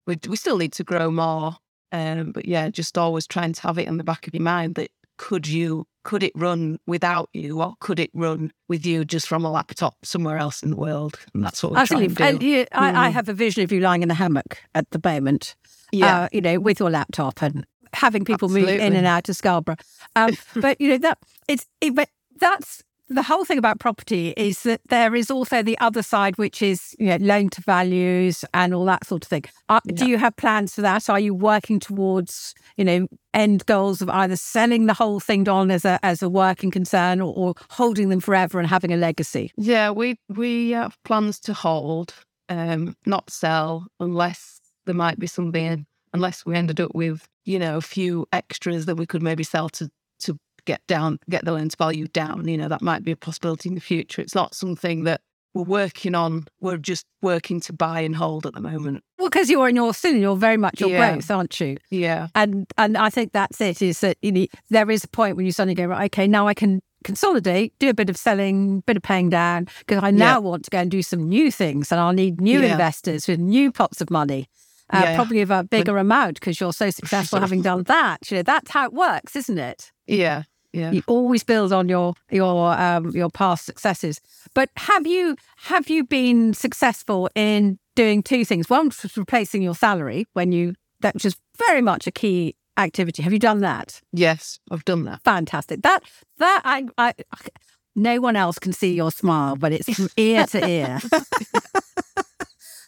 we 0.06 0.18
we 0.28 0.36
still 0.36 0.58
need 0.58 0.74
to 0.74 0.84
grow 0.84 1.10
more. 1.10 1.56
Um, 1.94 2.34
but 2.34 2.46
yeah, 2.48 2.70
just 2.70 2.98
always 2.98 3.28
trying 3.28 3.54
to 3.54 3.62
have 3.62 3.78
it 3.78 3.88
in 3.88 3.98
the 3.98 4.04
back 4.04 4.28
of 4.28 4.34
your 4.34 4.44
mind 4.44 4.76
that 4.76 4.92
could 5.18 5.48
you 5.48 5.86
could 6.04 6.24
it 6.24 6.34
run 6.36 6.80
without 6.86 7.30
you 7.34 7.62
or 7.62 7.76
could 7.80 8.00
it 8.00 8.10
run 8.14 8.52
with 8.68 8.86
you 8.86 9.06
just 9.06 9.28
from 9.28 9.46
a 9.46 9.52
laptop 9.52 9.96
somewhere 10.04 10.38
else 10.38 10.62
in 10.62 10.72
the 10.72 10.76
world 10.76 11.18
and 11.34 11.44
that's 11.44 11.64
what 11.64 11.72
we're 11.72 11.80
Absolutely. 11.80 12.16
trying 12.16 12.34
to 12.34 12.40
do. 12.40 12.46
You, 12.46 12.66
I, 12.72 12.92
mm. 12.92 12.96
I, 12.96 13.10
have 13.10 13.30
a 13.30 13.34
vision 13.34 13.64
of 13.64 13.72
you 13.72 13.80
lying 13.80 14.04
in 14.04 14.12
a 14.12 14.14
hammock 14.14 14.62
at 14.76 14.90
the 14.92 15.00
moment 15.04 15.56
yeah 15.92 16.24
uh, 16.24 16.30
you 16.32 16.42
know 16.42 16.60
with 16.60 16.80
your 16.80 16.90
laptop 16.90 17.42
and 17.42 17.66
having 17.94 18.26
people 18.26 18.48
Absolutely. 18.48 18.74
move 18.74 18.82
in 18.82 18.96
and 18.96 19.08
out 19.08 19.30
of 19.30 19.36
Scarborough 19.36 19.78
um, 20.16 20.36
but 20.56 20.80
you 20.82 20.90
know 20.90 20.98
that 20.98 21.20
it's 21.48 21.68
it, 21.80 21.96
but 21.96 22.10
that's 22.40 22.84
the 23.10 23.24
whole 23.24 23.46
thing 23.46 23.58
about 23.58 23.80
property 23.80 24.34
is 24.38 24.64
that 24.64 24.82
there 24.90 25.16
is 25.16 25.30
also 25.30 25.62
the 25.62 25.78
other 25.80 26.02
side, 26.02 26.38
which 26.38 26.62
is 26.62 26.96
you 27.00 27.08
know, 27.08 27.18
loan 27.18 27.50
to 27.50 27.62
values 27.62 28.46
and 28.54 28.74
all 28.74 28.86
that 28.86 29.06
sort 29.06 29.24
of 29.24 29.30
thing. 29.30 29.44
Are, 29.70 29.82
yeah. 29.86 29.96
Do 29.96 30.08
you 30.08 30.18
have 30.18 30.36
plans 30.36 30.74
for 30.76 30.82
that? 30.82 31.10
Are 31.10 31.20
you 31.20 31.34
working 31.34 31.80
towards 31.80 32.54
you 32.78 32.86
know 32.86 33.08
end 33.34 33.66
goals 33.66 34.02
of 34.02 34.10
either 34.10 34.36
selling 34.36 34.86
the 34.86 34.94
whole 34.94 35.20
thing 35.20 35.48
on 35.50 35.72
as 35.72 35.86
a 35.86 36.00
as 36.04 36.22
a 36.22 36.30
working 36.30 36.72
concern 36.72 37.22
or, 37.22 37.34
or 37.36 37.54
holding 37.70 38.10
them 38.10 38.20
forever 38.20 38.60
and 38.60 38.68
having 38.68 38.92
a 38.92 38.98
legacy? 38.98 39.52
Yeah, 39.58 39.92
we 39.92 40.18
we 40.30 40.72
have 40.72 40.98
plans 41.04 41.40
to 41.42 41.54
hold, 41.54 42.14
um, 42.50 42.96
not 43.06 43.30
sell 43.30 43.88
unless 44.00 44.60
there 44.86 44.96
might 44.96 45.20
be 45.20 45.28
something. 45.28 45.86
Unless 46.16 46.46
we 46.46 46.56
ended 46.56 46.80
up 46.80 46.94
with 46.94 47.28
you 47.44 47.60
know 47.60 47.78
a 47.78 47.82
few 47.82 48.28
extras 48.32 48.86
that 48.86 48.96
we 48.96 49.06
could 49.06 49.24
maybe 49.24 49.44
sell 49.44 49.70
to 49.70 49.90
get 50.66 50.86
down, 50.88 51.20
get 51.30 51.46
the 51.46 51.52
lens 51.52 51.76
value 51.76 52.08
down. 52.08 52.48
You 52.48 52.58
know, 52.58 52.68
that 52.68 52.82
might 52.82 53.04
be 53.04 53.12
a 53.12 53.16
possibility 53.16 53.70
in 53.70 53.76
the 53.76 53.82
future. 53.82 54.22
It's 54.22 54.36
not 54.36 54.56
something 54.56 55.04
that 55.04 55.22
we're 55.54 55.64
working 55.64 56.16
on. 56.16 56.46
We're 56.60 56.78
just 56.78 57.06
working 57.22 57.60
to 57.62 57.74
buy 57.74 58.02
and 58.02 58.16
hold 58.16 58.46
at 58.46 58.54
the 58.54 58.62
moment. 58.62 59.04
Well, 59.20 59.30
because 59.30 59.50
you're 59.50 59.70
in 59.70 59.76
your 59.76 59.94
sin, 59.94 60.20
you're 60.20 60.36
very 60.36 60.58
much 60.58 60.80
your 60.80 60.90
yeah. 60.90 61.12
growth, 61.12 61.30
aren't 61.30 61.60
you? 61.60 61.78
Yeah. 61.90 62.28
And 62.36 62.66
and 62.78 62.98
I 62.98 63.10
think 63.10 63.34
that's 63.34 63.62
it. 63.62 63.82
Is 63.82 64.00
that 64.02 64.18
you 64.22 64.32
know 64.32 64.46
there 64.70 64.90
is 64.90 65.04
a 65.04 65.08
point 65.08 65.38
when 65.38 65.46
you 65.46 65.52
suddenly 65.52 65.76
go 65.76 65.86
right, 65.86 66.06
okay, 66.06 66.28
now 66.28 66.48
I 66.48 66.54
can 66.54 66.82
consolidate, 67.04 67.74
do 67.80 67.90
a 67.90 67.94
bit 67.94 68.10
of 68.10 68.18
selling, 68.18 68.80
bit 68.82 68.98
of 68.98 69.04
paying 69.04 69.30
down, 69.30 69.68
because 69.80 70.04
I 70.04 70.12
now 70.12 70.36
yeah. 70.36 70.38
want 70.40 70.66
to 70.66 70.72
go 70.72 70.80
and 70.80 70.90
do 70.90 71.02
some 71.02 71.28
new 71.28 71.52
things, 71.52 71.92
and 71.92 72.00
I'll 72.00 72.14
need 72.14 72.42
new 72.42 72.62
yeah. 72.62 72.72
investors 72.72 73.28
with 73.28 73.40
new 73.40 73.72
pots 73.72 74.02
of 74.02 74.10
money. 74.10 74.48
uh, 74.90 75.16
probably 75.16 75.42
of 75.42 75.50
a 75.50 75.64
bigger 75.64 75.98
amount 75.98 76.36
because 76.36 76.60
you're 76.60 76.74
so 76.74 76.90
successful 76.90 77.40
having 77.40 77.62
done 77.62 77.84
that. 77.84 78.30
You 78.30 78.38
know, 78.38 78.44
that's 78.44 78.72
how 78.72 78.86
it 78.86 78.94
works, 78.94 79.36
isn't 79.36 79.58
it? 79.58 79.92
Yeah. 80.08 80.44
Yeah. 80.74 80.92
You 80.92 81.04
always 81.08 81.44
build 81.44 81.72
on 81.72 81.88
your 81.88 82.16
your 82.32 82.74
um, 82.74 83.12
your 83.12 83.30
past 83.30 83.66
successes. 83.66 84.20
But 84.56 84.70
have 84.78 85.06
you 85.08 85.36
have 85.58 85.88
you 85.90 86.04
been 86.04 86.54
successful 86.54 87.30
in 87.36 87.78
doing 87.96 88.24
two 88.24 88.44
things? 88.44 88.70
One 88.70 88.88
was 88.88 89.16
replacing 89.18 89.62
your 89.62 89.76
salary 89.76 90.26
when 90.34 90.52
you 90.52 90.74
that 91.02 91.14
was 91.24 91.36
very 91.58 91.82
much 91.82 92.08
a 92.08 92.12
key 92.12 92.56
activity. 92.76 93.22
Have 93.22 93.32
you 93.34 93.40
done 93.40 93.60
that? 93.60 94.02
Yes, 94.12 94.60
I've 94.72 94.84
done 94.86 95.04
that. 95.06 95.22
Fantastic. 95.24 95.84
That 95.84 96.02
that 96.40 96.62
I, 96.66 96.88
I 96.98 97.14
no 97.96 98.20
one 98.20 98.36
else 98.36 98.58
can 98.58 98.74
see 98.74 98.96
your 98.96 99.12
smile, 99.12 99.56
but 99.56 99.72
it's 99.72 99.94
from 99.94 100.10
ear 100.18 100.48
to 100.48 100.68
ear. 100.68 101.00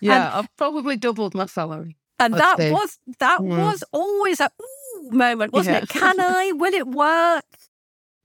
Yeah, 0.01 0.37
I've 0.39 0.55
probably 0.57 0.97
doubled 0.97 1.33
my 1.35 1.45
salary. 1.45 1.97
And 2.19 2.35
I'd 2.35 2.41
that 2.41 2.57
say. 2.57 2.71
was 2.71 2.97
that 3.19 3.39
Mm. 3.41 3.57
was 3.57 3.83
always 3.91 4.39
a 4.39 4.49
ooh 4.61 5.11
moment, 5.11 5.53
wasn't 5.53 5.83
it? 5.83 5.89
Can 5.89 6.19
I? 6.19 6.51
Will 6.53 6.73
it 6.73 6.87
work? 6.87 7.43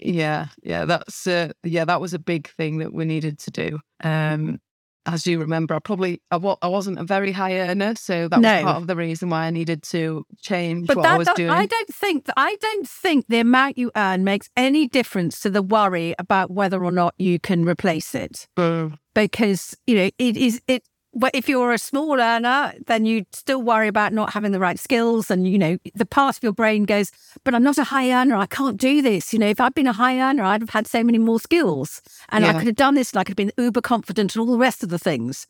Yeah, 0.03 0.49
yeah, 0.63 0.85
that's 0.85 1.27
uh, 1.27 1.53
yeah, 1.63 1.85
that 1.85 2.01
was 2.01 2.15
a 2.15 2.19
big 2.19 2.49
thing 2.49 2.79
that 2.79 2.93
we 2.93 3.05
needed 3.05 3.39
to 3.41 3.51
do. 3.51 3.79
Um, 4.03 4.61
as 5.07 5.27
you 5.27 5.41
remember, 5.41 5.75
I 5.75 5.79
probably 5.79 6.21
I, 6.31 6.37
wasn't 6.37 6.99
a 6.99 7.05
very 7.05 7.33
high 7.33 7.59
earner, 7.59 7.95
so 7.95 8.29
that 8.29 8.41
No. 8.41 8.55
was 8.57 8.63
part 8.65 8.77
of 8.77 8.87
the 8.87 8.97
reason 8.97 9.31
why 9.31 9.47
I 9.47 9.51
needed 9.51 9.83
to 9.85 10.25
change 10.43 10.87
But 10.87 10.99
what 10.99 11.07
I 11.07 11.17
was 11.19 11.27
don't- 11.27 11.37
doing. 11.37 11.51
I 11.51 11.65
don't 11.67 11.89
think 11.95 12.27
that 12.27 12.35
I 12.37 12.57
don't 12.61 12.87
think 12.87 13.25
the 13.29 13.39
amount 13.41 13.79
you 13.79 13.91
earn 13.97 14.25
makes 14.25 14.51
any 14.57 14.87
difference 14.87 15.41
to 15.41 15.51
the 15.51 15.63
worry 15.63 16.15
about 16.19 16.51
whether 16.51 16.85
or 16.85 16.93
not 16.93 17.15
you 17.19 17.39
can 17.39 17.65
replace 17.65 18.15
it. 18.15 18.47
Mm, 18.59 18.99
Because, 19.15 19.77
you 19.87 19.97
know, 19.97 20.11
it 20.19 20.37
is 20.37 20.61
it 20.69 20.85
but 21.15 21.35
if 21.35 21.49
you're 21.49 21.73
a 21.73 21.79
small 21.79 22.21
earner, 22.21 22.73
then 22.87 23.05
you 23.05 23.25
still 23.33 23.63
worry 23.63 23.89
about 23.89 24.13
not 24.13 24.33
having 24.33 24.53
the 24.53 24.61
right 24.61 24.79
skills. 24.79 25.31
And, 25.31 25.47
you 25.47 25.59
know, 25.59 25.77
the 25.95 26.07
part 26.07 26.37
of 26.37 26.43
your 26.43 26.53
brain 26.53 26.85
goes, 26.85 27.11
but 27.45 27.55
I'm 27.55 27.63
not 27.63 27.79
a 27.79 27.85
high 27.85 28.13
earner. 28.13 28.37
I 28.37 28.47
can't 28.47 28.77
do 28.77 29.03
this. 29.03 29.33
You 29.33 29.39
know, 29.41 29.49
if 29.49 29.61
I'd 29.61 29.75
been 29.75 29.89
a 29.89 29.93
high 29.93 30.21
earner, 30.21 30.45
I'd 30.45 30.61
have 30.61 30.71
had 30.71 30.87
so 30.87 31.03
many 31.03 31.19
more 31.19 31.41
skills 31.41 32.01
and 32.29 32.47
I 32.47 32.53
could 32.53 32.67
have 32.67 32.77
done 32.77 32.95
this 32.95 33.13
and 33.13 33.21
I 33.21 33.25
could 33.25 33.39
have 33.39 33.49
been 33.49 33.53
uber 33.59 33.81
confident 33.81 34.35
and 34.35 34.41
all 34.41 34.53
the 34.53 34.59
rest 34.59 34.83
of 34.83 34.89
the 34.89 34.99
things. 34.99 35.47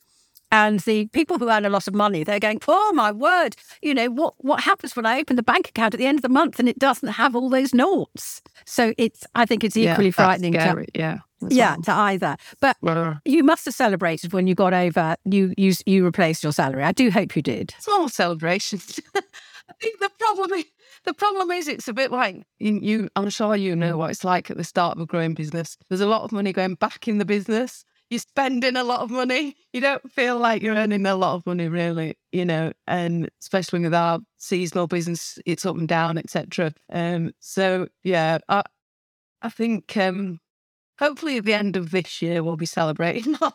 And 0.52 0.80
the 0.80 1.06
people 1.08 1.38
who 1.38 1.48
earn 1.48 1.64
a 1.64 1.70
lot 1.70 1.86
of 1.86 1.94
money, 1.94 2.24
they're 2.24 2.40
going, 2.40 2.60
oh 2.66 2.92
my 2.92 3.12
word, 3.12 3.56
you 3.82 3.94
know, 3.94 4.10
what, 4.10 4.34
what 4.38 4.60
happens 4.60 4.96
when 4.96 5.06
I 5.06 5.20
open 5.20 5.36
the 5.36 5.42
bank 5.42 5.68
account 5.68 5.94
at 5.94 5.98
the 5.98 6.06
end 6.06 6.18
of 6.18 6.22
the 6.22 6.28
month 6.28 6.58
and 6.58 6.68
it 6.68 6.78
doesn't 6.78 7.10
have 7.10 7.36
all 7.36 7.48
those 7.48 7.72
noughts? 7.72 8.42
So 8.66 8.92
it's, 8.98 9.24
I 9.34 9.46
think 9.46 9.62
it's 9.62 9.76
equally 9.76 10.10
that's 10.10 10.16
frightening 10.16 10.54
to, 10.54 10.86
yeah. 10.94 11.18
yeah, 11.48 11.74
well. 11.74 11.82
to 11.82 11.92
either. 11.92 12.36
But 12.60 12.76
Well, 12.80 12.98
uh, 12.98 13.14
you 13.24 13.44
must 13.44 13.64
have 13.66 13.74
celebrated 13.74 14.32
when 14.32 14.46
you 14.46 14.54
got 14.54 14.74
over, 14.74 15.16
you, 15.24 15.54
you, 15.56 15.72
you 15.86 16.04
replaced 16.04 16.42
your 16.42 16.52
salary. 16.52 16.82
I 16.82 16.92
do 16.92 17.10
hope 17.10 17.36
you 17.36 17.42
did. 17.42 17.74
small 17.78 18.08
celebrations. 18.08 18.98
I 19.14 19.72
think 19.80 20.00
the 20.00 20.10
problem 20.18 20.52
is 20.52 20.64
the 21.04 21.14
problem 21.14 21.50
is 21.50 21.68
it's 21.68 21.88
a 21.88 21.92
bit 21.92 22.10
like 22.10 22.42
you, 22.58 22.78
you. 22.82 23.08
I'm 23.16 23.30
sure 23.30 23.56
you 23.56 23.74
know 23.74 23.94
mm. 23.94 23.98
what 23.98 24.10
it's 24.10 24.24
like 24.24 24.50
at 24.50 24.56
the 24.56 24.64
start 24.64 24.96
of 24.96 25.02
a 25.02 25.06
growing 25.06 25.34
business. 25.34 25.78
There's 25.88 26.00
a 26.00 26.06
lot 26.06 26.22
of 26.22 26.32
money 26.32 26.52
going 26.52 26.74
back 26.74 27.08
in 27.08 27.18
the 27.18 27.24
business. 27.24 27.84
You're 28.10 28.18
spending 28.20 28.76
a 28.76 28.82
lot 28.84 29.00
of 29.00 29.10
money. 29.10 29.54
You 29.72 29.80
don't 29.80 30.10
feel 30.10 30.36
like 30.38 30.62
you're 30.62 30.74
earning 30.74 31.06
a 31.06 31.14
lot 31.14 31.36
of 31.36 31.46
money, 31.46 31.68
really. 31.68 32.16
You 32.32 32.44
know, 32.44 32.72
and 32.86 33.30
especially 33.40 33.80
with 33.80 33.94
our 33.94 34.18
seasonal 34.36 34.88
business, 34.88 35.38
it's 35.46 35.64
up 35.64 35.76
and 35.76 35.86
down, 35.88 36.18
etc. 36.18 36.72
Um, 36.92 37.32
so 37.38 37.86
yeah, 38.02 38.38
I, 38.48 38.62
I 39.42 39.48
think 39.48 39.96
um, 39.96 40.40
hopefully 40.98 41.38
at 41.38 41.44
the 41.44 41.54
end 41.54 41.76
of 41.76 41.92
this 41.92 42.20
year 42.20 42.42
we'll 42.42 42.56
be 42.56 42.66
celebrating. 42.66 43.36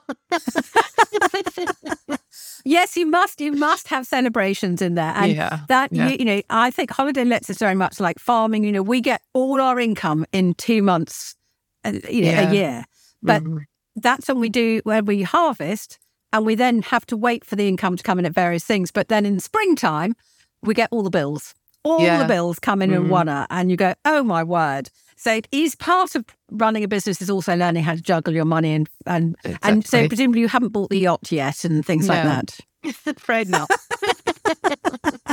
Yes, 2.68 2.98
you 2.98 3.06
must. 3.06 3.39
You 3.41 3.52
must 3.52 3.88
have 3.89 4.08
celebrations 4.08 4.82
in 4.82 4.96
there, 4.96 5.13
and 5.15 5.32
yeah, 5.32 5.60
that 5.68 5.94
yeah. 5.94 6.08
you, 6.10 6.18
you 6.20 6.26
know, 6.26 6.41
I 6.50 6.72
think 6.72 6.89
holiday 6.89 7.24
lets 7.24 7.48
us 7.50 7.60
very 7.60 7.76
much 7.76 8.00
like 8.00 8.18
farming. 8.18 8.63
You 8.63 8.72
know, 8.72 8.82
we 8.82 9.02
get 9.02 9.22
all 9.34 9.62
our 9.62 9.80
income 9.80 10.26
in 10.32 10.56
two 10.56 10.82
months, 10.82 11.36
uh, 11.84 11.91
you 12.10 12.24
know, 12.24 12.32
Yeah. 12.32 12.50
a 12.50 12.54
year. 12.54 12.86
But 13.22 13.44
Mhm. 13.44 13.65
That's 13.95 14.27
when 14.27 14.39
we 14.39 14.49
do 14.49 14.81
when 14.84 15.05
we 15.05 15.23
harvest, 15.23 15.99
and 16.34 16.45
we 16.45 16.55
then 16.55 16.81
have 16.84 17.05
to 17.08 17.17
wait 17.17 17.45
for 17.45 17.55
the 17.55 17.67
income 17.67 17.95
to 17.97 18.03
come 18.03 18.19
in 18.19 18.25
at 18.25 18.34
various 18.34 18.63
things. 18.63 18.91
But 18.91 19.08
then 19.08 19.25
in 19.25 19.39
springtime, 19.39 20.15
we 20.63 20.73
get 20.73 20.89
all 20.91 21.03
the 21.03 21.10
bills. 21.10 21.53
All 21.84 22.01
Yeah. 22.01 22.17
the 22.17 22.25
bills 22.25 22.58
come 22.60 22.81
in 22.81 22.91
in 22.91 23.03
Mhm. 23.03 23.10
one, 23.10 23.29
and 23.29 23.69
you 23.71 23.77
go, 23.77 23.93
"Oh 24.05 24.23
my 24.23 24.43
word!" 24.43 24.89
So 25.15 25.31
it 25.34 25.47
is 25.51 25.75
part 25.75 26.15
of 26.15 26.25
running 26.51 26.84
a 26.84 26.88
business 26.88 27.21
is 27.21 27.29
also 27.29 27.55
learning 27.55 27.84
how 27.84 27.95
to 27.95 28.01
juggle 28.01 28.34
your 28.34 28.43
money 28.45 28.73
and 28.73 28.89
and 29.05 29.36
and 29.63 29.86
so 29.88 30.08
presumably 30.08 30.41
you 30.41 30.47
haven't 30.49 30.69
bought 30.73 30.89
the 30.89 30.99
yacht 30.99 31.31
yet 31.31 31.63
and 31.63 31.86
things 31.86 32.10
like 32.10 32.23
No. 32.23 32.29
that. 32.29 32.60
afraid 33.17 33.47
not. 33.49 33.69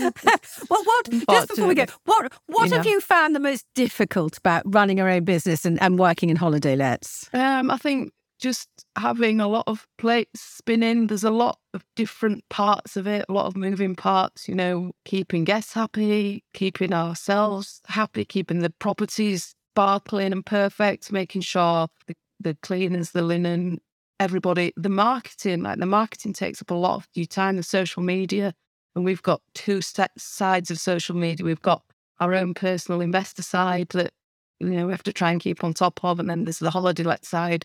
well, 0.70 0.84
what 0.84 1.10
just 1.30 1.50
before 1.50 1.68
we 1.68 1.76
go, 1.76 1.86
what 2.06 2.32
what 2.48 2.70
have 2.72 2.86
know. 2.86 2.92
you 2.92 3.02
found 3.02 3.36
the 3.36 3.40
most 3.40 3.66
difficult 3.76 4.38
about 4.38 4.64
running 4.66 4.98
your 4.98 5.10
own 5.10 5.24
business 5.24 5.66
and, 5.66 5.82
and 5.82 5.98
working 6.00 6.30
in 6.30 6.36
holiday 6.36 6.76
lets? 6.76 7.30
Um, 7.34 7.72
I 7.72 7.78
think 7.78 8.12
just 8.40 8.70
having 8.98 9.40
a 9.40 9.48
lot 9.48 9.64
of 9.68 9.88
plates 9.98 10.42
spinning. 10.42 11.08
There's 11.08 11.24
a 11.24 11.32
lot 11.32 11.60
of 11.74 11.84
different 11.96 12.48
parts 12.50 12.96
of 12.96 13.08
it, 13.08 13.26
a 13.28 13.34
lot 13.34 13.48
of 13.48 13.56
moving 13.56 13.96
parts. 13.96 14.48
You 14.48 14.56
know, 14.56 14.92
keeping 15.06 15.44
guests 15.44 15.74
happy, 15.74 16.44
keeping 16.54 16.94
ourselves 16.94 17.82
happy, 17.88 18.26
keeping 18.26 18.60
the 18.60 18.70
properties 18.80 19.56
sparkling 19.74 20.32
and 20.32 20.46
perfect, 20.46 21.12
making 21.12 21.42
sure 21.42 21.88
the, 22.08 22.16
the 22.40 22.58
cleaners, 22.62 23.12
the 23.12 23.22
linen, 23.22 23.80
everybody, 24.20 24.74
the 24.76 24.90
marketing. 24.90 25.64
Like 25.64 25.80
the 25.80 25.86
marketing 25.86 26.34
takes 26.34 26.62
up 26.62 26.72
a 26.72 26.76
lot 26.76 26.96
of 26.96 27.08
your 27.14 27.26
time. 27.26 27.58
The 27.58 27.64
social 27.64 28.04
media, 28.04 28.54
and 28.98 29.06
we've 29.06 29.22
got 29.22 29.42
two 29.54 29.80
sides 29.82 30.72
of 30.72 30.80
social 30.80 31.16
media. 31.16 31.46
We've 31.46 31.62
got 31.62 31.84
our 32.20 32.34
own 32.34 32.56
personal 32.56 33.00
investor 33.00 33.44
side 33.44 33.90
that 33.90 34.12
you 34.60 34.72
know 34.72 34.88
we 34.88 34.92
have 34.92 35.04
to 35.04 35.14
try 35.14 35.32
and 35.32 35.40
keep 35.40 35.64
on 35.64 35.76
top 35.76 36.04
of, 36.04 36.20
and 36.20 36.28
then 36.28 36.46
there's 36.46 36.58
the 36.58 36.72
holiday 36.72 37.04
let 37.04 37.24
side. 37.24 37.64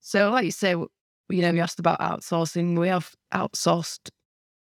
So, 0.00 0.28
like 0.30 0.44
you 0.44 0.50
say, 0.50 0.70
you 0.70 0.88
know, 1.28 1.52
you 1.52 1.60
asked 1.60 1.78
about 1.78 2.00
outsourcing. 2.00 2.76
We 2.76 2.88
have 2.88 3.12
outsourced 3.32 4.10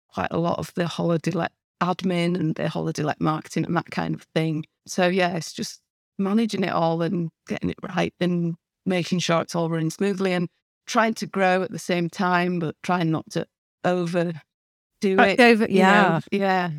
quite 0.07 0.29
a 0.31 0.37
lot 0.37 0.59
of 0.59 0.73
the 0.75 0.87
holiday 0.87 1.31
let 1.31 1.51
admin 1.83 2.39
and 2.39 2.55
the 2.55 2.69
holiday 2.69 3.03
let 3.03 3.19
marketing 3.19 3.65
and 3.65 3.75
that 3.75 3.91
kind 3.91 4.15
of 4.15 4.21
thing. 4.33 4.63
So, 4.87 5.07
yeah, 5.07 5.35
it's 5.35 5.51
just 5.51 5.81
managing 6.17 6.63
it 6.63 6.71
all 6.71 7.01
and 7.01 7.31
getting 7.49 7.69
it 7.69 7.79
right 7.83 8.13
and 8.21 8.55
making 8.85 9.19
sure 9.19 9.41
it's 9.41 9.55
all 9.55 9.69
running 9.69 9.89
smoothly 9.89 10.31
and 10.31 10.47
trying 10.87 11.15
to 11.15 11.25
grow 11.25 11.63
at 11.63 11.71
the 11.71 11.79
same 11.79 12.09
time, 12.09 12.59
but 12.59 12.77
trying 12.81 13.11
not 13.11 13.29
to 13.31 13.45
overdo 15.03 15.21
it. 15.23 15.39
Over, 15.39 15.65
you 15.69 15.79
know, 15.81 16.19
yeah, 16.31 16.31
yeah. 16.31 16.71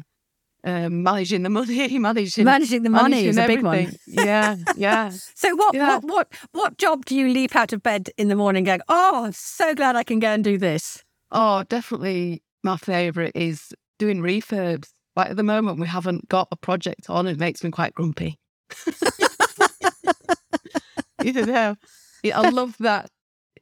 Um, 0.64 1.02
managing 1.04 1.42
the 1.42 1.50
money, 1.50 1.98
managing 1.98 2.44
managing 2.44 2.82
the 2.82 2.90
money 2.90 3.24
is 3.26 3.36
a 3.36 3.40
managing 3.40 3.56
big 3.56 3.64
one. 3.64 3.96
Yeah, 4.06 4.56
yeah. 4.76 5.12
So 5.34 5.54
what, 5.54 5.74
Yeah. 5.74 5.98
what 5.98 6.04
what 6.04 6.32
what 6.52 6.78
job 6.78 7.04
do 7.04 7.14
you 7.14 7.28
leap 7.28 7.54
out 7.54 7.72
of 7.72 7.82
bed 7.82 8.10
in 8.16 8.28
the 8.28 8.34
morning 8.36 8.64
going, 8.64 8.80
oh, 8.88 9.26
I'm 9.26 9.32
so 9.32 9.74
glad 9.74 9.94
I 9.96 10.02
can 10.02 10.18
go 10.18 10.28
and 10.28 10.42
do 10.42 10.58
this? 10.58 11.04
Oh, 11.30 11.62
definitely 11.64 12.42
my 12.64 12.76
favourite 12.76 13.32
is 13.34 13.72
doing 13.98 14.20
refurbs. 14.20 14.88
Like 15.14 15.30
at 15.30 15.36
the 15.36 15.42
moment, 15.42 15.78
we 15.78 15.86
haven't 15.86 16.28
got 16.28 16.48
a 16.50 16.56
project 16.56 17.08
on. 17.08 17.26
It 17.26 17.38
makes 17.38 17.62
me 17.62 17.70
quite 17.70 17.94
grumpy. 17.94 18.38
you 21.22 21.32
know, 21.32 21.76
Yeah, 22.22 22.40
I 22.40 22.50
love 22.50 22.76
that 22.80 23.08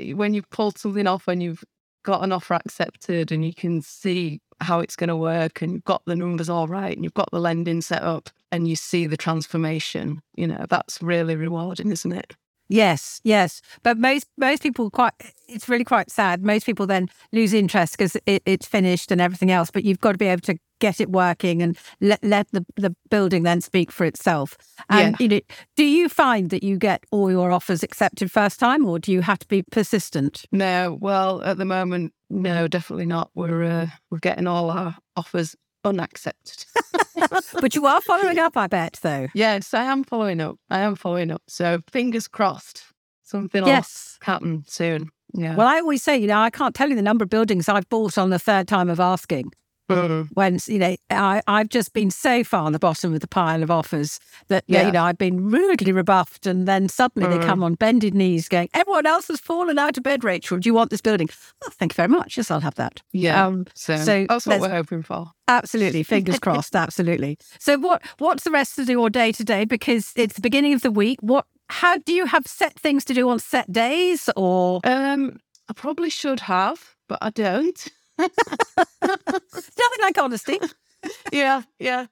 when 0.01 0.35
you've 0.35 0.49
pulled 0.51 0.79
something 0.79 1.07
off 1.07 1.29
and 1.29 1.43
you've 1.43 1.63
got 2.05 2.23
an 2.23 2.33
offer 2.33 2.55
accepted 2.55 3.33
and 3.33 3.45
you 3.45 3.53
can 3.53 3.83
see 3.83 4.41
how 4.61 4.81
it's 4.81 4.97
going 4.97 5.09
to 5.09 5.17
work 5.17 5.61
and 5.61 5.73
you've 5.73 5.85
got 5.85 6.03
the 6.07 6.15
numbers 6.15 6.49
all 6.49 6.69
right 6.69 6.95
and 6.95 7.03
you've 7.05 7.15
got 7.15 7.31
the 7.33 7.41
lending 7.41 7.81
set 7.81 8.03
up 8.03 8.31
and 8.53 8.69
you 8.69 8.77
see 8.77 9.07
the 9.07 9.17
transformation. 9.17 10.23
You 10.37 10.47
know, 10.47 10.67
that's 10.69 11.03
really 11.03 11.35
rewarding, 11.35 11.91
isn't 11.91 12.13
it? 12.13 12.37
Yes, 12.75 13.21
yes. 13.23 13.63
But 13.85 13.99
most 13.99 14.27
most 14.37 14.61
people 14.61 14.91
quite 14.91 15.13
it's 15.49 15.69
really 15.69 15.85
quite 15.85 16.11
sad. 16.11 16.43
Most 16.43 16.67
people 16.67 16.87
then 16.89 17.09
lose 17.33 17.53
interest 17.55 17.97
because 17.97 18.17
it, 18.27 18.43
it's 18.47 18.67
finished 18.67 19.13
and 19.13 19.21
everything 19.21 19.53
else. 19.53 19.71
But 19.71 19.85
you've 19.85 20.01
got 20.01 20.13
to 20.13 20.19
be 20.19 20.27
able 20.27 20.41
to 20.43 20.59
get 20.81 21.01
it 21.01 21.09
working 21.09 21.63
and 21.63 21.79
let 22.01 22.19
let 22.25 22.49
the, 22.51 22.67
the 22.75 22.93
building 23.11 23.45
then 23.45 23.61
speak 23.61 23.93
for 23.93 24.05
itself. 24.05 24.57
And 24.89 25.13
Yeah. 25.13 25.17
you 25.21 25.29
know, 25.29 25.41
do 25.77 25.85
you 25.85 26.09
find 26.09 26.51
that 26.51 26.65
you 26.65 26.77
get 26.77 27.05
all 27.13 27.31
your 27.31 27.53
offers 27.53 27.85
accepted 27.85 28.33
first 28.33 28.59
time, 28.59 28.85
or 28.87 28.99
do 28.99 29.13
you 29.13 29.23
have 29.23 29.39
to 29.39 29.47
be 29.47 29.63
persistent? 29.63 30.45
No, 30.51 30.99
well, 31.01 31.43
at 31.45 31.59
the 31.59 31.65
moment, 31.65 32.13
no, 32.29 32.67
definitely 32.67 33.07
not. 33.07 33.31
We're 33.37 33.63
uh, 33.63 33.87
we're 34.11 34.19
getting 34.19 34.49
all 34.49 34.71
our 34.71 34.97
offers 35.17 35.55
unaccepted. 35.85 36.65
but 37.61 37.75
you 37.75 37.87
are 37.87 38.01
following 38.01 38.39
up, 38.39 38.57
I 38.57 38.67
bet, 38.67 38.99
though. 39.03 39.29
yes, 39.35 39.75
I 39.75 39.85
am 39.85 40.05
following 40.05 40.41
up. 40.41 40.57
I 40.71 40.81
am 40.81 40.95
following 40.97 41.31
up. 41.31 41.43
So 41.49 41.81
fingers 41.91 42.29
crossed, 42.29 42.85
something 43.23 43.63
will 43.63 43.69
Yes. 43.69 44.19
happen 44.23 44.65
soon. 44.67 45.11
Yeah. 45.33 45.57
Well, 45.57 45.67
I 45.67 45.79
always 45.81 46.03
say, 46.03 46.17
you 46.17 46.27
know, 46.29 46.39
I 46.39 46.51
can't 46.51 46.75
tell 46.75 46.89
you 46.89 46.95
the 46.97 47.03
number 47.03 47.25
of 47.25 47.31
buildings 47.31 47.69
I've 47.69 47.89
bought 47.89 48.17
on 48.19 48.31
the 48.31 48.39
third 48.39 48.69
time 48.69 48.89
of 48.89 49.01
asking. 49.01 49.53
Mhm. 49.91 50.29
when 50.33 50.59
you 50.67 50.79
know 50.79 50.97
I, 51.11 51.43
I've 51.47 51.69
just 51.69 51.93
been 51.93 52.11
so 52.11 52.43
far 52.43 52.63
on 52.65 52.73
the 52.73 52.79
bottom 52.79 53.13
of 53.13 53.21
the 53.21 53.29
pile 53.29 53.63
of 53.63 53.71
offers 53.71 54.19
that 54.49 54.65
Yeah. 54.67 54.87
you 54.87 54.93
know 54.93 55.03
I've 55.05 55.19
been 55.19 55.51
rudely 55.51 55.93
rebuffed, 55.93 56.47
and 56.47 56.67
then 56.67 56.89
suddenly 56.89 57.29
they 57.29 57.43
Mm. 57.45 57.47
come 57.47 57.63
on 57.63 57.75
bended 57.75 58.15
knees, 58.15 58.49
going, 58.49 58.71
"Everyone 58.73 59.05
else 59.05 59.29
has 59.29 59.41
fallen 59.41 59.79
out 59.79 59.97
of 59.99 60.03
bed, 60.03 60.25
Rachel. 60.25 60.59
Do 60.59 60.69
you 60.69 60.75
want 60.75 60.91
this 60.91 61.03
building? 61.03 61.29
Oh, 61.65 61.69
thank 61.71 61.93
you 61.93 61.97
very 61.97 62.09
much. 62.09 62.37
Yes, 62.39 62.51
I'll 62.51 62.61
have 62.61 62.77
that. 62.77 63.03
Yeah. 63.13 63.47
Um, 63.47 63.67
so, 63.75 63.97
so 63.99 64.25
that's 64.29 64.47
what 64.47 64.61
we're 64.61 64.71
hoping 64.71 65.03
for. 65.03 65.33
absolutely. 65.49 66.03
Fingers 66.03 66.39
crossed. 66.47 66.75
Absolutely. 66.75 67.37
So 67.59 67.77
what 67.79 68.03
what's 68.19 68.45
the 68.45 68.51
rest 68.51 68.79
of 68.79 68.89
your 68.89 69.11
day 69.11 69.33
today? 69.33 69.65
Because 69.67 70.13
it's 70.17 70.35
the 70.37 70.41
beginning 70.41 70.73
of 70.73 70.81
the 70.81 70.91
week. 70.91 71.19
What? 71.21 71.45
How 71.71 71.99
do 71.99 72.13
you 72.13 72.27
have 72.27 72.47
set 72.47 72.79
things 72.79 73.05
to 73.07 73.15
do 73.15 73.29
on 73.29 73.39
set 73.39 73.71
days, 73.73 74.29
or 74.37 74.81
Um, 74.85 75.39
I 75.69 75.73
probably 75.75 76.11
should 76.11 76.41
have, 76.41 76.95
but 77.09 77.19
I 77.23 77.31
don't. 77.31 77.87
nothing 78.19 80.01
like 80.03 80.19
honesty? 80.19 80.59
yeah, 81.33 81.63
yeah. 81.79 82.07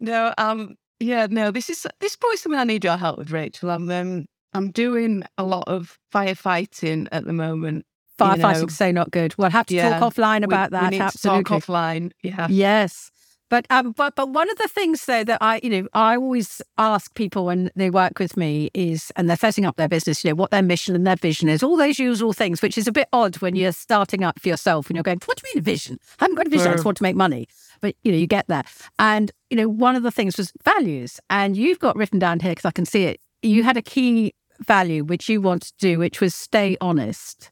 No, 0.00 0.32
um, 0.38 0.76
yeah, 1.00 1.26
no. 1.30 1.50
This 1.50 1.70
is 1.70 1.86
this 2.00 2.12
is 2.12 2.16
probably 2.16 2.36
something 2.36 2.58
I 2.58 2.64
need 2.64 2.84
your 2.84 2.96
help 2.96 3.18
with, 3.18 3.30
Rachel. 3.30 3.70
I'm 3.70 3.90
um, 3.90 4.26
I'm 4.52 4.70
doing 4.70 5.22
a 5.38 5.44
lot 5.44 5.64
of 5.66 5.98
firefighting 6.14 7.08
at 7.12 7.24
the 7.24 7.32
moment. 7.32 7.84
you 8.20 8.36
know. 8.36 8.66
So 8.68 8.90
not 8.92 9.10
good. 9.10 9.34
We'll 9.36 9.50
have 9.50 9.66
to 9.66 9.74
Yeah, 9.74 9.98
talk 9.98 10.14
offline 10.14 10.44
about 10.44 10.70
we 10.70 10.78
that. 10.78 10.90
need 10.90 11.00
absolutely. 11.00 11.44
to 11.44 11.50
talk 11.50 11.62
offline. 11.62 12.12
Yeah, 12.22 12.46
Yes. 12.50 13.10
But 13.48 13.66
um, 13.70 13.92
but 13.92 14.16
but 14.16 14.30
one 14.30 14.50
of 14.50 14.58
the 14.58 14.66
things 14.66 15.04
though 15.04 15.22
that 15.24 15.38
I 15.40 15.60
you 15.62 15.70
know 15.70 15.88
I 15.92 16.16
always 16.16 16.60
ask 16.78 17.14
people 17.14 17.46
when 17.46 17.70
they 17.76 17.90
work 17.90 18.18
with 18.18 18.36
me 18.36 18.70
is 18.74 19.12
and 19.14 19.28
they're 19.28 19.36
setting 19.36 19.64
up 19.64 19.76
their 19.76 19.88
business 19.88 20.24
you 20.24 20.30
know 20.30 20.34
what 20.34 20.50
their 20.50 20.62
mission 20.62 20.96
and 20.96 21.06
their 21.06 21.16
vision 21.16 21.48
is 21.48 21.62
all 21.62 21.76
those 21.76 21.98
usual 21.98 22.32
things 22.32 22.60
which 22.60 22.76
is 22.76 22.88
a 22.88 22.92
bit 22.92 23.08
odd 23.12 23.36
when 23.36 23.54
you're 23.54 23.72
starting 23.72 24.24
up 24.24 24.40
for 24.40 24.48
yourself 24.48 24.88
and 24.88 24.96
you're 24.96 25.04
going 25.04 25.20
what 25.26 25.36
do 25.36 25.42
you 25.46 25.54
mean 25.54 25.60
a 25.60 25.64
vision? 25.64 25.98
I 26.18 26.24
haven't 26.24 26.36
got 26.36 26.46
a 26.48 26.50
vision 26.50 26.68
I 26.68 26.72
just 26.72 26.84
want 26.84 26.96
to 26.96 27.02
make 27.04 27.16
money. 27.16 27.46
But 27.80 27.94
you 28.02 28.10
know 28.10 28.18
you 28.18 28.26
get 28.26 28.48
there 28.48 28.64
and 28.98 29.30
you 29.50 29.56
know 29.56 29.68
one 29.68 29.94
of 29.94 30.02
the 30.02 30.10
things 30.10 30.36
was 30.36 30.52
values. 30.64 31.20
And 31.30 31.56
you've 31.56 31.78
got 31.78 31.96
written 31.96 32.18
down 32.18 32.40
here 32.40 32.52
because 32.52 32.64
I 32.64 32.72
can 32.72 32.84
see 32.84 33.04
it 33.04 33.20
you 33.42 33.62
had 33.62 33.76
a 33.76 33.82
key 33.82 34.34
value 34.60 35.04
which 35.04 35.28
you 35.28 35.40
want 35.40 35.62
to 35.62 35.72
do 35.78 35.98
which 35.98 36.20
was 36.20 36.34
stay 36.34 36.76
honest 36.80 37.50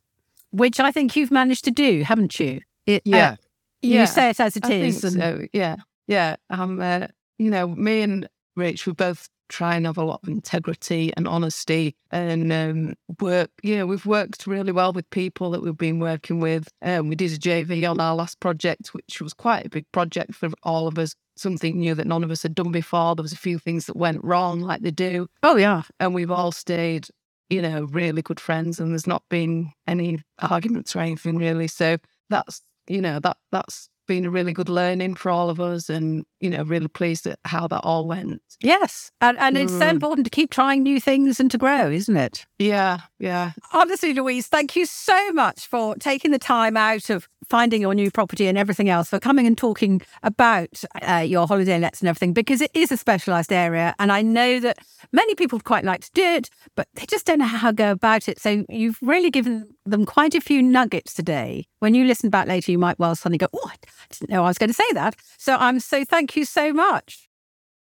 which 0.50 0.80
I 0.80 0.90
think 0.90 1.14
you've 1.14 1.30
managed 1.30 1.64
to 1.66 1.70
do 1.70 2.02
haven't 2.02 2.40
you? 2.40 2.62
It, 2.86 2.98
uh, 2.98 3.16
yeah. 3.16 3.36
You 3.84 3.96
Yeah, 3.96 4.04
say 4.06 4.30
it 4.30 4.40
as 4.40 4.56
it 4.56 4.64
I 4.64 4.72
is, 4.72 5.04
and 5.04 5.14
so. 5.14 5.46
Yeah, 5.52 5.76
yeah. 6.06 6.36
Um, 6.50 6.80
uh, 6.80 7.08
you 7.38 7.50
know, 7.50 7.68
me 7.68 8.02
and 8.02 8.28
Rich, 8.56 8.86
we 8.86 8.92
both 8.92 9.28
try 9.48 9.76
and 9.76 9.86
have 9.86 9.98
a 9.98 10.04
lot 10.04 10.20
of 10.22 10.28
integrity 10.28 11.12
and 11.16 11.28
honesty, 11.28 11.94
and 12.10 12.52
um, 12.52 12.94
work. 13.20 13.50
You 13.62 13.76
know, 13.76 13.86
we've 13.86 14.06
worked 14.06 14.46
really 14.46 14.72
well 14.72 14.92
with 14.92 15.08
people 15.10 15.50
that 15.50 15.62
we've 15.62 15.76
been 15.76 15.98
working 15.98 16.40
with. 16.40 16.68
Um, 16.82 17.08
we 17.08 17.14
did 17.16 17.32
a 17.32 17.36
JV 17.38 17.88
on 17.88 18.00
our 18.00 18.14
last 18.14 18.40
project, 18.40 18.88
which 18.88 19.20
was 19.20 19.34
quite 19.34 19.66
a 19.66 19.70
big 19.70 19.90
project 19.92 20.34
for 20.34 20.50
all 20.62 20.86
of 20.88 20.98
us. 20.98 21.14
Something 21.36 21.80
new 21.80 21.94
that 21.96 22.06
none 22.06 22.22
of 22.22 22.30
us 22.30 22.44
had 22.44 22.54
done 22.54 22.70
before. 22.70 23.16
There 23.16 23.22
was 23.22 23.32
a 23.32 23.36
few 23.36 23.58
things 23.58 23.86
that 23.86 23.96
went 23.96 24.22
wrong, 24.22 24.60
like 24.60 24.82
they 24.82 24.92
do, 24.92 25.26
oh 25.42 25.56
yeah, 25.56 25.82
and 26.00 26.14
we've 26.14 26.30
all 26.30 26.52
stayed. 26.52 27.08
You 27.50 27.60
know, 27.60 27.84
really 27.84 28.22
good 28.22 28.40
friends, 28.40 28.80
and 28.80 28.92
there's 28.92 29.06
not 29.06 29.22
been 29.28 29.72
any 29.86 30.20
arguments 30.38 30.96
or 30.96 31.00
anything 31.00 31.36
really. 31.36 31.68
So 31.68 31.98
that's 32.30 32.62
you 32.88 33.00
know 33.00 33.18
that 33.20 33.36
that's 33.52 33.88
been 34.06 34.24
a 34.24 34.30
really 34.30 34.52
good 34.52 34.68
learning 34.68 35.14
for 35.14 35.30
all 35.30 35.48
of 35.50 35.60
us 35.60 35.88
and 35.88 36.24
you 36.40 36.50
know 36.50 36.62
really 36.62 36.88
pleased 36.88 37.26
at 37.26 37.38
how 37.44 37.66
that 37.68 37.80
all 37.80 38.06
went 38.06 38.40
yes, 38.60 39.10
and 39.20 39.36
and 39.38 39.56
it's 39.58 39.72
so 39.72 39.86
Mm. 39.86 39.90
important 39.90 40.24
to 40.26 40.30
keep 40.30 40.50
trying 40.50 40.82
new 40.82 41.00
things 41.00 41.40
and 41.40 41.50
to 41.50 41.58
grow, 41.58 41.90
isn't 41.90 42.16
it? 42.16 42.46
yeah 42.58 43.00
yeah 43.18 43.52
Honestly, 43.72 44.12
Louise, 44.14 44.46
thank 44.46 44.76
you 44.76 44.86
so 44.86 45.32
much 45.32 45.66
for 45.66 45.94
taking 45.96 46.30
the 46.30 46.38
time 46.38 46.76
out 46.76 47.10
of 47.10 47.28
finding 47.48 47.82
your 47.82 47.94
new 47.94 48.10
property 48.10 48.46
and 48.46 48.56
everything 48.56 48.88
else, 48.88 49.10
for 49.10 49.20
coming 49.20 49.46
and 49.46 49.58
talking 49.58 50.00
about 50.22 50.82
uh, 51.02 51.16
your 51.18 51.46
holiday 51.46 51.78
lets 51.78 52.00
and 52.00 52.08
everything, 52.08 52.32
because 52.32 52.62
it 52.62 52.70
is 52.72 52.90
a 52.90 52.96
specialised 52.96 53.52
area. 53.52 53.94
And 53.98 54.10
I 54.10 54.22
know 54.22 54.60
that 54.60 54.78
many 55.12 55.34
people 55.34 55.60
quite 55.60 55.84
like 55.84 56.00
to 56.02 56.10
do 56.14 56.22
it, 56.22 56.48
but 56.74 56.88
they 56.94 57.04
just 57.04 57.26
don't 57.26 57.40
know 57.40 57.44
how 57.44 57.68
to 57.70 57.76
go 57.76 57.90
about 57.90 58.28
it. 58.30 58.40
So 58.40 58.64
you've 58.70 58.98
really 59.02 59.30
given 59.30 59.68
them 59.84 60.06
quite 60.06 60.34
a 60.34 60.40
few 60.40 60.62
nuggets 60.62 61.12
today. 61.12 61.66
When 61.80 61.94
you 61.94 62.06
listen 62.06 62.30
back 62.30 62.48
later, 62.48 62.72
you 62.72 62.78
might 62.78 62.98
well 62.98 63.14
suddenly 63.14 63.36
go, 63.38 63.48
Oh, 63.52 63.70
I 64.02 64.06
didn't 64.10 64.30
know 64.30 64.44
I 64.44 64.48
was 64.48 64.58
going 64.58 64.70
to 64.70 64.74
say 64.74 64.92
that. 64.92 65.16
So 65.38 65.56
I'm 65.56 65.80
so 65.80 66.04
thank 66.04 66.36
you 66.36 66.44
so 66.44 66.72
much. 66.72 67.28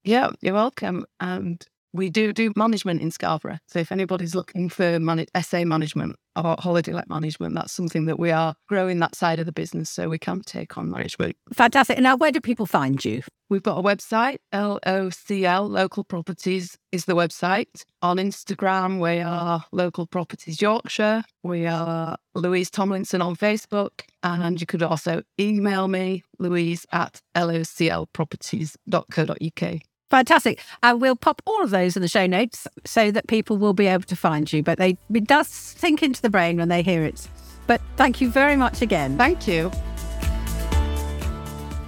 yeah 0.03 0.29
you're 0.41 0.53
welcome 0.53 1.05
and 1.19 1.65
we 1.97 2.09
do 2.09 2.31
do 2.33 2.53
management 2.55 3.01
in 3.01 3.11
Scarborough 3.11 3.57
so 3.67 3.79
if 3.79 3.91
anybody's 3.91 4.35
looking 4.35 4.69
for 4.69 4.99
man- 4.99 5.25
SA 5.41 5.65
management 5.65 6.15
or 6.35 6.55
holiday 6.59 6.93
let 6.93 7.09
management 7.09 7.55
that's 7.55 7.73
something 7.73 8.05
that 8.05 8.19
we 8.19 8.31
are 8.31 8.55
growing 8.67 8.99
that 8.99 9.15
side 9.15 9.39
of 9.39 9.45
the 9.45 9.51
business 9.51 9.89
so 9.89 10.07
we 10.07 10.19
can 10.19 10.41
take 10.41 10.77
on 10.77 10.89
management 10.89 11.35
Fantastic. 11.53 11.99
Now, 11.99 12.15
where 12.17 12.31
do 12.31 12.41
people 12.41 12.65
find 12.65 13.03
you? 13.03 13.21
We've 13.49 13.63
got 13.63 13.77
a 13.77 13.81
website, 13.81 14.39
LOCL, 14.53 15.69
Local 15.69 16.03
Properties 16.03 16.77
is 16.91 17.05
the 17.05 17.15
website. 17.15 17.85
On 18.01 18.17
Instagram, 18.17 18.99
we 18.99 19.21
are 19.21 19.63
LOCL 19.73 20.09
Properties 20.09 20.61
Yorkshire. 20.61 21.23
We 21.43 21.65
are 21.65 22.17
Louise 22.35 22.69
Tomlinson 22.69 23.21
on 23.21 23.37
Facebook. 23.37 24.01
And 24.21 24.59
you 24.59 24.67
could 24.67 24.83
also 24.83 25.21
email 25.39 25.87
me, 25.87 26.23
louise 26.39 26.85
at 26.91 27.21
loclproperties.co.uk. 27.35 29.81
Fantastic. 30.09 30.59
And 30.83 31.01
we'll 31.01 31.15
pop 31.15 31.41
all 31.45 31.63
of 31.63 31.69
those 31.69 31.95
in 31.95 32.01
the 32.01 32.07
show 32.07 32.27
notes 32.27 32.67
so 32.85 33.11
that 33.11 33.27
people 33.27 33.57
will 33.57 33.73
be 33.73 33.87
able 33.87 34.03
to 34.03 34.15
find 34.15 34.51
you. 34.51 34.63
But 34.63 34.77
they 34.77 34.97
it 35.13 35.27
does 35.27 35.47
sink 35.47 36.01
into 36.01 36.21
the 36.21 36.29
brain 36.29 36.57
when 36.57 36.69
they 36.69 36.81
hear 36.81 37.03
it. 37.03 37.27
But 37.67 37.81
thank 37.97 38.21
you 38.21 38.29
very 38.29 38.55
much 38.55 38.81
again. 38.81 39.17
Thank 39.17 39.47
you. 39.47 39.69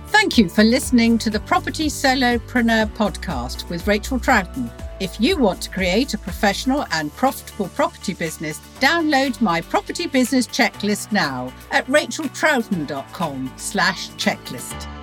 Thank 0.08 0.38
you 0.38 0.50
for 0.50 0.66
listening 0.66 1.18
to 1.20 1.30
the 1.30 1.40
Property 1.40 1.88
Solopreneur 1.88 2.88
podcast 2.96 3.70
with 3.70 3.88
Rachel 3.88 4.20
Troughton. 4.20 4.70
If 5.00 5.22
you 5.22 5.38
want 5.38 5.62
to 5.62 5.70
create 5.70 6.14
a 6.14 6.18
professional 6.18 6.86
and 6.92 7.16
profitable 7.16 7.70
property 7.70 8.14
business, 8.14 8.60
download 8.82 9.40
my 9.40 9.62
property 9.62 10.08
business 10.08 10.46
checklist 10.46 11.14
now 11.14 11.54
at 11.72 11.86
racheltroughton.com 11.88 13.54
slash 13.56 14.10
checklist. 14.12 14.99